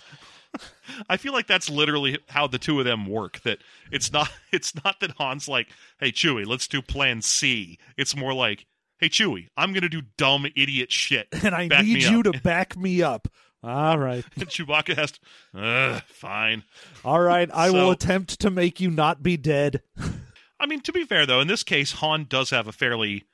I 1.09 1.17
feel 1.17 1.33
like 1.33 1.47
that's 1.47 1.69
literally 1.69 2.19
how 2.29 2.47
the 2.47 2.59
two 2.59 2.79
of 2.79 2.85
them 2.85 3.07
work. 3.07 3.41
That 3.43 3.59
it's 3.91 4.13
not 4.13 4.31
it's 4.53 4.75
not 4.83 5.01
that 5.01 5.13
Han's 5.19 5.49
like, 5.49 5.69
"Hey 5.99 6.11
Chewie, 6.13 6.47
let's 6.47 6.69
do 6.69 6.81
Plan 6.81 7.23
C." 7.23 7.79
It's 7.97 8.17
more 8.17 8.33
like, 8.33 8.67
"Hey 9.05 9.11
Chewie, 9.11 9.49
I'm 9.57 9.73
going 9.73 9.83
to 9.83 9.89
do 9.89 10.03
dumb 10.17 10.47
idiot 10.57 10.91
shit." 10.93 11.29
And 11.45 11.55
I 11.55 11.69
Back 11.69 11.85
need 11.85 12.03
you 12.03 12.21
up. 12.21 12.25
to 12.33 12.41
back 12.41 12.77
me 12.77 13.03
up. 13.03 13.29
All 13.63 13.99
right, 13.99 14.25
And 14.37 14.47
Chewbacca 14.49 14.95
has 14.95 15.13
to, 15.13 15.21
Ugh, 15.59 16.03
fine. 16.09 16.65
all 17.05 17.21
right. 17.21 17.51
I 17.53 17.71
will 17.71 17.91
attempt 17.91 18.41
to 18.41 18.51
make 18.51 18.79
you 18.81 18.91
not 18.91 19.23
be 19.23 19.37
dead. 19.39 19.83
I 20.61 20.67
mean, 20.67 20.81
to 20.83 20.93
be 20.93 21.05
fair 21.05 21.25
though, 21.27 21.41
in 21.41 21.49
this 21.49 21.63
case, 21.63 21.93
Han 21.93 22.27
does 22.29 22.51
have 22.51 22.67
a 22.67 22.73
fairly 22.73 23.25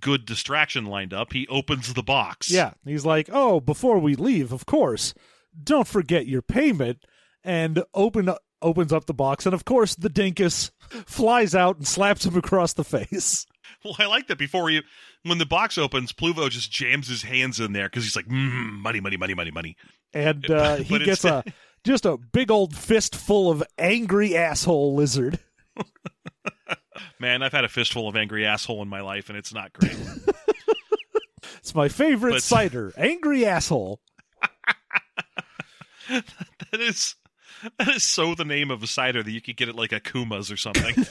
good 0.00 0.24
distraction 0.26 0.86
lined 0.86 1.14
up. 1.14 1.32
He 1.32 1.46
opens 1.48 1.94
the 1.94 2.02
box. 2.02 2.50
Yeah, 2.50 2.72
he's 2.84 3.06
like, 3.06 3.28
"Oh, 3.32 3.60
before 3.60 3.98
we 3.98 4.14
leave, 4.16 4.52
of 4.52 4.66
course, 4.66 5.14
don't 5.62 5.86
forget 5.88 6.26
your 6.26 6.42
payment." 6.42 7.04
And 7.44 7.84
open 7.94 8.28
opens 8.62 8.92
up 8.92 9.06
the 9.06 9.14
box, 9.14 9.46
and 9.46 9.54
of 9.54 9.64
course, 9.64 9.94
the 9.94 10.10
dinkus 10.10 10.70
flies 11.06 11.54
out 11.54 11.76
and 11.76 11.86
slaps 11.86 12.26
him 12.26 12.36
across 12.36 12.72
the 12.72 12.84
face. 12.84 13.46
Well, 13.84 13.94
I 13.98 14.06
like 14.06 14.26
that 14.28 14.38
before 14.38 14.70
you, 14.70 14.82
when 15.22 15.38
the 15.38 15.46
box 15.46 15.78
opens, 15.78 16.12
Ploovo 16.12 16.50
just 16.50 16.70
jams 16.72 17.08
his 17.08 17.22
hands 17.22 17.60
in 17.60 17.72
there 17.72 17.88
because 17.88 18.04
he's 18.04 18.16
like, 18.16 18.26
mm, 18.26 18.70
money, 18.72 19.00
money, 19.00 19.16
money, 19.16 19.34
money, 19.34 19.50
money. 19.50 19.76
and 20.12 20.48
uh, 20.50 20.76
he 20.76 20.98
gets 20.98 21.24
a 21.24 21.44
just 21.84 22.04
a 22.06 22.16
big 22.16 22.50
old 22.50 22.74
fistful 22.76 23.50
of 23.50 23.62
angry 23.78 24.36
asshole 24.36 24.94
lizard. 24.94 25.38
Man, 27.20 27.42
I've 27.42 27.52
had 27.52 27.64
a 27.64 27.68
fistful 27.68 28.08
of 28.08 28.16
angry 28.16 28.44
asshole 28.46 28.82
in 28.82 28.88
my 28.88 29.00
life, 29.00 29.28
and 29.28 29.38
it's 29.38 29.52
not 29.54 29.72
great. 29.72 29.96
It's 31.58 31.74
my 31.74 31.88
favorite 31.88 32.32
But- 32.32 32.42
cider, 32.42 32.92
angry 32.96 33.44
asshole. 33.46 34.00
that 36.08 36.80
is 36.80 37.14
that 37.78 37.88
is 37.88 38.02
so 38.04 38.34
the 38.34 38.44
name 38.44 38.70
of 38.70 38.82
a 38.82 38.86
cider 38.86 39.22
that 39.22 39.30
you 39.30 39.40
could 39.40 39.56
get 39.56 39.68
at 39.68 39.74
like 39.76 39.92
a 39.92 40.00
Kuma's 40.00 40.50
or 40.50 40.56
something. 40.56 41.06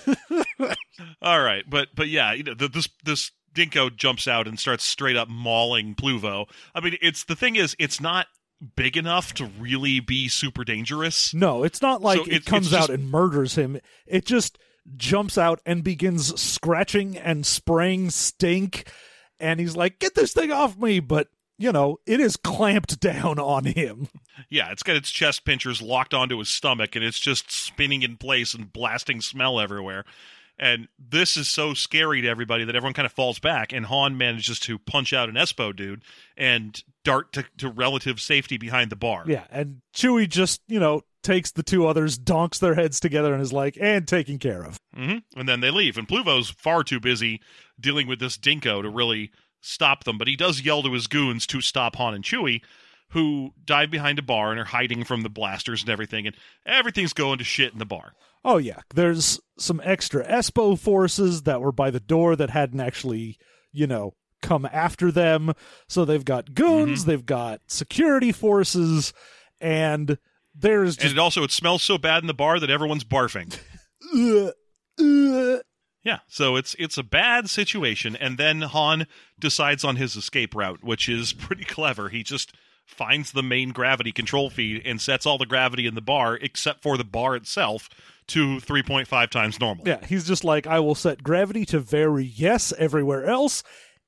All 1.21 1.41
right, 1.41 1.63
but 1.69 1.89
but 1.95 2.07
yeah, 2.07 2.33
you 2.33 2.43
know, 2.43 2.53
the, 2.53 2.67
this 2.67 2.87
this 3.03 3.31
dinko 3.53 3.95
jumps 3.95 4.27
out 4.27 4.47
and 4.47 4.59
starts 4.59 4.83
straight 4.83 5.15
up 5.15 5.27
mauling 5.29 5.95
Ploovo. 5.95 6.45
I 6.73 6.81
mean, 6.81 6.97
it's 7.01 7.23
the 7.25 7.35
thing 7.35 7.55
is, 7.55 7.75
it's 7.79 7.99
not 7.99 8.27
big 8.75 8.95
enough 8.97 9.33
to 9.35 9.45
really 9.59 9.99
be 9.99 10.27
super 10.27 10.63
dangerous. 10.63 11.33
No, 11.33 11.63
it's 11.63 11.81
not 11.81 12.01
like 12.01 12.19
So 12.19 12.23
it, 12.25 12.33
it- 12.33 12.45
comes 12.45 12.69
just- 12.69 12.89
out 12.89 12.93
and 12.93 13.09
murders 13.09 13.55
him. 13.55 13.79
It 14.05 14.25
just 14.25 14.57
jumps 14.95 15.37
out 15.37 15.59
and 15.65 15.83
begins 15.83 16.39
scratching 16.39 17.17
and 17.17 17.45
spraying 17.45 18.11
stink. 18.11 18.87
And 19.39 19.59
he's 19.59 19.75
like, 19.75 19.99
"Get 19.99 20.15
this 20.15 20.31
thing 20.31 20.51
off 20.51 20.77
me!" 20.77 21.01
But 21.01 21.27
you 21.57 21.71
know, 21.71 21.99
it 22.05 22.19
is 22.19 22.37
clamped 22.37 22.99
down 23.01 23.39
on 23.39 23.65
him. 23.65 24.07
Yeah, 24.49 24.71
it's 24.71 24.83
got 24.83 24.95
its 24.95 25.11
chest 25.11 25.45
pinchers 25.45 25.81
locked 25.81 26.13
onto 26.13 26.37
his 26.37 26.49
stomach, 26.49 26.95
and 26.95 27.03
it's 27.05 27.19
just 27.19 27.51
spinning 27.51 28.03
in 28.03 28.17
place 28.17 28.53
and 28.53 28.71
blasting 28.71 29.21
smell 29.21 29.59
everywhere. 29.59 30.05
And 30.57 30.87
this 30.97 31.35
is 31.35 31.49
so 31.49 31.73
scary 31.73 32.21
to 32.21 32.29
everybody 32.29 32.63
that 32.63 32.75
everyone 32.75 32.93
kind 32.93 33.05
of 33.05 33.11
falls 33.11 33.39
back. 33.39 33.73
And 33.73 33.85
Han 33.87 34.17
manages 34.17 34.59
to 34.61 34.79
punch 34.79 35.11
out 35.11 35.27
an 35.27 35.35
Espo 35.35 35.75
dude 35.75 36.03
and 36.37 36.81
dart 37.03 37.33
to, 37.33 37.43
to 37.57 37.67
relative 37.69 38.21
safety 38.21 38.57
behind 38.57 38.89
the 38.89 38.95
bar. 38.95 39.25
Yeah, 39.27 39.43
and 39.51 39.81
Chewie 39.93 40.29
just 40.29 40.61
you 40.67 40.79
know 40.79 41.01
takes 41.23 41.51
the 41.51 41.63
two 41.63 41.87
others, 41.87 42.17
donks 42.17 42.59
their 42.59 42.75
heads 42.75 42.99
together, 42.99 43.33
and 43.33 43.41
is 43.41 43.51
like, 43.51 43.77
"And 43.81 44.07
taken 44.07 44.39
care 44.39 44.63
of." 44.63 44.79
hmm 44.93 45.17
And 45.35 45.49
then 45.49 45.59
they 45.59 45.71
leave. 45.71 45.97
And 45.97 46.07
Ploovo's 46.07 46.49
far 46.51 46.83
too 46.83 47.01
busy 47.01 47.41
dealing 47.79 48.07
with 48.07 48.19
this 48.19 48.37
dinko 48.37 48.81
to 48.81 48.89
really 48.89 49.31
stop 49.65 50.03
them. 50.03 50.17
But 50.17 50.27
he 50.27 50.35
does 50.35 50.61
yell 50.61 50.83
to 50.83 50.93
his 50.93 51.07
goons 51.07 51.45
to 51.47 51.61
stop 51.61 51.95
Han 51.95 52.13
and 52.13 52.23
Chewie, 52.23 52.61
who 53.09 53.51
dive 53.63 53.91
behind 53.91 54.19
a 54.19 54.23
bar 54.23 54.51
and 54.51 54.59
are 54.59 54.65
hiding 54.65 55.03
from 55.03 55.21
the 55.21 55.29
blasters 55.29 55.81
and 55.81 55.89
everything. 55.89 56.27
And 56.27 56.35
everything's 56.65 57.13
going 57.13 57.37
to 57.39 57.43
shit 57.43 57.73
in 57.73 57.79
the 57.79 57.85
bar. 57.85 58.13
Oh 58.43 58.57
yeah, 58.57 58.81
there's 58.93 59.39
some 59.57 59.81
extra 59.83 60.23
Espo 60.27 60.77
forces 60.77 61.43
that 61.43 61.61
were 61.61 61.71
by 61.71 61.89
the 61.89 61.99
door 61.99 62.35
that 62.35 62.51
hadn't 62.51 62.79
actually, 62.79 63.37
you 63.71 63.87
know, 63.87 64.13
come 64.43 64.67
after 64.71 65.11
them. 65.11 65.53
So 65.89 66.05
they've 66.05 66.23
got 66.23 66.53
goons, 66.53 67.01
Mm-hmm. 67.01 67.09
they've 67.09 67.25
got 67.25 67.61
security 67.67 68.31
forces, 68.31 69.13
and 69.59 70.19
there's 70.53 70.97
And 70.99 71.11
it 71.11 71.17
also 71.17 71.41
it 71.43 71.51
smells 71.51 71.81
so 71.81 71.97
bad 71.97 72.21
in 72.21 72.27
the 72.27 72.33
bar 72.35 72.59
that 72.59 72.69
everyone's 72.69 73.03
barfing. 73.03 73.57
uh, 74.15 74.51
uh, 74.99 75.24
Yeah, 76.05 76.19
so 76.27 76.55
it's 76.55 76.75
it's 76.77 76.97
a 76.97 77.03
bad 77.03 77.49
situation, 77.49 78.15
and 78.15 78.37
then 78.37 78.61
Han 78.61 79.07
decides 79.39 79.83
on 79.83 79.95
his 79.95 80.15
escape 80.15 80.55
route, 80.55 80.83
which 80.83 81.09
is 81.09 81.33
pretty 81.45 81.65
clever. 81.65 82.09
He 82.09 82.23
just 82.23 82.53
finds 82.85 83.31
the 83.31 83.41
main 83.41 83.71
gravity 83.71 84.11
control 84.11 84.51
feed 84.51 84.83
and 84.85 85.01
sets 85.01 85.25
all 85.25 85.39
the 85.39 85.47
gravity 85.47 85.87
in 85.87 85.95
the 85.95 86.01
bar, 86.01 86.35
except 86.35 86.83
for 86.83 86.95
the 86.97 87.03
bar 87.03 87.35
itself, 87.35 87.89
to 88.27 88.59
three 88.59 88.83
point 88.83 89.07
five 89.07 89.31
times 89.31 89.59
normal. 89.59 89.87
yeah, 89.87 90.05
he's 90.05 90.27
just 90.27 90.43
like, 90.43 90.67
I 90.67 90.79
will 90.79 90.95
set 90.95 91.23
gravity 91.23 91.65
to 91.65 91.79
very 91.79 92.23
yes 92.25 92.71
everywhere 92.77 93.25
else, 93.25 93.63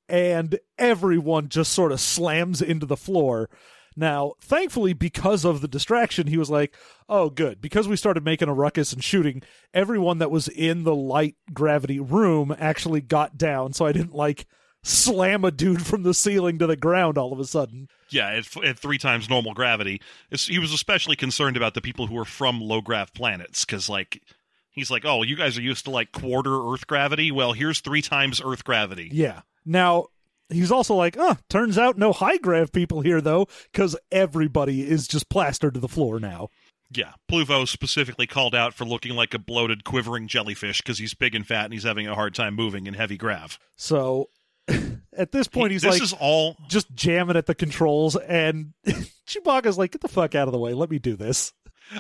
and 0.08 0.60
everyone 0.78 1.50
just 1.50 1.72
sort 1.74 1.91
of 1.91 2.00
slams 2.00 2.62
into 2.62 2.86
the 2.86 2.95
floor. 2.98 3.50
Now, 4.00 4.34
thankfully, 4.39 4.93
because 4.93 5.43
of 5.43 5.60
the 5.62 5.68
distraction, 5.68 6.28
he 6.28 6.38
was 6.38 6.52
like, 6.52 6.76
oh, 7.10 7.32
good. 7.32 7.60
Because 7.60 7.88
we 7.88 7.95
started 7.95 8.24
making 8.24 8.48
a 8.48 8.54
ruckus 8.54 8.93
and 8.93 9.04
shooting, 9.04 9.41
everyone 9.74 10.20
that 10.20 10.30
was 10.30 10.48
in 10.48 10.84
the 10.84 10.95
light 10.95 11.36
gravity 11.52 12.00
room 12.00 12.56
actually 12.60 13.02
got 13.02 13.38
down, 13.38 13.74
so 13.74 13.88
I 13.88 13.91
didn't, 13.91 14.14
like, 14.14 14.45
slam 14.84 15.43
a 15.43 15.50
dude 15.50 15.86
from 15.86 16.04
the 16.04 16.14
ceiling 16.14 16.60
to 16.60 16.68
the 16.68 16.78
ground 16.78 17.18
all 17.18 17.34
of 17.34 17.39
a 17.39 17.45
sudden. 17.45 17.88
Yeah, 18.12 18.28
at, 18.30 18.64
at 18.64 18.78
three 18.78 19.00
times 19.00 19.30
normal 19.30 19.56
gravity. 19.56 19.95
It's- 20.32 20.48
he 20.48 20.60
was 20.60 20.72
especially 20.72 21.16
concerned 21.16 21.58
about 21.58 21.74
the 21.74 21.82
people 21.82 22.06
who 22.06 22.14
were 22.14 22.24
from 22.24 22.62
low 22.62 22.82
grav 22.82 23.14
planets, 23.14 23.66
because 23.66 23.89
like. 23.89 24.22
He's 24.70 24.91
like, 24.91 25.06
oh, 25.06 25.24
you 25.24 25.36
guys 25.36 25.58
are 25.58 25.62
used 25.64 25.86
to 25.86 25.89
like 25.89 26.12
quarter 26.12 26.72
Earth 26.72 26.86
gravity. 26.86 27.32
Well, 27.32 27.54
here's 27.54 27.80
three 27.80 28.04
times 28.04 28.39
Earth 28.45 28.64
gravity. 28.64 29.10
Yeah. 29.12 29.41
Now, 29.66 30.10
he's 30.50 30.72
also 30.72 30.95
like, 30.95 31.18
uh, 31.18 31.36
turns 31.50 31.78
out 31.78 31.98
no 31.98 32.14
high 32.14 32.38
grav 32.38 32.72
people 32.72 33.02
here, 33.02 33.22
though, 33.22 33.48
because 33.72 33.95
everybody 34.12 34.88
is 34.88 35.08
just 35.08 35.30
plastered 35.30 35.74
to 35.74 35.80
the 35.80 35.88
floor 35.88 36.20
now. 36.20 36.50
Yeah, 36.89 37.14
Ploovo 37.30 37.68
specifically 37.68 38.28
called 38.28 38.56
out 38.56 38.74
for 38.74 38.86
looking 38.86 39.14
like 39.16 39.34
a 39.34 39.39
bloated, 39.39 39.84
quivering 39.84 40.28
jellyfish 40.28 40.82
because 40.82 41.00
he's 41.00 41.14
big 41.14 41.36
and 41.36 41.45
fat 41.45 41.66
and 41.66 41.74
he's 41.74 41.84
having 41.84 42.08
a 42.08 42.16
hard 42.16 42.34
time 42.34 42.56
moving 42.56 42.88
in 42.88 42.93
heavy 42.93 43.18
grav. 43.18 43.60
So 43.76 44.30
at 45.14 45.32
this 45.34 45.48
point, 45.48 45.72
he's 45.74 45.82
this 45.82 45.95
like 45.95 46.02
is 46.02 46.14
all. 46.14 46.56
just 46.70 46.93
jamming 46.95 47.36
at 47.36 47.45
the 47.45 47.56
controls, 47.56 48.16
and 48.16 48.74
Chewbacca's 49.28 49.78
like, 49.78 49.91
"Get 49.91 50.02
the 50.02 50.08
fuck 50.08 50.34
out 50.36 50.48
of 50.48 50.54
the 50.54 50.60
way! 50.60 50.74
Let 50.74 50.89
me 50.89 51.00
do 51.00 51.16
this." 51.16 51.54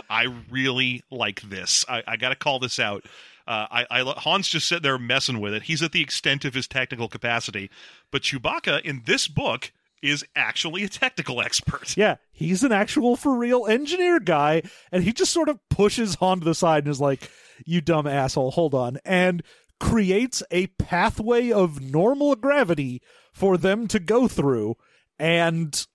I 0.09 0.27
really 0.49 1.03
like 1.11 1.41
this. 1.41 1.85
I, 1.87 2.03
I 2.05 2.17
got 2.17 2.29
to 2.29 2.35
call 2.35 2.59
this 2.59 2.79
out. 2.79 3.05
Uh, 3.47 3.65
I, 3.71 3.85
I 3.89 4.13
Han's 4.19 4.49
just 4.49 4.67
sitting 4.67 4.83
there 4.83 4.97
messing 4.97 5.39
with 5.39 5.53
it. 5.53 5.63
He's 5.63 5.81
at 5.81 5.93
the 5.93 6.01
extent 6.01 6.43
of 6.43 6.53
his 6.53 6.67
technical 6.67 7.07
capacity, 7.07 7.69
but 8.11 8.23
Chewbacca 8.23 8.81
in 8.81 9.03
this 9.05 9.27
book 9.27 9.71
is 10.01 10.25
actually 10.35 10.83
a 10.83 10.89
technical 10.89 11.41
expert. 11.41 11.95
Yeah, 11.97 12.17
he's 12.31 12.63
an 12.63 12.71
actual 12.71 13.15
for 13.15 13.35
real 13.35 13.65
engineer 13.65 14.19
guy, 14.19 14.63
and 14.91 15.03
he 15.03 15.13
just 15.13 15.31
sort 15.31 15.49
of 15.49 15.59
pushes 15.69 16.15
Han 16.15 16.39
to 16.39 16.45
the 16.45 16.53
side 16.53 16.83
and 16.83 16.91
is 16.91 17.01
like, 17.01 17.31
"You 17.65 17.81
dumb 17.81 18.05
asshole, 18.05 18.51
hold 18.51 18.73
on," 18.73 18.99
and 19.05 19.41
creates 19.79 20.43
a 20.51 20.67
pathway 20.67 21.51
of 21.51 21.81
normal 21.81 22.35
gravity 22.35 23.01
for 23.31 23.57
them 23.57 23.87
to 23.87 23.99
go 23.99 24.27
through, 24.27 24.75
and 25.17 25.87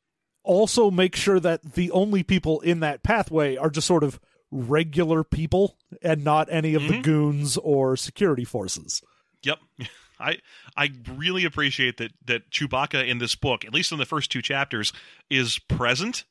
also 0.42 0.90
make 0.90 1.14
sure 1.14 1.38
that 1.38 1.74
the 1.74 1.90
only 1.90 2.22
people 2.22 2.61
in 2.61 2.80
that 2.80 3.03
pathway 3.03 3.57
are 3.57 3.70
just 3.70 3.86
sort 3.86 4.03
of 4.05 4.18
regular 4.53 5.24
people 5.24 5.76
and 6.03 6.22
not 6.22 6.46
any 6.53 6.74
of 6.74 6.82
the 6.82 6.98
Mhm. 6.98 7.03
goons 7.03 7.57
or 7.57 7.96
security 7.96 8.44
forces. 8.44 9.03
Yep. 9.42 9.59
I 10.20 10.38
I 10.76 10.92
really 11.16 11.44
appreciate 11.44 11.96
that 11.96 12.12
that 12.26 12.50
Chewbacca 12.50 13.09
in 13.09 13.18
this 13.18 13.34
book, 13.34 13.64
at 13.64 13.74
least 13.74 13.90
in 13.90 13.98
the 13.98 14.05
first 14.07 14.30
two 14.30 14.42
chapters, 14.42 14.92
is 15.30 15.59
present, 15.59 16.24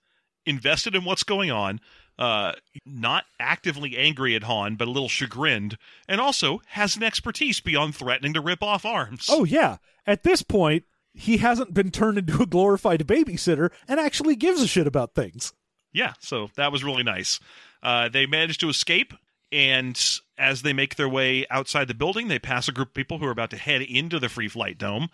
invested 0.46 0.96
in 0.96 1.04
what's 1.04 1.24
going 1.24 1.52
on, 1.52 1.82
uh, 2.18 2.54
not 2.86 3.26
actively 3.40 3.98
angry 3.98 4.34
at 4.36 4.44
Han, 4.44 4.76
but 4.76 4.88
a 4.88 4.92
little 4.92 5.10
chagrined, 5.10 5.78
and 6.08 6.22
also 6.22 6.62
has 6.68 6.96
an 6.96 7.04
expertise 7.04 7.60
beyond 7.60 7.96
threatening 7.96 8.34
to 8.34 8.40
rip 8.42 8.64
off 8.64 8.86
arms. 8.86 9.26
Oh 9.30 9.44
yeah, 9.44 9.78
at 10.06 10.24
this 10.24 10.42
point 10.42 10.86
he 11.14 11.38
hasn't 11.38 11.74
been 11.74 11.92
turned 11.92 12.18
into 12.20 12.42
a 12.42 12.46
glorified 12.46 13.02
babysitter 13.06 13.72
and 13.90 14.00
actually 14.00 14.36
gives 14.38 14.62
a 14.62 14.68
shit 14.68 14.88
about 14.88 15.16
things. 15.16 15.52
Yeah, 15.92 16.14
so 16.20 16.50
that 16.56 16.72
was 16.72 16.86
really 16.86 17.04
nice. 17.04 17.42
Uh, 17.84 18.10
they 18.10 18.26
manage 18.26 18.58
to 18.60 18.70
escape, 18.70 19.14
and 19.52 20.20
as 20.38 20.62
they 20.62 20.74
make 20.74 20.96
their 20.96 21.10
way 21.10 21.46
outside 21.50 21.88
the 21.88 21.94
building, 21.94 22.28
they 22.28 22.40
pass 22.40 22.68
a 22.68 22.72
group 22.72 22.90
of 22.90 22.94
people 22.94 23.18
who 23.18 23.26
are 23.26 23.32
about 23.32 23.50
to 23.52 23.58
head 23.58 23.82
into 23.82 24.20
the 24.20 24.30
Free 24.30 24.48
Flight 24.48 24.78
Dome. 24.78 25.10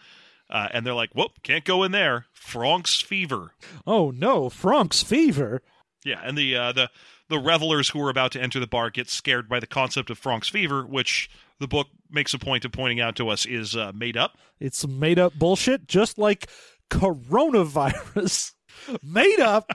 Uh, 0.49 0.69
and 0.71 0.85
they're 0.85 0.93
like, 0.93 1.13
whoop, 1.13 1.43
can't 1.43 1.65
go 1.65 1.83
in 1.83 1.91
there. 1.91 2.25
Franck's 2.31 3.01
fever. 3.01 3.51
Oh 3.85 4.11
no, 4.11 4.49
Franck's 4.49 5.03
fever. 5.03 5.61
Yeah, 6.05 6.21
and 6.23 6.37
the 6.37 6.55
uh, 6.55 6.71
the 6.71 6.89
the 7.29 7.39
revelers 7.39 7.89
who 7.89 8.01
are 8.01 8.09
about 8.09 8.31
to 8.31 8.41
enter 8.41 8.59
the 8.59 8.67
bar 8.67 8.89
get 8.89 9.09
scared 9.09 9.49
by 9.49 9.59
the 9.59 9.67
concept 9.67 10.09
of 10.09 10.17
Franck's 10.17 10.47
fever, 10.47 10.85
which 10.85 11.29
the 11.59 11.67
book 11.67 11.87
makes 12.09 12.33
a 12.33 12.39
point 12.39 12.63
of 12.63 12.71
pointing 12.71 13.01
out 13.01 13.15
to 13.17 13.27
us 13.29 13.45
is 13.45 13.75
uh, 13.75 13.91
made 13.93 14.15
up. 14.15 14.37
It's 14.59 14.87
made 14.87 15.19
up 15.19 15.33
bullshit, 15.33 15.87
just 15.87 16.17
like 16.17 16.47
coronavirus. 16.89 18.53
made 19.03 19.39
up. 19.39 19.71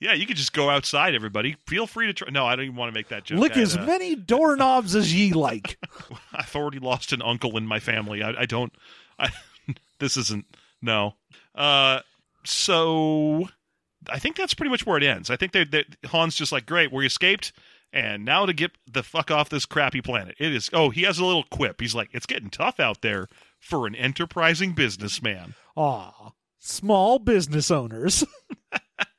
Yeah, 0.00 0.12
you 0.12 0.26
could 0.26 0.36
just 0.36 0.52
go 0.52 0.68
outside, 0.68 1.14
everybody. 1.14 1.56
Feel 1.66 1.86
free 1.86 2.06
to 2.06 2.12
try. 2.12 2.28
No, 2.30 2.44
I 2.46 2.56
don't 2.56 2.66
even 2.66 2.76
want 2.76 2.92
to 2.92 2.98
make 2.98 3.08
that 3.08 3.24
joke. 3.24 3.38
Lick 3.38 3.56
I, 3.56 3.60
as 3.60 3.76
uh, 3.76 3.84
many 3.84 4.14
doorknobs 4.14 4.94
as 4.94 5.14
ye 5.14 5.32
like. 5.32 5.78
I've 6.32 6.54
already 6.54 6.78
lost 6.78 7.12
an 7.12 7.22
uncle 7.22 7.56
in 7.56 7.66
my 7.66 7.80
family. 7.80 8.22
I, 8.22 8.42
I 8.42 8.46
don't. 8.46 8.72
I, 9.18 9.30
this 9.98 10.16
isn't. 10.16 10.44
No. 10.82 11.14
Uh. 11.54 12.00
So, 12.44 13.48
I 14.08 14.20
think 14.20 14.36
that's 14.36 14.54
pretty 14.54 14.70
much 14.70 14.86
where 14.86 14.96
it 14.96 15.02
ends. 15.02 15.30
I 15.30 15.36
think 15.36 15.50
they, 15.52 15.64
they 15.64 15.84
Han's 16.04 16.36
just 16.36 16.52
like, 16.52 16.64
great, 16.64 16.92
we 16.92 17.06
escaped, 17.06 17.52
and 17.92 18.24
now 18.24 18.46
to 18.46 18.52
get 18.52 18.72
the 18.86 19.02
fuck 19.02 19.30
off 19.30 19.48
this 19.48 19.66
crappy 19.66 20.00
planet. 20.00 20.36
It 20.38 20.54
is. 20.54 20.70
Oh, 20.72 20.90
he 20.90 21.02
has 21.02 21.18
a 21.18 21.24
little 21.24 21.44
quip. 21.44 21.80
He's 21.80 21.94
like, 21.94 22.10
it's 22.12 22.26
getting 22.26 22.50
tough 22.50 22.78
out 22.78 23.02
there 23.02 23.26
for 23.58 23.86
an 23.86 23.94
enterprising 23.96 24.74
businessman. 24.74 25.54
Aw, 25.76 26.32
small 26.58 27.18
business 27.18 27.70
owners. 27.70 28.24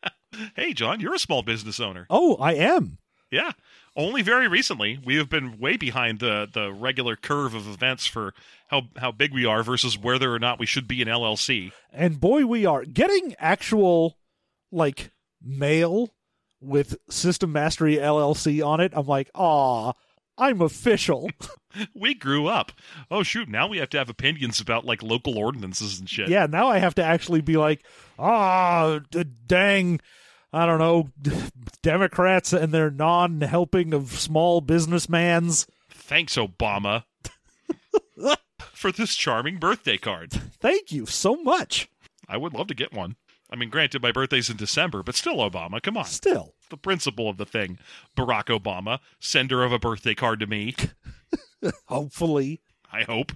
Hey, 0.56 0.74
John, 0.74 1.00
you're 1.00 1.14
a 1.16 1.20
small 1.20 1.44
business 1.44 1.80
owner. 1.80 2.06
Oh, 2.10 2.36
I 2.36 2.54
am. 2.54 2.98
Yeah. 3.32 3.52
Only 3.96 4.22
very 4.22 4.48
recently, 4.48 5.00
we 5.04 5.16
have 5.16 5.30
been 5.30 5.60
way 5.60 5.76
behind 5.76 6.20
the, 6.20 6.48
the 6.52 6.72
regular 6.72 7.16
curve 7.16 7.56
of 7.56 7.68
events 7.68 8.06
for 8.06 8.34
how 8.68 8.84
how 8.98 9.12
big 9.12 9.34
we 9.34 9.44
are 9.46 9.64
versus 9.64 9.98
whether 9.98 10.32
or 10.34 10.40
not 10.40 10.60
we 10.60 10.66
should 10.68 10.88
be 10.88 11.02
an 11.02 11.08
LLC. 11.08 11.72
And 11.92 12.20
boy, 12.20 12.46
we 12.46 12.66
are 12.66 12.86
getting 12.86 13.34
actual, 13.40 14.18
like, 14.72 15.12
mail 15.42 16.14
with 16.62 16.96
System 17.10 17.52
Mastery 17.52 17.96
LLC 17.96 18.66
on 18.66 18.80
it. 18.80 18.94
I'm 18.96 19.08
like, 19.08 19.32
aw, 19.34 19.94
I'm 20.38 20.62
official. 20.62 21.30
We 21.94 22.14
grew 22.16 22.48
up. 22.48 22.72
Oh 23.12 23.24
shoot! 23.24 23.50
Now 23.50 23.68
we 23.68 23.78
have 23.78 23.90
to 23.92 23.98
have 23.98 24.10
opinions 24.10 24.60
about 24.60 24.86
like 24.86 25.04
local 25.04 25.38
ordinances 25.38 26.00
and 26.00 26.10
shit. 26.10 26.30
yeah, 26.30 26.48
now 26.48 26.68
I 26.70 26.80
have 26.80 26.96
to 26.96 27.04
actually 27.04 27.42
be 27.42 27.58
like, 27.58 27.86
ah, 28.18 29.00
d- 29.12 29.26
dang, 29.46 30.00
I 30.54 30.66
don't 30.66 30.80
know, 30.80 31.10
Democrats 31.82 32.54
and 32.54 32.74
their 32.74 32.90
non 32.90 33.42
helping 33.42 33.94
of 33.94 34.12
small 34.12 34.62
businessmans. 34.62 35.68
Thanks, 35.90 36.36
Obama, 36.38 37.04
for 38.60 38.92
this 38.92 39.16
charming 39.16 39.58
birthday 39.58 39.98
card. 39.98 40.32
Thank 40.32 40.92
you 40.92 41.06
so 41.06 41.36
much. 41.36 41.90
I 42.30 42.38
would 42.38 42.54
love 42.54 42.68
to 42.68 42.74
get 42.74 42.94
one. 42.94 43.16
I 43.50 43.56
mean, 43.56 43.70
granted, 43.70 44.02
my 44.02 44.12
birthday's 44.12 44.50
in 44.50 44.58
December, 44.58 45.04
but 45.04 45.16
still, 45.16 45.38
Obama. 45.38 45.82
Come 45.82 45.98
on, 45.98 46.06
Still, 46.06 46.54
the 46.70 46.78
principle 46.78 47.30
of 47.30 47.38
the 47.38 47.46
thing. 47.46 47.80
Barack 48.16 48.46
Obama, 48.46 49.00
sender 49.20 49.64
of 49.64 49.72
a 49.72 49.80
birthday 49.80 50.16
card 50.16 50.40
to 50.42 50.48
me. 50.48 50.76
hopefully. 51.86 52.62
I 52.92 53.04
hope. 53.04 53.32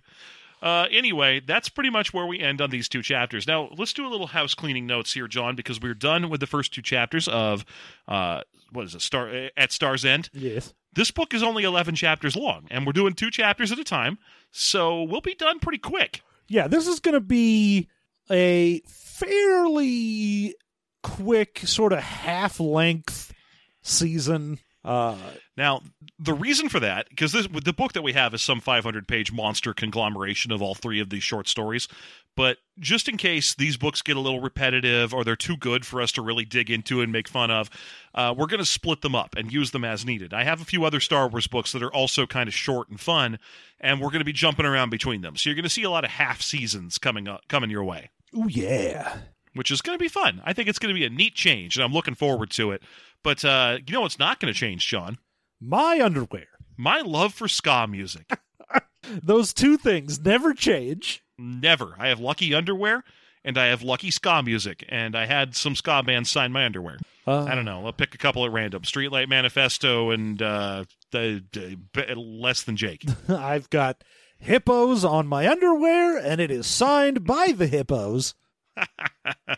Uh, 0.61 0.85
anyway, 0.91 1.39
that's 1.39 1.69
pretty 1.69 1.89
much 1.89 2.13
where 2.13 2.27
we 2.27 2.39
end 2.39 2.61
on 2.61 2.69
these 2.69 2.87
two 2.87 3.01
chapters. 3.01 3.47
Now, 3.47 3.69
let's 3.77 3.93
do 3.93 4.05
a 4.05 4.09
little 4.09 4.27
house 4.27 4.53
cleaning 4.53 4.85
notes 4.85 5.13
here, 5.13 5.27
John, 5.27 5.55
because 5.55 5.81
we're 5.81 5.93
done 5.93 6.29
with 6.29 6.39
the 6.39 6.47
first 6.47 6.73
two 6.73 6.81
chapters 6.83 7.27
of 7.27 7.65
uh, 8.07 8.41
what 8.71 8.85
is 8.85 8.95
it? 8.95 9.01
Star 9.01 9.49
at 9.57 9.71
Star's 9.71 10.05
End. 10.05 10.29
Yes. 10.33 10.73
This 10.93 11.09
book 11.09 11.33
is 11.33 11.41
only 11.41 11.63
eleven 11.63 11.95
chapters 11.95 12.35
long, 12.35 12.67
and 12.69 12.85
we're 12.85 12.91
doing 12.91 13.13
two 13.13 13.31
chapters 13.31 13.71
at 13.71 13.79
a 13.79 13.83
time, 13.83 14.17
so 14.51 15.03
we'll 15.03 15.21
be 15.21 15.35
done 15.35 15.59
pretty 15.59 15.77
quick. 15.77 16.21
Yeah, 16.47 16.67
this 16.67 16.85
is 16.85 16.99
going 16.99 17.13
to 17.13 17.21
be 17.21 17.87
a 18.29 18.81
fairly 18.87 20.53
quick, 21.01 21.59
sort 21.59 21.93
of 21.93 21.99
half 21.99 22.59
length 22.59 23.33
season. 23.81 24.59
Uh, 24.83 25.17
Now, 25.55 25.81
the 26.17 26.33
reason 26.33 26.67
for 26.69 26.79
that, 26.79 27.07
because 27.09 27.31
this 27.33 27.47
the 27.47 27.73
book 27.73 27.93
that 27.93 28.01
we 28.01 28.13
have 28.13 28.33
is 28.33 28.41
some 28.41 28.59
500 28.59 29.07
page 29.07 29.31
monster 29.31 29.73
conglomeration 29.73 30.51
of 30.51 30.61
all 30.61 30.73
three 30.73 30.99
of 30.99 31.09
these 31.09 31.23
short 31.23 31.47
stories. 31.47 31.87
But 32.35 32.57
just 32.79 33.09
in 33.09 33.17
case 33.17 33.53
these 33.53 33.75
books 33.77 34.01
get 34.01 34.15
a 34.15 34.19
little 34.19 34.39
repetitive 34.39 35.13
or 35.13 35.23
they're 35.23 35.35
too 35.35 35.57
good 35.57 35.85
for 35.85 36.01
us 36.01 36.13
to 36.13 36.21
really 36.21 36.45
dig 36.45 36.71
into 36.71 37.01
and 37.01 37.11
make 37.11 37.27
fun 37.27 37.51
of, 37.51 37.69
uh, 38.15 38.33
we're 38.35 38.47
going 38.47 38.61
to 38.61 38.65
split 38.65 39.01
them 39.01 39.15
up 39.15 39.35
and 39.35 39.51
use 39.51 39.71
them 39.71 39.83
as 39.83 40.05
needed. 40.05 40.33
I 40.33 40.45
have 40.45 40.61
a 40.61 40.65
few 40.65 40.85
other 40.85 41.01
Star 41.01 41.27
Wars 41.27 41.47
books 41.47 41.73
that 41.73 41.83
are 41.83 41.93
also 41.93 42.25
kind 42.25 42.47
of 42.47 42.53
short 42.55 42.89
and 42.89 42.99
fun, 42.99 43.37
and 43.81 43.99
we're 43.99 44.09
going 44.09 44.19
to 44.19 44.25
be 44.25 44.33
jumping 44.33 44.65
around 44.65 44.91
between 44.91 45.21
them. 45.21 45.35
So 45.35 45.49
you're 45.49 45.55
going 45.55 45.63
to 45.63 45.69
see 45.69 45.83
a 45.83 45.89
lot 45.89 46.05
of 46.05 46.11
half 46.11 46.41
seasons 46.41 46.97
coming 46.97 47.27
up, 47.27 47.47
coming 47.49 47.69
your 47.69 47.83
way 47.83 48.09
oh, 48.35 48.47
yeah. 48.47 49.17
Which 49.53 49.71
is 49.71 49.81
going 49.81 49.97
to 49.97 50.01
be 50.03 50.09
fun. 50.09 50.41
I 50.45 50.53
think 50.53 50.69
it's 50.69 50.79
going 50.79 50.93
to 50.93 50.99
be 50.99 51.05
a 51.05 51.09
neat 51.09 51.35
change, 51.35 51.75
and 51.75 51.83
I'm 51.83 51.93
looking 51.93 52.15
forward 52.15 52.51
to 52.51 52.71
it. 52.71 52.83
But 53.23 53.43
uh, 53.45 53.77
you 53.85 53.93
know 53.93 54.01
what's 54.01 54.19
not 54.19 54.39
going 54.39 54.53
to 54.53 54.59
change, 54.59 54.87
John? 54.87 55.17
My 55.59 56.01
underwear. 56.01 56.47
My 56.77 57.01
love 57.01 57.33
for 57.33 57.47
ska 57.47 57.87
music. 57.87 58.31
Those 59.23 59.53
two 59.53 59.77
things 59.77 60.19
never 60.19 60.53
change. 60.53 61.23
Never. 61.37 61.95
I 61.99 62.07
have 62.07 62.19
lucky 62.19 62.53
underwear, 62.53 63.03
and 63.43 63.57
I 63.57 63.67
have 63.67 63.83
lucky 63.83 64.11
ska 64.11 64.41
music, 64.43 64.85
and 64.89 65.15
I 65.15 65.25
had 65.25 65.55
some 65.55 65.75
ska 65.75 66.03
bands 66.03 66.29
sign 66.29 66.51
my 66.51 66.65
underwear. 66.65 66.97
Uh, 67.27 67.43
I 67.43 67.53
don't 67.55 67.65
know. 67.65 67.85
I'll 67.85 67.93
pick 67.93 68.15
a 68.15 68.17
couple 68.17 68.45
at 68.45 68.51
random: 68.51 68.83
Streetlight 68.83 69.29
Manifesto 69.29 70.11
and 70.11 70.41
uh, 70.41 70.85
the, 71.11 71.43
the 71.51 72.15
less 72.15 72.63
than 72.63 72.75
Jake. 72.77 73.05
I've 73.29 73.69
got 73.69 74.03
hippos 74.39 75.05
on 75.05 75.27
my 75.27 75.47
underwear, 75.47 76.17
and 76.17 76.41
it 76.41 76.49
is 76.49 76.65
signed 76.65 77.25
by 77.25 77.53
the 77.55 77.67
hippos. 77.67 78.33
oh, 79.47 79.53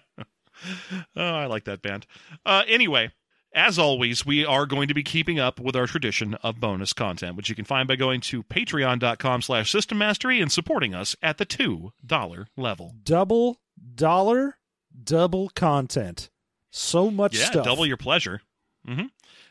I 1.15 1.45
like 1.45 1.65
that 1.65 1.81
band. 1.81 2.05
Uh, 2.45 2.63
anyway, 2.67 3.11
as 3.53 3.77
always, 3.77 4.25
we 4.25 4.45
are 4.45 4.65
going 4.65 4.87
to 4.87 4.93
be 4.93 5.03
keeping 5.03 5.39
up 5.39 5.59
with 5.59 5.75
our 5.75 5.85
tradition 5.87 6.33
of 6.35 6.59
bonus 6.59 6.93
content, 6.93 7.35
which 7.35 7.49
you 7.49 7.55
can 7.55 7.65
find 7.65 7.87
by 7.87 7.95
going 7.95 8.21
to 8.21 8.43
patreon.com 8.43 9.41
slash 9.41 9.71
system 9.71 9.97
mastery 9.97 10.41
and 10.41 10.51
supporting 10.51 10.93
us 10.95 11.15
at 11.21 11.37
the 11.37 11.45
$2 11.45 11.91
level. 12.57 12.95
Double 13.03 13.59
dollar, 13.95 14.57
double 15.03 15.49
content. 15.49 16.29
So 16.71 17.11
much 17.11 17.37
Yeah, 17.37 17.45
stuff. 17.45 17.65
double 17.65 17.85
your 17.85 17.97
pleasure. 17.97 18.41
Mm-hmm. 18.87 19.05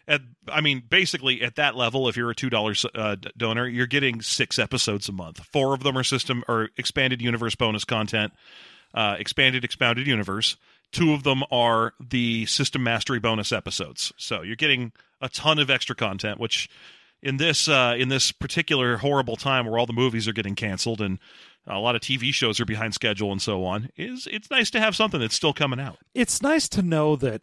At, 0.08 0.22
I 0.48 0.60
mean, 0.60 0.82
basically, 0.88 1.42
at 1.42 1.54
that 1.54 1.76
level, 1.76 2.08
if 2.08 2.16
you're 2.16 2.30
a 2.30 2.34
two 2.34 2.50
dollars 2.50 2.84
uh, 2.94 3.16
donor, 3.38 3.68
you're 3.68 3.86
getting 3.86 4.20
six 4.20 4.58
episodes 4.58 5.08
a 5.08 5.12
month. 5.12 5.38
Four 5.52 5.74
of 5.74 5.84
them 5.84 5.96
are 5.96 6.02
system 6.02 6.42
or 6.48 6.70
expanded 6.76 7.22
universe 7.22 7.54
bonus 7.54 7.84
content, 7.84 8.32
uh, 8.94 9.16
expanded 9.18 9.64
expounded 9.64 10.06
universe. 10.06 10.56
Two 10.92 11.12
of 11.14 11.22
them 11.22 11.42
are 11.50 11.94
the 12.00 12.44
system 12.46 12.82
mastery 12.82 13.18
bonus 13.18 13.50
episodes. 13.52 14.12
So 14.18 14.42
you're 14.42 14.56
getting 14.56 14.92
a 15.20 15.28
ton 15.28 15.58
of 15.58 15.70
extra 15.70 15.96
content, 15.96 16.38
which 16.38 16.68
in 17.22 17.38
this 17.38 17.68
uh, 17.68 17.94
in 17.98 18.08
this 18.08 18.30
particular 18.32 18.98
horrible 18.98 19.36
time 19.36 19.66
where 19.66 19.78
all 19.78 19.86
the 19.86 19.92
movies 19.92 20.28
are 20.28 20.32
getting 20.32 20.54
canceled 20.54 21.00
and 21.00 21.18
a 21.66 21.78
lot 21.78 21.94
of 21.94 22.02
TV 22.02 22.34
shows 22.34 22.58
are 22.60 22.64
behind 22.64 22.92
schedule 22.92 23.30
and 23.30 23.40
so 23.40 23.64
on, 23.64 23.88
is 23.96 24.26
it's 24.30 24.50
nice 24.50 24.68
to 24.72 24.80
have 24.80 24.96
something 24.96 25.20
that's 25.20 25.34
still 25.36 25.52
coming 25.52 25.78
out. 25.80 25.96
it's 26.14 26.42
nice 26.42 26.68
to 26.70 26.82
know 26.82 27.14
that 27.16 27.40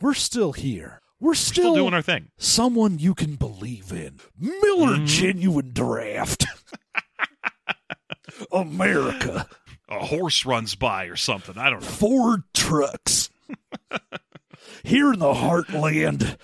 we're 0.00 0.14
still 0.14 0.52
here. 0.52 1.00
We're 1.18 1.34
still, 1.34 1.72
Still 1.72 1.74
doing 1.74 1.94
our 1.94 2.02
thing. 2.02 2.28
someone 2.38 2.98
you 2.98 3.14
can 3.14 3.34
believe 3.36 3.90
in. 3.90 4.20
Miller 4.38 4.98
Mhm. 4.98 5.06
Genuine 5.08 5.72
Draft. 5.72 6.44
America. 8.52 9.48
A 9.88 10.04
horse 10.04 10.44
runs 10.44 10.74
by 10.74 11.04
or 11.04 11.16
something. 11.16 11.56
I 11.56 11.70
don't 11.70 11.80
know. 11.80 11.86
Ford 11.86 12.42
trucks. 12.54 13.30
Here 14.84 15.12
in 15.12 15.18
the 15.18 15.32
heartland. 15.32 16.36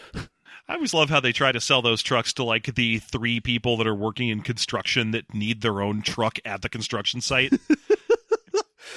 I 0.68 0.74
always 0.74 0.94
love 0.94 1.10
how 1.10 1.20
they 1.20 1.32
try 1.32 1.52
to 1.52 1.60
sell 1.60 1.82
those 1.82 2.02
trucks 2.02 2.32
to 2.34 2.44
like 2.44 2.74
the 2.74 2.98
three 2.98 3.40
people 3.40 3.76
that 3.76 3.86
are 3.86 3.94
working 3.94 4.28
in 4.28 4.40
construction 4.40 5.10
that 5.10 5.34
need 5.34 5.60
their 5.60 5.82
own 5.82 6.02
truck 6.02 6.38
at 6.44 6.62
the 6.62 6.68
construction 6.68 7.20
site. 7.20 7.52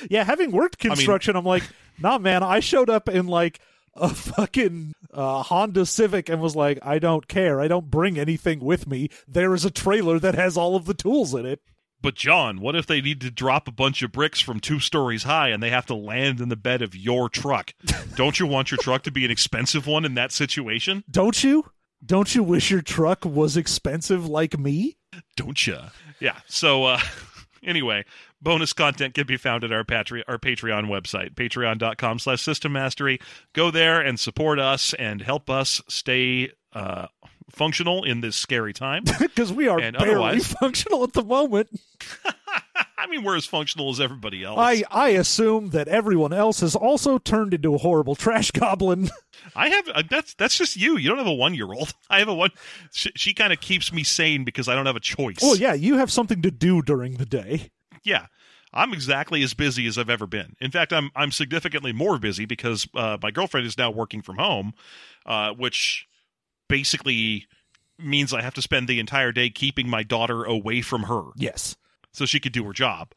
Yeah, 0.10 0.24
having 0.24 0.52
worked 0.52 0.78
construction, 0.78 1.36
I'm 1.36 1.46
like, 1.46 1.64
nah, 2.00 2.18
man, 2.18 2.43
I 2.43 2.60
showed 2.60 2.89
up 2.89 3.08
in 3.10 3.28
like 3.28 3.60
a 3.96 4.10
fucking 4.10 4.93
uh, 5.14 5.43
Honda 5.43 5.86
Civic 5.86 6.30
and 6.30 6.41
was 6.41 6.56
like, 6.56 6.80
I 6.82 7.00
don't 7.00 7.28
care. 7.28 7.62
I 7.62 7.68
don't 7.68 7.89
bring 7.89 8.20
anything 8.20 8.60
with 8.60 8.88
me. 8.88 9.10
There 9.28 9.54
is 9.54 9.66
a 9.66 9.72
trailer 9.72 10.20
that 10.20 10.36
has 10.36 10.58
all 10.58 10.76
of 10.76 10.86
the 10.86 10.93
tools 10.93 11.34
in 11.34 11.46
it. 11.46 11.62
But 12.06 12.14
John, 12.14 12.62
what 12.62 12.76
if 12.76 12.86
they 12.86 13.01
need 13.01 13.20
to 13.22 13.32
drop 13.32 13.68
a 13.68 13.72
bunch 13.72 14.03
of 14.03 14.12
bricks 14.12 14.39
from 14.39 14.60
two 14.60 14.80
stories 14.80 15.24
high 15.24 15.49
and 15.49 15.64
they 15.64 15.72
have 15.72 15.88
to 15.88 15.95
land 15.95 16.39
in 16.39 16.49
the 16.49 16.56
bed 16.56 16.84
of 16.84 16.95
your 16.95 17.30
truck? 17.30 17.74
Don't 18.16 18.39
you 18.39 18.45
want 18.45 18.70
your 18.70 18.78
truck 18.78 19.01
to 19.06 19.12
be 19.12 19.26
an 19.26 19.32
expensive 19.32 19.88
one 19.88 20.06
in 20.06 20.14
that 20.14 20.32
situation? 20.32 21.03
Don't 21.10 21.43
you? 21.43 21.72
Don't 22.06 22.36
you 22.36 22.43
wish 22.43 22.70
your 22.70 22.84
truck 22.84 23.26
was 23.26 23.58
expensive 23.58 24.28
like 24.28 24.60
me? 24.60 24.97
Don't 25.36 25.66
you? 25.66 25.80
Yeah. 26.20 26.38
So 26.45 26.84
uh 26.84 26.99
anyway, 27.64 28.06
bonus 28.39 28.72
content 28.72 29.16
can 29.16 29.26
be 29.26 29.38
found 29.38 29.64
at 29.64 29.72
our 29.72 29.84
Patreon 29.84 30.26
our 30.28 30.38
Patreon 30.38 30.86
website, 30.86 31.34
patreon.com 31.34 32.20
slash 32.20 32.43
system 32.43 32.74
mastery. 32.74 33.20
Go 33.53 33.72
there 33.72 33.99
and 33.99 34.20
support 34.20 34.60
us 34.60 34.93
and 34.93 35.24
help 35.24 35.49
us 35.49 35.82
stay 35.88 36.51
uh 36.76 37.07
functional 37.51 38.03
in 38.03 38.21
this 38.21 38.36
scary 38.36 38.73
time. 38.73 39.03
Because 39.19 39.51
we 39.53 39.67
are 39.67 39.80
And 39.80 39.95
barely 39.97 40.11
otherwise- 40.13 40.47
functional 40.59 41.03
at 41.03 41.13
the 41.13 41.23
moment. 41.23 41.69
I 42.97 43.07
mean, 43.07 43.23
we're 43.23 43.36
as 43.38 43.45
functional 43.45 43.89
as 43.91 43.99
everybody 44.01 44.43
else. 44.43 44.57
I, 44.59 44.84
I 44.89 45.09
assume 45.09 45.69
that 45.69 45.88
everyone 45.88 46.34
else 46.34 46.61
has 46.61 46.76
also 46.76 47.17
turned 47.19 47.53
into 47.53 47.76
a 47.76 47.78
horrible 47.78 48.15
trash 48.15 48.51
goblin. 48.51 49.09
I 49.55 49.69
have 49.69 49.88
uh, 49.89 50.03
that's 50.09 50.34
that's 50.34 50.57
just 50.57 50.76
you. 50.76 50.97
You 50.97 51.09
don't 51.09 51.17
have 51.19 51.28
a 51.28 51.34
one 51.34 51.53
year 51.53 51.71
old. 51.71 51.93
I 52.09 52.19
have 52.19 52.28
a 52.28 52.34
one. 52.34 52.49
She, 52.91 53.11
she 53.15 53.34
kind 53.34 53.53
of 53.53 53.59
keeps 53.61 53.93
me 53.93 54.03
sane 54.03 54.43
because 54.43 54.67
I 54.67 54.76
don't 54.76 54.86
have 54.88 54.95
a 54.95 54.99
choice. 55.01 55.38
well, 55.41 55.55
yeah, 55.55 55.73
you 55.73 55.97
have 55.97 56.11
something 56.11 56.41
to 56.41 56.51
do 56.51 56.82
during 56.82 57.15
the 57.15 57.26
day. 57.26 57.69
yeah. 58.03 58.26
I'm 58.73 58.91
exactly 58.91 59.41
as 59.41 59.53
busy 59.53 59.88
as 59.88 59.97
I've 59.97 60.09
ever 60.09 60.28
been. 60.28 60.55
In 60.59 60.69
fact, 60.71 60.91
I'm 60.91 61.09
I'm 61.15 61.32
significantly 61.32 61.93
more 61.93 62.17
busy 62.17 62.45
because 62.45 62.86
uh, 62.93 63.17
my 63.23 63.32
girlfriend 63.32 63.65
is 63.67 63.78
now 63.78 63.89
working 63.89 64.21
from 64.21 64.36
home, 64.38 64.73
uh, 65.26 65.51
which 65.51 66.05
basically 66.68 67.45
means 67.97 68.34
I 68.34 68.41
have 68.41 68.53
to 68.55 68.61
spend 68.61 68.88
the 68.88 68.99
entire 68.99 69.32
day 69.32 69.49
keeping 69.49 69.88
my 69.89 70.03
daughter 70.03 70.43
away 70.43 70.82
from 70.82 71.03
her 71.03 71.22
Yes. 71.36 71.76
so 72.11 72.26
she 72.26 72.39
could 72.39 72.51
do 72.51 72.63
her 72.66 72.74
job. 72.74 73.11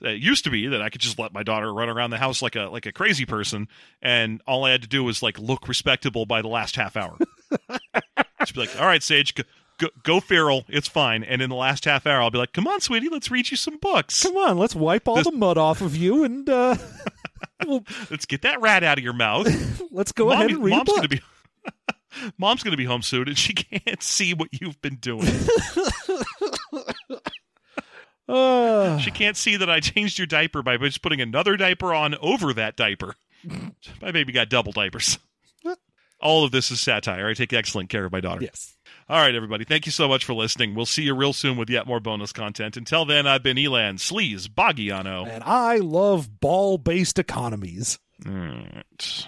It 0.00 0.20
used 0.20 0.44
to 0.44 0.50
be 0.50 0.66
that 0.68 0.82
I 0.82 0.88
could 0.90 1.00
just 1.00 1.18
let 1.18 1.32
my 1.32 1.42
daughter 1.44 1.72
run 1.72 1.88
around 1.88 2.10
the 2.10 2.18
house 2.18 2.42
like 2.42 2.56
a 2.56 2.62
like 2.62 2.86
a 2.86 2.92
crazy 2.92 3.24
person, 3.24 3.68
and 4.00 4.40
all 4.48 4.64
I 4.64 4.72
had 4.72 4.82
to 4.82 4.88
do 4.88 5.04
was 5.04 5.22
like 5.22 5.38
look 5.38 5.68
respectable 5.68 6.26
by 6.26 6.42
the 6.42 6.48
last 6.48 6.74
half 6.74 6.96
hour. 6.96 7.16
She'd 8.44 8.54
be 8.54 8.60
like, 8.60 8.80
"All 8.80 8.86
right, 8.86 9.02
Sage, 9.02 9.34
go, 9.36 9.44
go, 9.78 9.88
go 10.02 10.18
feral, 10.20 10.64
it's 10.68 10.88
fine." 10.88 11.22
And 11.22 11.40
in 11.40 11.50
the 11.50 11.56
last 11.56 11.84
half 11.84 12.04
hour, 12.04 12.20
I'll 12.20 12.32
be 12.32 12.38
like, 12.38 12.52
"Come 12.52 12.66
on, 12.66 12.80
sweetie, 12.80 13.08
let's 13.10 13.30
read 13.30 13.50
you 13.52 13.56
some 13.56 13.78
books. 13.78 14.22
Come 14.24 14.36
on, 14.36 14.58
let's 14.58 14.74
wipe 14.74 15.06
all 15.06 15.16
This- 15.16 15.26
the 15.26 15.32
mud 15.36 15.56
off 15.58 15.80
of 15.82 15.96
you 15.96 16.24
and 16.24 16.48
uh, 16.50 16.74
well, 17.66 17.84
Let's 18.10 18.26
get 18.26 18.42
that 18.42 18.60
rat 18.60 18.82
out 18.82 18.98
of 18.98 19.04
your 19.04 19.12
mouth." 19.12 19.46
let's 19.92 20.10
go 20.10 20.30
ahead 20.32 20.50
Mommy- 20.50 20.54
and 20.54 20.64
read 20.64 20.70
mom's 20.78 21.04
a 21.04 21.08
book. 21.08 21.20
Mom's 22.38 22.62
going 22.62 22.72
to 22.72 22.76
be 22.76 22.84
home 22.84 23.02
soon, 23.02 23.28
and 23.28 23.36
she 23.38 23.52
can't 23.54 24.02
see 24.02 24.34
what 24.34 24.48
you've 24.52 24.80
been 24.82 24.96
doing. 24.96 25.28
Uh, 28.28 28.98
She 28.98 29.10
can't 29.10 29.36
see 29.36 29.56
that 29.56 29.68
I 29.68 29.80
changed 29.80 30.18
your 30.18 30.26
diaper 30.26 30.62
by 30.62 30.76
just 30.76 31.02
putting 31.02 31.20
another 31.20 31.56
diaper 31.56 31.92
on 31.92 32.14
over 32.20 32.52
that 32.54 32.76
diaper. 32.76 33.14
my 34.00 34.12
baby 34.12 34.32
got 34.32 34.48
double 34.48 34.72
diapers. 34.72 35.18
All 36.20 36.44
of 36.44 36.52
this 36.52 36.70
is 36.70 36.80
satire. 36.80 37.28
I 37.28 37.34
take 37.34 37.52
excellent 37.52 37.88
care 37.90 38.04
of 38.04 38.12
my 38.12 38.20
daughter. 38.20 38.42
yes. 38.42 38.76
All 39.08 39.18
right, 39.18 39.34
everybody. 39.34 39.64
Thank 39.64 39.86
you 39.86 39.92
so 39.92 40.06
much 40.06 40.24
for 40.24 40.34
listening. 40.34 40.76
We'll 40.76 40.86
see 40.86 41.02
you 41.02 41.14
real 41.16 41.32
soon 41.32 41.56
with 41.56 41.68
yet 41.68 41.84
more 41.88 41.98
bonus 41.98 42.32
content. 42.32 42.76
Until 42.76 43.04
then, 43.04 43.26
I've 43.26 43.42
been 43.42 43.58
Elan 43.58 43.96
Sleaze 43.96 44.46
Boggiano. 44.48 45.26
And 45.28 45.42
I 45.42 45.78
love 45.78 46.38
ball 46.40 46.78
based 46.78 47.18
economies. 47.18 47.98
All 48.24 48.32
right. 48.32 49.26